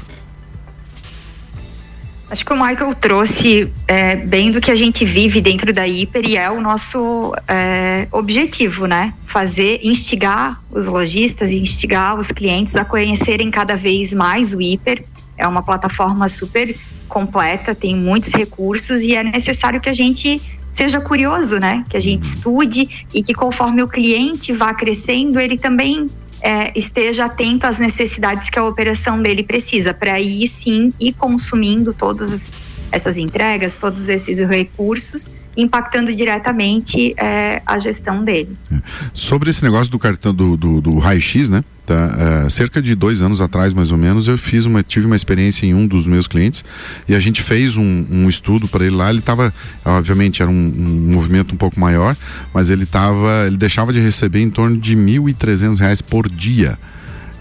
Acho 2.30 2.46
que 2.46 2.52
o 2.52 2.56
Michael 2.56 2.94
trouxe 2.94 3.72
é, 3.88 4.18
bem 4.18 4.52
do 4.52 4.60
que 4.60 4.70
a 4.70 4.76
gente 4.76 5.06
vive 5.06 5.40
dentro 5.40 5.72
da 5.72 5.88
Hiper 5.88 6.26
e 6.26 6.36
é 6.36 6.52
o 6.52 6.60
nosso 6.60 7.34
é, 7.48 8.06
objetivo, 8.12 8.86
né? 8.86 9.14
Fazer, 9.26 9.80
instigar 9.82 10.62
os 10.70 10.86
lojistas 10.86 11.52
e 11.52 11.58
instigar 11.58 12.20
os 12.20 12.30
clientes 12.30 12.76
a 12.76 12.84
conhecerem 12.84 13.50
cada 13.50 13.78
vez 13.78 14.14
mais 14.14 14.54
o 14.54 14.62
Hiper. 14.62 15.06
É 15.38 15.48
uma 15.48 15.64
plataforma 15.64 16.28
super 16.28 16.76
completa, 17.08 17.74
tem 17.74 17.96
muitos 17.96 18.34
recursos 18.34 19.00
e 19.04 19.16
é 19.16 19.24
necessário 19.24 19.80
que 19.80 19.88
a 19.88 19.94
gente 19.94 20.42
seja 20.78 21.02
curioso, 21.02 21.58
né? 21.58 21.84
Que 21.90 21.98
a 21.98 22.00
gente 22.00 22.24
uhum. 22.24 22.34
estude 22.36 23.08
e 23.12 23.24
que 23.24 23.34
conforme 23.34 23.82
o 23.82 23.88
cliente 23.88 24.54
vá 24.54 24.76
crescendo, 24.76 25.40
ele 25.40 25.58
também 25.58 26.06
é, 26.40 26.72
esteja 26.78 27.26
atento 27.26 27.66
às 27.66 27.80
necessidades 27.80 28.48
que 28.48 28.60
a 28.60 28.64
operação 28.64 29.20
dele 29.20 29.42
precisa, 29.42 29.92
para 29.92 30.14
aí 30.14 30.48
sim 30.48 30.94
ir 31.00 31.14
consumindo 31.14 31.94
todas 31.94 32.52
essas 32.92 33.18
entregas, 33.18 33.76
todos 33.76 34.08
esses 34.08 34.38
recursos 34.38 35.32
impactando 35.58 36.14
diretamente 36.14 37.16
é, 37.18 37.60
a 37.66 37.80
gestão 37.80 38.24
dele. 38.24 38.56
É. 38.72 38.80
Sobre 39.12 39.50
esse 39.50 39.64
negócio 39.64 39.90
do 39.90 39.98
cartão 39.98 40.32
do, 40.32 40.56
do, 40.56 40.80
do 40.80 41.00
raio-x, 41.00 41.50
né? 41.50 41.64
Tá, 41.88 42.44
é, 42.46 42.50
cerca 42.50 42.82
de 42.82 42.94
dois 42.96 43.22
anos 43.22 43.40
atrás, 43.40 43.72
mais 43.72 43.94
ou 43.94 43.98
menos, 43.98 44.28
eu 44.28 44.38
fiz 44.38 44.66
uma, 44.66 44.84
tive 44.84 45.06
uma 45.06 45.16
experiência 45.16 45.66
em 45.66 45.74
um 45.74 45.88
dos 45.88 46.06
meus 46.06 46.28
clientes 46.28 46.66
e 47.08 47.16
a 47.16 47.20
gente 47.22 47.42
fez 47.42 47.78
um, 47.78 48.06
um 48.12 48.28
estudo 48.28 48.68
para 48.68 48.86
ele 48.86 48.94
lá. 48.94 49.10
Ele 49.10 49.20
estava, 49.20 49.54
obviamente, 49.86 50.42
era 50.42 50.52
um, 50.52 50.54
um, 50.54 51.14
movimento 51.14 51.54
um 51.54 51.58
pouco 51.58 51.80
maior, 51.80 52.14
mas 52.54 52.70
ele 52.70 52.86
tava, 52.86 53.46
ele 53.48 53.56
deixava 53.56 53.94
de 53.94 54.02
receber 54.02 54.42
em 54.42 54.50
torno 54.50 54.78
de 54.78 54.96
R$ 54.96 55.34
reais 55.80 56.02
por 56.02 56.28
dia 56.28 56.78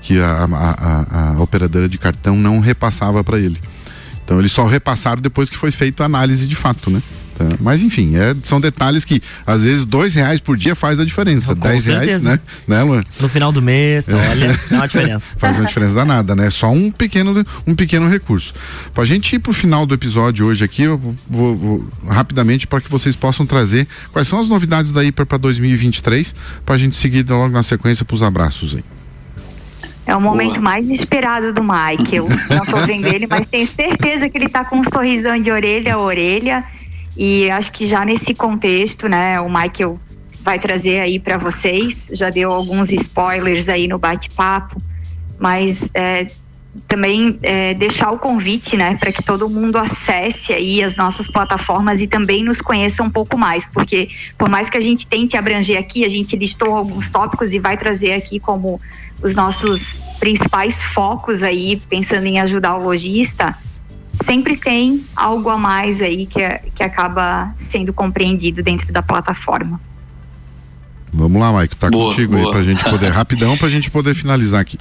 que 0.01 0.21
a, 0.21 0.45
a, 0.45 0.71
a, 0.71 1.33
a 1.33 1.43
operadora 1.43 1.89
de 1.89 1.99
cartão 1.99 2.37
não 2.37 2.61
repassava 2.61 3.25
para 3.25 3.41
ele. 3.41 3.59
Então 4.25 4.39
eles 4.39 4.53
só 4.53 4.65
repassaram 4.65 5.21
depois 5.21 5.51
que 5.51 5.57
foi 5.57 5.73
feita 5.73 6.05
a 6.05 6.07
análise 6.07 6.47
de 6.47 6.55
fato, 6.55 6.89
né? 6.89 7.03
Tá? 7.37 7.45
Mas 7.61 7.83
enfim, 7.83 8.17
é, 8.17 8.35
são 8.43 8.61
detalhes 8.61 9.05
que 9.05 9.21
às 9.47 9.63
vezes 9.63 9.85
dois 9.85 10.15
reais 10.15 10.41
por 10.41 10.57
dia 10.57 10.75
faz 10.75 10.99
a 10.99 11.05
diferença. 11.05 11.55
Com 11.55 11.61
Dez 11.61 11.85
certeza. 11.85 12.29
reais, 12.29 12.41
né? 12.67 12.77
né 12.77 12.83
Luan? 12.83 13.03
No 13.21 13.29
final 13.29 13.53
do 13.53 13.61
mês, 13.61 14.09
olha, 14.09 14.59
dá 14.71 14.77
uma 14.77 14.87
diferença. 14.87 15.37
faz 15.39 15.57
uma 15.57 15.67
diferença 15.67 15.95
danada, 15.95 16.35
né? 16.35 16.51
Só 16.51 16.71
um 16.71 16.91
pequeno, 16.91 17.45
um 17.67 17.75
pequeno 17.75 18.09
recurso. 18.09 18.55
Pra 18.95 19.05
gente 19.05 19.37
ir 19.37 19.39
pro 19.39 19.53
final 19.53 19.85
do 19.85 19.95
episódio 19.95 20.47
hoje 20.47 20.65
aqui, 20.65 20.83
eu 20.83 20.99
vou, 21.29 21.57
vou 21.57 21.89
rapidamente 22.09 22.67
para 22.67 22.81
que 22.81 22.91
vocês 22.91 23.15
possam 23.15 23.45
trazer 23.45 23.87
quais 24.13 24.27
são 24.27 24.41
as 24.41 24.49
novidades 24.49 24.93
da 24.93 25.05
Hiper 25.05 25.27
para 25.27 25.39
2023, 25.39 26.35
pra 26.65 26.79
gente 26.79 26.97
seguir 26.97 27.27
logo 27.29 27.53
na 27.53 27.63
sequência 27.63 28.05
pros 28.05 28.23
abraços 28.23 28.75
aí. 28.75 28.85
É 30.07 30.15
o 30.15 30.21
momento 30.21 30.61
Boa. 30.61 30.63
mais 30.63 30.89
esperado 30.89 31.53
do 31.53 31.63
Mike. 31.65 32.15
Eu 32.15 32.29
não 32.49 32.65
tô 32.65 32.77
vendo 32.87 33.07
ele, 33.09 33.27
mas 33.27 33.45
tenho 33.49 33.67
certeza 33.67 34.29
que 34.29 34.39
ele 34.39 34.49
tá 34.49 34.65
com 34.65 34.79
um 34.79 34.85
sorrisão 34.85 35.37
de 35.41 35.51
orelha 35.51 35.95
a 35.95 35.99
orelha 35.99 36.65
e 37.17 37.51
acho 37.51 37.73
que 37.73 37.87
já 37.87 38.05
nesse 38.05 38.35
contexto, 38.35 39.09
né, 39.09 39.41
o 39.41 39.49
Michael 39.49 39.99
vai 40.41 40.59
trazer 40.59 41.01
aí 41.01 41.19
para 41.19 41.39
vocês, 41.39 42.11
já 42.13 42.31
deu 42.31 42.53
alguns 42.53 42.93
spoilers 42.93 43.69
aí 43.69 43.89
no 43.89 43.99
bate-papo, 43.99 44.81
mas 45.39 45.89
é, 45.95 46.27
também 46.87 47.39
é, 47.43 47.75
deixar 47.75 48.11
o 48.11 48.19
convite, 48.19 48.77
né, 48.77 48.97
para 49.01 49.11
que 49.11 49.25
todo 49.25 49.49
mundo 49.49 49.77
acesse 49.77 50.53
aí 50.53 50.83
as 50.83 50.95
nossas 50.97 51.27
plataformas 51.27 52.01
e 52.01 52.07
também 52.07 52.45
nos 52.45 52.61
conheça 52.61 53.03
um 53.03 53.11
pouco 53.11 53.37
mais, 53.37 53.67
porque 53.67 54.09
por 54.37 54.49
mais 54.49 54.69
que 54.69 54.77
a 54.77 54.81
gente 54.81 55.07
tente 55.07 55.37
abranger 55.37 55.79
aqui, 55.79 56.05
a 56.05 56.09
gente 56.09 56.37
listou 56.37 56.77
alguns 56.77 57.09
tópicos 57.09 57.55
e 57.55 57.59
vai 57.59 57.77
trazer 57.77 58.13
aqui 58.13 58.39
como 58.39 58.81
os 59.23 59.35
nossos 59.35 60.01
principais 60.21 60.83
focos 60.83 61.43
aí, 61.43 61.77
pensando 61.89 62.27
em 62.27 62.39
ajudar 62.41 62.77
o 62.77 62.83
lojista, 62.83 63.57
sempre 64.23 64.57
tem 64.57 65.05
algo 65.15 65.49
a 65.49 65.57
mais 65.57 66.01
aí 66.01 66.27
que, 66.27 66.41
é, 66.41 66.63
que 66.75 66.83
acaba 66.83 67.53
sendo 67.55 67.93
compreendido 67.93 68.63
dentro 68.63 68.93
da 68.93 69.03
plataforma. 69.03 69.81
Vamos 71.13 71.41
lá, 71.41 71.53
Mike, 71.53 71.77
tá 71.77 71.89
boa, 71.89 72.11
contigo 72.11 72.37
boa. 72.37 72.47
aí 72.47 72.51
pra 72.53 72.63
gente 72.63 72.85
poder, 72.85 73.09
rapidão 73.09 73.57
pra 73.57 73.69
gente 73.69 73.91
poder 73.91 74.15
finalizar 74.15 74.61
aqui. 74.61 74.79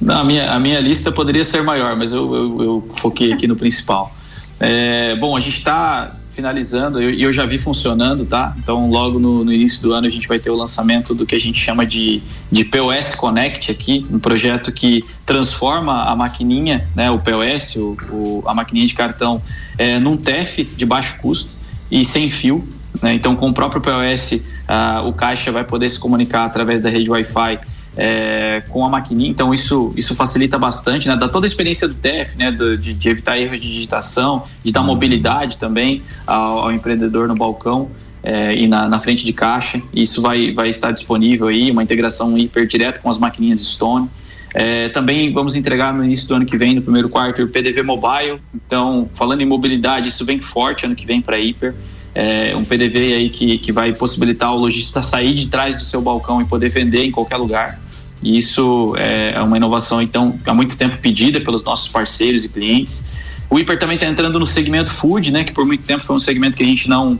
Não, 0.00 0.18
a 0.18 0.24
minha, 0.24 0.50
a 0.50 0.58
minha 0.58 0.80
lista 0.80 1.12
poderia 1.12 1.44
ser 1.44 1.62
maior, 1.62 1.94
mas 1.96 2.12
eu, 2.12 2.34
eu, 2.34 2.62
eu 2.62 2.90
foquei 2.96 3.32
aqui 3.32 3.46
no 3.46 3.54
principal. 3.54 4.14
É, 4.58 5.14
bom, 5.16 5.36
a 5.36 5.40
gente 5.40 5.58
está 5.58 6.16
finalizando, 6.32 7.00
e 7.00 7.04
eu, 7.04 7.28
eu, 7.28 7.32
já 7.32 7.46
vi 7.46 7.58
funcionando, 7.58 8.24
tá? 8.24 8.54
Então, 8.58 8.90
logo 8.90 9.18
no, 9.18 9.44
no, 9.44 9.52
início 9.52 9.82
do 9.82 9.92
ano, 9.92 10.06
a 10.06 10.10
gente 10.10 10.26
vai 10.26 10.38
ter 10.38 10.50
o 10.50 10.54
lançamento 10.54 11.14
do 11.14 11.24
que 11.26 11.34
a 11.34 11.40
gente 11.40 11.60
chama 11.60 11.86
de, 11.86 12.22
de 12.50 12.64
POS 12.64 13.14
Connect 13.14 13.70
aqui, 13.70 14.06
um 14.10 14.18
projeto 14.18 14.72
que 14.72 15.04
transforma 15.24 16.04
a 16.04 16.16
maquininha, 16.16 16.88
né, 16.96 17.10
o 17.10 17.18
POS, 17.18 17.76
o, 17.76 17.96
o 18.10 18.42
a 18.46 18.54
maquininha 18.54 18.86
de 18.86 18.94
cartão, 18.94 19.42
é, 19.78 19.98
num 19.98 20.16
TEF 20.16 20.64
de 20.64 20.86
baixo 20.86 21.18
custo 21.20 21.50
e 21.90 22.04
sem 22.04 22.30
fio. 22.30 22.66
Né? 23.00 23.14
Então, 23.14 23.36
com 23.36 23.48
o 23.48 23.54
próprio 23.54 23.80
POS, 23.80 24.42
ah, 24.68 25.02
o 25.04 25.12
caixa 25.12 25.50
vai 25.50 25.64
poder 25.64 25.90
se 25.90 25.98
comunicar 25.98 26.44
através 26.44 26.80
da 26.80 26.90
rede 26.90 27.10
Wi-Fi 27.10 27.58
é, 27.96 28.62
com 28.68 28.84
a 28.84 28.88
maquininha, 28.88 29.30
então 29.30 29.52
isso, 29.52 29.92
isso 29.96 30.14
facilita 30.14 30.58
bastante, 30.58 31.08
né? 31.08 31.16
Dá 31.16 31.28
toda 31.28 31.46
a 31.46 31.48
experiência 31.48 31.86
do 31.86 31.94
TEF, 31.94 32.36
né? 32.36 32.50
Do, 32.50 32.76
de, 32.78 32.94
de, 32.94 33.08
evitar 33.08 33.38
erros 33.38 33.60
de 33.60 33.72
digitação, 33.72 34.44
de 34.64 34.72
dar 34.72 34.80
uhum. 34.80 34.86
mobilidade 34.86 35.58
também 35.58 36.02
ao, 36.26 36.60
ao 36.60 36.72
empreendedor 36.72 37.28
no 37.28 37.34
balcão 37.34 37.90
é, 38.22 38.54
e 38.54 38.66
na, 38.66 38.88
na, 38.88 39.00
frente 39.00 39.26
de 39.26 39.32
caixa. 39.32 39.82
Isso 39.92 40.22
vai, 40.22 40.52
vai 40.52 40.70
estar 40.70 40.90
disponível 40.90 41.48
aí, 41.48 41.70
uma 41.70 41.82
integração 41.82 42.36
hiper 42.38 42.66
direta 42.66 43.00
com 43.00 43.10
as 43.10 43.18
maquininhas 43.18 43.60
Stone. 43.60 44.08
É, 44.54 44.88
também 44.90 45.32
vamos 45.32 45.54
entregar 45.54 45.94
no 45.94 46.04
início 46.04 46.28
do 46.28 46.34
ano 46.34 46.44
que 46.44 46.56
vem, 46.56 46.74
no 46.74 46.82
primeiro 46.82 47.08
quarto, 47.08 47.42
o 47.42 47.48
PDV 47.48 47.82
Mobile. 47.82 48.40
Então, 48.54 49.08
falando 49.14 49.40
em 49.40 49.46
mobilidade, 49.46 50.08
isso 50.08 50.24
vem 50.24 50.40
forte 50.40 50.84
ano 50.84 50.94
que 50.94 51.06
vem 51.06 51.20
para 51.20 51.38
Hiper. 51.38 51.74
É, 52.14 52.54
um 52.54 52.64
PDV 52.64 53.14
aí 53.14 53.30
que, 53.30 53.56
que 53.56 53.72
vai 53.72 53.92
possibilitar 53.92 54.52
o 54.52 54.58
lojista 54.58 55.00
sair 55.00 55.32
de 55.32 55.48
trás 55.48 55.78
do 55.78 55.82
seu 55.82 56.02
balcão 56.02 56.42
e 56.42 56.44
poder 56.44 56.68
vender 56.68 57.04
em 57.04 57.10
qualquer 57.10 57.38
lugar. 57.38 57.80
E 58.22 58.36
isso 58.38 58.94
é 58.96 59.40
uma 59.42 59.56
inovação, 59.56 60.00
então, 60.00 60.38
há 60.46 60.54
muito 60.54 60.76
tempo 60.76 60.96
pedida 60.98 61.40
pelos 61.40 61.64
nossos 61.64 61.88
parceiros 61.88 62.44
e 62.44 62.48
clientes. 62.48 63.04
O 63.50 63.58
Hiper 63.58 63.78
também 63.78 63.96
está 63.96 64.06
entrando 64.06 64.38
no 64.38 64.46
segmento 64.46 64.92
food, 64.92 65.30
né? 65.30 65.44
Que 65.44 65.52
por 65.52 65.66
muito 65.66 65.84
tempo 65.84 66.04
foi 66.04 66.14
um 66.14 66.20
segmento 66.20 66.56
que 66.56 66.62
a 66.62 66.66
gente 66.66 66.88
não, 66.88 67.18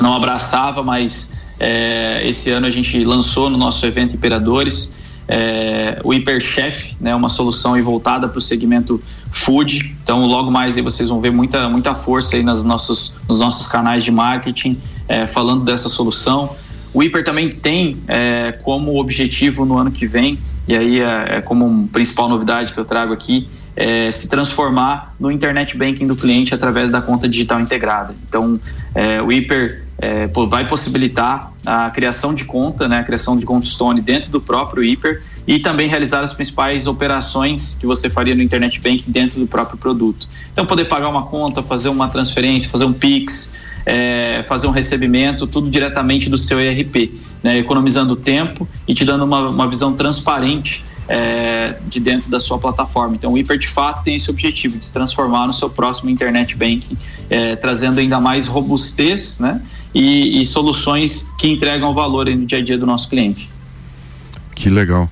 não 0.00 0.14
abraçava, 0.14 0.82
mas 0.82 1.30
é, 1.58 2.22
esse 2.24 2.50
ano 2.50 2.66
a 2.66 2.70
gente 2.70 3.04
lançou 3.04 3.50
no 3.50 3.58
nosso 3.58 3.84
evento 3.84 4.14
Imperadores 4.14 4.94
é, 5.28 6.00
o 6.04 6.12
Hiperchef, 6.12 6.96
né, 7.00 7.14
uma 7.14 7.28
solução 7.28 7.80
voltada 7.82 8.28
para 8.28 8.38
o 8.38 8.40
segmento 8.40 9.00
food. 9.30 9.96
Então, 10.02 10.26
logo 10.26 10.50
mais 10.50 10.76
aí 10.76 10.82
vocês 10.82 11.08
vão 11.08 11.20
ver 11.20 11.30
muita, 11.30 11.68
muita 11.68 11.94
força 11.94 12.36
aí 12.36 12.42
nos 12.42 12.64
nossos, 12.64 13.14
nos 13.28 13.40
nossos 13.40 13.66
canais 13.66 14.04
de 14.04 14.10
marketing 14.10 14.80
é, 15.08 15.26
falando 15.26 15.64
dessa 15.64 15.88
solução. 15.88 16.54
O 16.94 17.02
Hiper 17.02 17.24
também 17.24 17.48
tem 17.48 18.02
é, 18.06 18.52
como 18.62 18.98
objetivo 18.98 19.64
no 19.64 19.78
ano 19.78 19.90
que 19.90 20.06
vem, 20.06 20.38
e 20.68 20.76
aí 20.76 21.00
é, 21.00 21.36
é 21.36 21.40
como 21.40 21.88
principal 21.88 22.28
novidade 22.28 22.72
que 22.72 22.78
eu 22.78 22.84
trago 22.84 23.12
aqui, 23.12 23.48
é, 23.74 24.12
se 24.12 24.28
transformar 24.28 25.14
no 25.18 25.30
internet 25.30 25.76
banking 25.76 26.06
do 26.06 26.14
cliente 26.14 26.54
através 26.54 26.90
da 26.90 27.00
conta 27.00 27.26
digital 27.26 27.60
integrada. 27.60 28.14
Então, 28.28 28.60
é, 28.94 29.22
o 29.22 29.32
Hiper 29.32 29.84
é, 29.98 30.26
vai 30.26 30.66
possibilitar 30.66 31.52
a 31.64 31.90
criação 31.90 32.34
de 32.34 32.44
conta, 32.44 32.86
né, 32.86 32.98
a 32.98 33.04
criação 33.04 33.36
de 33.36 33.46
conta 33.46 33.66
Stone 33.66 34.00
dentro 34.00 34.30
do 34.30 34.40
próprio 34.40 34.84
Hiper 34.84 35.22
e 35.46 35.58
também 35.58 35.88
realizar 35.88 36.20
as 36.20 36.32
principais 36.32 36.86
operações 36.86 37.76
que 37.78 37.86
você 37.86 38.08
faria 38.08 38.34
no 38.34 38.42
Internet 38.42 38.80
Banking 38.80 39.10
dentro 39.10 39.40
do 39.40 39.46
próprio 39.46 39.76
produto. 39.76 40.28
Então, 40.52 40.64
poder 40.64 40.84
pagar 40.84 41.08
uma 41.08 41.24
conta, 41.24 41.62
fazer 41.62 41.88
uma 41.88 42.08
transferência, 42.08 42.70
fazer 42.70 42.84
um 42.84 42.92
Pix, 42.92 43.54
é, 43.84 44.44
fazer 44.48 44.66
um 44.66 44.70
recebimento, 44.70 45.46
tudo 45.46 45.68
diretamente 45.68 46.30
do 46.30 46.38
seu 46.38 46.60
ERP, 46.60 47.20
né, 47.42 47.58
economizando 47.58 48.14
tempo 48.14 48.68
e 48.86 48.94
te 48.94 49.04
dando 49.04 49.24
uma, 49.24 49.48
uma 49.48 49.68
visão 49.68 49.92
transparente 49.94 50.84
é, 51.08 51.76
de 51.88 51.98
dentro 51.98 52.30
da 52.30 52.38
sua 52.38 52.58
plataforma. 52.58 53.16
Então, 53.16 53.32
o 53.32 53.38
Hiper 53.38 53.58
de 53.58 53.66
fato 53.66 54.04
tem 54.04 54.14
esse 54.14 54.30
objetivo 54.30 54.78
de 54.78 54.84
se 54.84 54.92
transformar 54.92 55.48
no 55.48 55.52
seu 55.52 55.68
próximo 55.68 56.08
Internet 56.08 56.56
Banking, 56.56 56.96
é, 57.28 57.56
trazendo 57.56 57.98
ainda 57.98 58.20
mais 58.20 58.46
robustez, 58.46 59.40
né? 59.40 59.60
e, 59.94 60.40
e 60.40 60.46
soluções 60.46 61.30
que 61.38 61.48
entregam 61.48 61.92
valor 61.94 62.26
no 62.26 62.46
dia 62.46 62.58
a 62.58 62.62
dia 62.62 62.78
do 62.78 62.86
nosso 62.86 63.08
cliente. 63.08 63.50
Que 64.62 64.70
legal. 64.70 65.10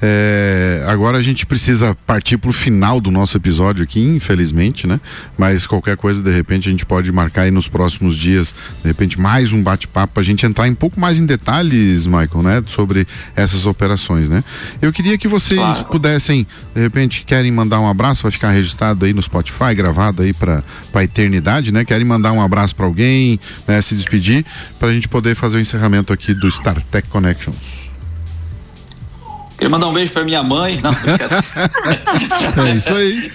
É, 0.00 0.84
agora 0.86 1.18
a 1.18 1.22
gente 1.22 1.44
precisa 1.44 1.92
partir 2.06 2.38
para 2.38 2.50
o 2.50 2.52
final 2.52 3.00
do 3.00 3.10
nosso 3.10 3.36
episódio 3.36 3.82
aqui, 3.82 4.00
infelizmente, 4.00 4.86
né? 4.86 5.00
Mas 5.36 5.66
qualquer 5.66 5.96
coisa, 5.96 6.22
de 6.22 6.30
repente, 6.30 6.68
a 6.68 6.70
gente 6.70 6.86
pode 6.86 7.10
marcar 7.10 7.42
aí 7.42 7.50
nos 7.50 7.66
próximos 7.66 8.16
dias, 8.16 8.54
de 8.80 8.86
repente, 8.86 9.20
mais 9.20 9.50
um 9.50 9.60
bate-papo 9.60 10.14
para 10.14 10.20
a 10.20 10.24
gente 10.24 10.46
entrar 10.46 10.68
um 10.68 10.74
pouco 10.76 11.00
mais 11.00 11.18
em 11.18 11.26
detalhes, 11.26 12.06
Michael, 12.06 12.42
né? 12.44 12.62
Sobre 12.68 13.04
essas 13.34 13.66
operações, 13.66 14.28
né? 14.28 14.44
Eu 14.80 14.92
queria 14.92 15.18
que 15.18 15.26
vocês 15.26 15.58
claro. 15.58 15.84
pudessem, 15.86 16.46
de 16.72 16.80
repente, 16.80 17.24
querem 17.24 17.50
mandar 17.50 17.80
um 17.80 17.88
abraço, 17.88 18.22
vai 18.22 18.30
ficar 18.30 18.52
registrado 18.52 19.04
aí 19.04 19.12
no 19.12 19.20
Spotify, 19.20 19.74
gravado 19.74 20.22
aí 20.22 20.32
para 20.32 20.62
a 20.94 21.02
eternidade, 21.02 21.72
né? 21.72 21.84
Querem 21.84 22.06
mandar 22.06 22.30
um 22.30 22.40
abraço 22.40 22.76
para 22.76 22.86
alguém, 22.86 23.40
né? 23.66 23.82
Se 23.82 23.96
despedir, 23.96 24.46
para 24.78 24.90
a 24.90 24.92
gente 24.92 25.08
poder 25.08 25.34
fazer 25.34 25.56
o 25.56 25.60
encerramento 25.60 26.12
aqui 26.12 26.32
do 26.32 26.48
Star 26.48 26.80
Tech 26.82 27.08
Connections. 27.08 27.81
Queria 29.62 29.70
mandar 29.70 29.86
um 29.86 29.92
beijo 29.92 30.12
para 30.12 30.24
minha 30.24 30.42
mãe. 30.42 30.80
Não, 30.82 30.90
é 32.66 32.74
isso 32.74 32.92
aí. 32.92 33.30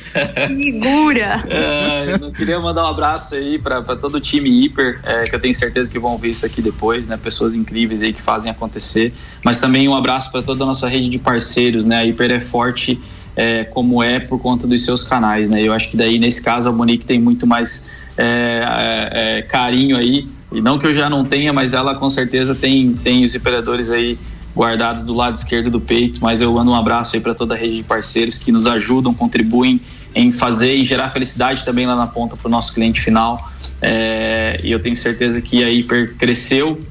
Segura. 0.46 1.42
É, 1.48 2.18
eu 2.20 2.32
queria 2.34 2.60
mandar 2.60 2.84
um 2.84 2.88
abraço 2.88 3.34
aí 3.34 3.58
para 3.58 3.82
todo 3.96 4.16
o 4.16 4.20
time 4.20 4.50
Hiper, 4.50 5.00
é, 5.04 5.24
que 5.24 5.34
eu 5.34 5.40
tenho 5.40 5.56
certeza 5.56 5.90
que 5.90 5.98
vão 5.98 6.18
ver 6.18 6.32
isso 6.32 6.46
aqui 6.46 6.62
depois, 6.62 7.08
né? 7.08 7.16
Pessoas 7.16 7.56
incríveis 7.56 8.02
aí 8.02 8.12
que 8.12 8.22
fazem 8.22 8.52
acontecer. 8.52 9.14
Mas 9.42 9.62
também 9.62 9.88
um 9.88 9.96
abraço 9.96 10.30
para 10.30 10.42
toda 10.42 10.66
a 10.66 10.68
nossa 10.68 10.90
rede 10.90 11.08
de 11.08 11.18
parceiros, 11.18 11.86
né? 11.86 12.00
A 12.00 12.06
Hiper 12.06 12.34
é 12.34 12.42
forte 12.42 13.00
é, 13.34 13.64
como 13.64 14.04
é 14.04 14.20
por 14.20 14.38
conta 14.38 14.68
dos 14.68 14.84
seus 14.84 15.04
canais, 15.04 15.50
né? 15.50 15.62
Eu 15.64 15.72
acho 15.72 15.90
que 15.90 15.96
daí, 15.96 16.20
nesse 16.20 16.44
caso, 16.44 16.68
a 16.68 16.74
Monique 16.74 17.06
tem 17.06 17.22
muito 17.22 17.48
mais 17.48 17.86
é, 18.18 18.66
é, 18.68 19.38
é, 19.38 19.42
carinho 19.44 19.96
aí. 19.96 20.28
E 20.52 20.60
não 20.60 20.78
que 20.78 20.88
eu 20.88 20.94
já 20.94 21.10
não 21.10 21.24
tenha, 21.24 21.54
mas 21.54 21.74
ela 21.74 21.96
com 21.96 22.10
certeza 22.10 22.54
tem, 22.54 22.92
tem 22.92 23.24
os 23.24 23.34
operadores 23.34 23.90
aí 23.90 24.18
guardados 24.58 25.04
do 25.04 25.14
lado 25.14 25.36
esquerdo 25.36 25.70
do 25.70 25.80
peito, 25.80 26.20
mas 26.22 26.42
eu 26.42 26.52
mando 26.52 26.72
um 26.72 26.76
abraço 26.76 27.16
aí 27.16 27.22
para 27.22 27.36
toda 27.36 27.54
a 27.54 27.58
rede 27.58 27.78
de 27.78 27.84
parceiros 27.84 28.40
que 28.40 28.52
nos 28.52 28.66
ajudam, 28.66 29.14
contribuem 29.14 29.80
em 30.16 30.32
fazer 30.32 30.76
e 30.76 30.84
gerar 30.84 31.10
felicidade 31.10 31.64
também 31.64 31.86
lá 31.86 31.96
na 31.96 32.08
ponta 32.08 32.36
para 32.36 32.48
o 32.48 32.52
nosso 32.52 32.74
cliente 32.74 33.00
final. 33.00 33.52
É, 33.80 34.60
e 34.64 34.72
eu 34.72 34.82
tenho 34.82 34.96
certeza 34.96 35.40
que 35.40 35.64
a 35.64 35.70
Hiper 35.70 36.16
cresceu 36.18 36.82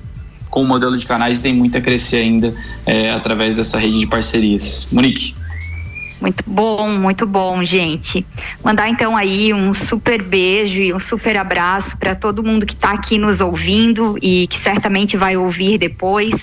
com 0.48 0.62
o 0.62 0.66
modelo 0.66 0.96
de 0.96 1.04
canais 1.04 1.40
e 1.40 1.42
tem 1.42 1.52
muito 1.52 1.76
a 1.76 1.80
crescer 1.80 2.18
ainda 2.18 2.54
é, 2.86 3.10
através 3.10 3.56
dessa 3.56 3.78
rede 3.78 3.98
de 3.98 4.06
parcerias. 4.06 4.86
Monique. 4.92 5.34
Muito 6.20 6.42
bom, 6.46 6.88
muito 6.96 7.26
bom, 7.26 7.62
gente. 7.64 8.24
Mandar 8.64 8.88
então 8.88 9.16
aí 9.16 9.52
um 9.52 9.74
super 9.74 10.22
beijo 10.22 10.80
e 10.80 10.94
um 10.94 11.00
super 11.00 11.36
abraço 11.36 11.96
para 11.98 12.14
todo 12.14 12.42
mundo 12.42 12.64
que 12.64 12.72
está 12.72 12.92
aqui 12.92 13.18
nos 13.18 13.40
ouvindo 13.40 14.16
e 14.22 14.46
que 14.46 14.58
certamente 14.58 15.16
vai 15.16 15.36
ouvir 15.36 15.78
depois. 15.78 16.40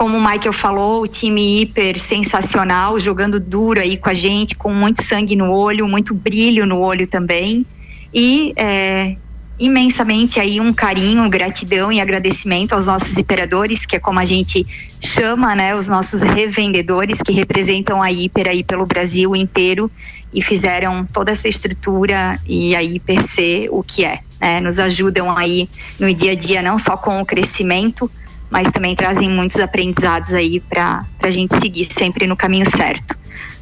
Como 0.00 0.16
o 0.16 0.18
Michael 0.18 0.54
falou, 0.54 1.02
o 1.02 1.06
time 1.06 1.60
hiper 1.60 2.00
sensacional, 2.00 2.98
jogando 2.98 3.38
duro 3.38 3.82
aí 3.82 3.98
com 3.98 4.08
a 4.08 4.14
gente, 4.14 4.56
com 4.56 4.72
muito 4.72 5.04
sangue 5.04 5.36
no 5.36 5.52
olho, 5.52 5.86
muito 5.86 6.14
brilho 6.14 6.64
no 6.64 6.78
olho 6.78 7.06
também. 7.06 7.66
E 8.10 8.54
é, 8.56 9.14
imensamente 9.58 10.40
aí 10.40 10.58
um 10.58 10.72
carinho, 10.72 11.28
gratidão 11.28 11.92
e 11.92 12.00
agradecimento 12.00 12.72
aos 12.72 12.86
nossos 12.86 13.14
hiperadores, 13.18 13.84
que 13.84 13.94
é 13.94 13.98
como 13.98 14.18
a 14.18 14.24
gente 14.24 14.66
chama, 15.02 15.54
né, 15.54 15.76
os 15.76 15.86
nossos 15.86 16.22
revendedores 16.22 17.18
que 17.20 17.30
representam 17.30 18.00
a 18.00 18.10
hiper 18.10 18.48
aí 18.48 18.64
pelo 18.64 18.86
Brasil 18.86 19.36
inteiro 19.36 19.90
e 20.32 20.40
fizeram 20.40 21.04
toda 21.04 21.32
essa 21.32 21.46
estrutura 21.46 22.40
e 22.46 22.74
a 22.74 22.82
hiper 22.82 23.22
ser 23.22 23.68
o 23.70 23.82
que 23.82 24.06
é, 24.06 24.20
né, 24.40 24.60
nos 24.60 24.78
ajudam 24.78 25.36
aí 25.36 25.68
no 25.98 26.14
dia 26.14 26.32
a 26.32 26.34
dia 26.34 26.62
não 26.62 26.78
só 26.78 26.96
com 26.96 27.20
o 27.20 27.26
crescimento, 27.26 28.10
mas 28.50 28.68
também 28.72 28.96
trazem 28.96 29.28
muitos 29.30 29.58
aprendizados 29.60 30.34
aí 30.34 30.60
para 30.60 31.06
a 31.22 31.30
gente 31.30 31.58
seguir 31.60 31.84
sempre 31.84 32.26
no 32.26 32.36
caminho 32.36 32.68
certo. 32.68 33.16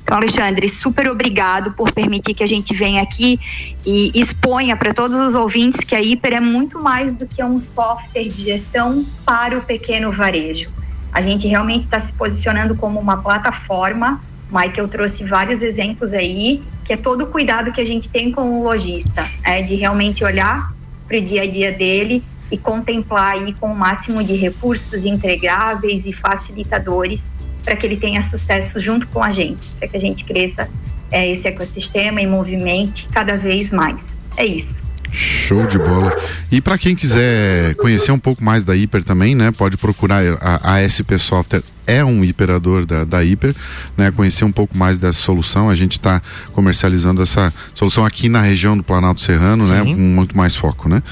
Então, 0.08 0.16
Alexandre, 0.16 0.70
super 0.70 1.06
obrigado 1.10 1.72
por 1.72 1.92
permitir 1.92 2.32
que 2.32 2.42
a 2.42 2.46
gente 2.46 2.72
venha 2.72 3.02
aqui 3.02 3.38
e 3.84 4.10
exponha 4.18 4.74
para 4.74 4.94
todos 4.94 5.20
os 5.20 5.34
ouvintes 5.34 5.84
que 5.84 5.94
a 5.94 6.00
Hiper 6.00 6.32
é 6.32 6.40
muito 6.40 6.82
mais 6.82 7.12
do 7.12 7.26
que 7.26 7.44
um 7.44 7.60
software 7.60 8.24
de 8.24 8.44
gestão 8.44 9.04
para 9.26 9.58
o 9.58 9.60
pequeno 9.60 10.10
varejo. 10.10 10.70
A 11.12 11.20
gente 11.20 11.46
realmente 11.46 11.80
está 11.80 12.00
se 12.00 12.10
posicionando 12.14 12.74
como 12.74 12.98
uma 12.98 13.18
plataforma. 13.18 14.18
Michael 14.50 14.88
trouxe 14.88 15.24
vários 15.24 15.60
exemplos 15.60 16.14
aí, 16.14 16.62
que 16.86 16.94
é 16.94 16.96
todo 16.96 17.24
o 17.24 17.26
cuidado 17.26 17.70
que 17.70 17.80
a 17.82 17.84
gente 17.84 18.08
tem 18.08 18.32
com 18.32 18.60
o 18.60 18.62
lojista, 18.62 19.28
é 19.44 19.60
de 19.60 19.74
realmente 19.74 20.24
olhar 20.24 20.72
para 21.06 21.18
o 21.18 21.20
dia 21.20 21.42
a 21.42 21.46
dia 21.46 21.70
dele 21.70 22.24
e 22.50 22.56
contemplar 22.56 23.34
aí 23.34 23.52
com 23.54 23.72
o 23.72 23.76
máximo 23.76 24.22
de 24.24 24.34
recursos 24.34 25.04
entregáveis 25.04 26.06
e 26.06 26.12
facilitadores 26.12 27.30
para 27.64 27.76
que 27.76 27.86
ele 27.86 27.96
tenha 27.96 28.22
sucesso 28.22 28.80
junto 28.80 29.06
com 29.08 29.22
a 29.22 29.30
gente, 29.30 29.66
para 29.78 29.88
que 29.88 29.96
a 29.96 30.00
gente 30.00 30.24
cresça 30.24 30.68
é, 31.10 31.30
esse 31.30 31.46
ecossistema 31.46 32.20
e 32.20 32.26
movimente 32.26 33.08
cada 33.08 33.36
vez 33.36 33.70
mais. 33.70 34.16
É 34.36 34.46
isso. 34.46 34.82
Show 35.10 35.66
de 35.66 35.78
bola. 35.78 36.14
E 36.50 36.60
para 36.60 36.78
quem 36.78 36.94
quiser 36.94 37.74
conhecer 37.76 38.12
um 38.12 38.18
pouco 38.18 38.44
mais 38.44 38.64
da 38.64 38.76
Hiper 38.76 39.02
também, 39.02 39.34
né, 39.34 39.50
pode 39.50 39.76
procurar 39.76 40.22
a, 40.40 40.74
a 40.74 40.88
SP 40.88 41.16
Software 41.18 41.62
é 41.88 42.04
um 42.04 42.22
hiperador 42.22 42.84
da, 42.84 43.02
da 43.02 43.24
Hiper, 43.24 43.54
né? 43.96 44.10
Conhecer 44.10 44.44
um 44.44 44.52
pouco 44.52 44.76
mais 44.76 44.98
dessa 44.98 45.18
solução. 45.18 45.70
A 45.70 45.74
gente 45.74 45.92
está 45.92 46.20
comercializando 46.52 47.22
essa 47.22 47.52
solução 47.74 48.04
aqui 48.04 48.28
na 48.28 48.42
região 48.42 48.76
do 48.76 48.84
Planalto 48.84 49.22
Serrano, 49.22 49.66
né? 49.66 49.82
Sim. 49.82 49.90
né? 49.90 49.96
Com 49.96 50.02
muito 50.02 50.36
mais 50.36 50.54
foco, 50.54 50.86
né? 50.86 51.02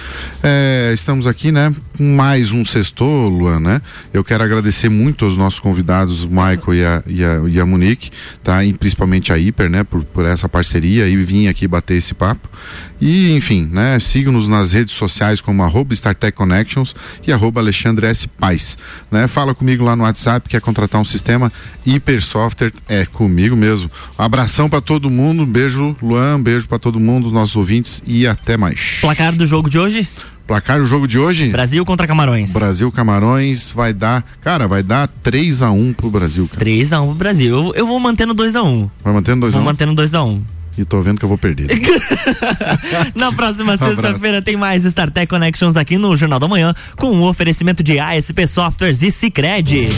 É, 0.43 0.93
estamos 0.93 1.27
aqui, 1.27 1.51
né? 1.51 1.75
Mais 1.99 2.53
um 2.53 2.63
sextor, 2.65 3.31
Luan, 3.31 3.59
né? 3.59 3.81
Eu 4.13 4.23
quero 4.23 4.45
agradecer 4.45 4.91
muito 4.91 5.25
aos 5.25 5.35
nossos 5.37 5.59
convidados, 5.59 6.25
o 6.25 6.29
Michael 6.29 6.75
e 6.75 6.85
a, 6.85 7.03
e 7.07 7.25
a, 7.25 7.43
e 7.49 7.61
a 7.61 7.65
Monique, 7.65 8.11
tá? 8.45 8.63
E 8.63 8.75
principalmente 8.75 9.33
a 9.33 9.39
Hiper, 9.39 9.71
né? 9.71 9.83
Por, 9.83 10.05
por 10.05 10.27
essa 10.27 10.47
parceria 10.47 11.09
e 11.09 11.17
vim 11.17 11.49
aqui 11.49 11.67
bater 11.67 11.97
esse 11.97 12.13
papo. 12.13 12.51
E, 13.01 13.35
enfim, 13.35 13.67
né? 13.73 13.99
Sigam-nos 13.99 14.47
nas 14.47 14.73
redes 14.75 14.95
sociais 14.95 15.41
como 15.41 15.63
arroba 15.63 15.95
StarTech 15.95 16.37
Connections 16.37 16.95
e 17.27 17.33
arroba 17.33 17.61
Alexandre 17.61 18.07
S. 18.07 18.29
Paz, 18.29 18.77
né? 19.11 19.27
Fala 19.27 19.55
comigo 19.55 19.83
lá 19.83 19.97
no 19.97 20.03
WhatsApp 20.03 20.47
que 20.47 20.57
é 20.57 20.61
contratar 20.67 21.01
um 21.01 21.05
sistema 21.05 21.51
hiper 21.87 22.21
software, 22.21 22.73
é 22.89 23.07
comigo 23.07 23.55
mesmo. 23.55 23.89
Um 24.19 24.23
abração 24.23 24.69
para 24.69 24.81
todo 24.81 25.09
mundo, 25.09 25.45
um 25.45 25.47
beijo, 25.47 25.97
Luan, 26.03 26.37
um 26.37 26.43
beijo 26.43 26.67
para 26.69 26.79
todo 26.79 26.99
mundo, 26.99 27.31
nossos 27.31 27.55
ouvintes 27.55 28.03
e 28.05 28.27
até 28.27 28.57
mais. 28.57 28.99
Placar 29.01 29.35
do 29.35 29.47
jogo 29.47 29.71
de 29.71 29.79
hoje? 29.79 30.07
Placar 30.47 30.79
do 30.79 30.87
jogo 30.87 31.09
de 31.09 31.19
hoje? 31.19 31.49
Brasil 31.49 31.85
contra 31.85 32.07
Camarões. 32.07 32.53
Brasil 32.53 32.91
Camarões 32.93 33.71
vai 33.71 33.93
dar, 33.93 34.25
cara, 34.41 34.67
vai 34.69 34.83
dar 34.83 35.09
3 35.09 35.63
a 35.63 35.71
1 35.71 35.93
pro 35.93 36.11
Brasil, 36.11 36.47
cara. 36.47 36.59
3 36.59 36.93
a 36.93 37.01
1 37.01 37.07
pro 37.07 37.15
Brasil. 37.15 37.57
Eu, 37.57 37.75
eu 37.75 37.87
vou 37.87 37.99
mantendo 37.99 38.35
2 38.35 38.55
a 38.57 38.63
1. 38.63 38.91
Vai 39.03 39.13
mantendo 39.13 39.41
2 39.43 39.55
a 39.55 39.57
1. 39.57 39.61
Vou 39.61 39.73
mantendo 39.73 39.95
2 39.95 40.15
a 40.15 40.23
1. 40.23 40.56
E 40.79 40.85
tô 40.85 41.01
vendo 41.03 41.19
que 41.19 41.25
eu 41.25 41.29
vou 41.29 41.39
perder. 41.39 41.69
Na 43.15 43.33
próxima 43.33 43.77
sexta-feira 43.79 44.43
tem 44.43 44.57
mais 44.57 44.85
StarTech 44.85 45.27
Connections 45.27 45.77
aqui 45.77 45.97
no 45.97 46.17
Jornal 46.17 46.39
da 46.39 46.49
Manhã 46.49 46.75
com 46.97 47.09
o 47.09 47.17
um 47.17 47.23
oferecimento 47.25 47.83
de 47.83 47.99
ASP 47.99 48.47
Softwares 48.47 49.03
e 49.03 49.11
Sicredi. 49.11 49.89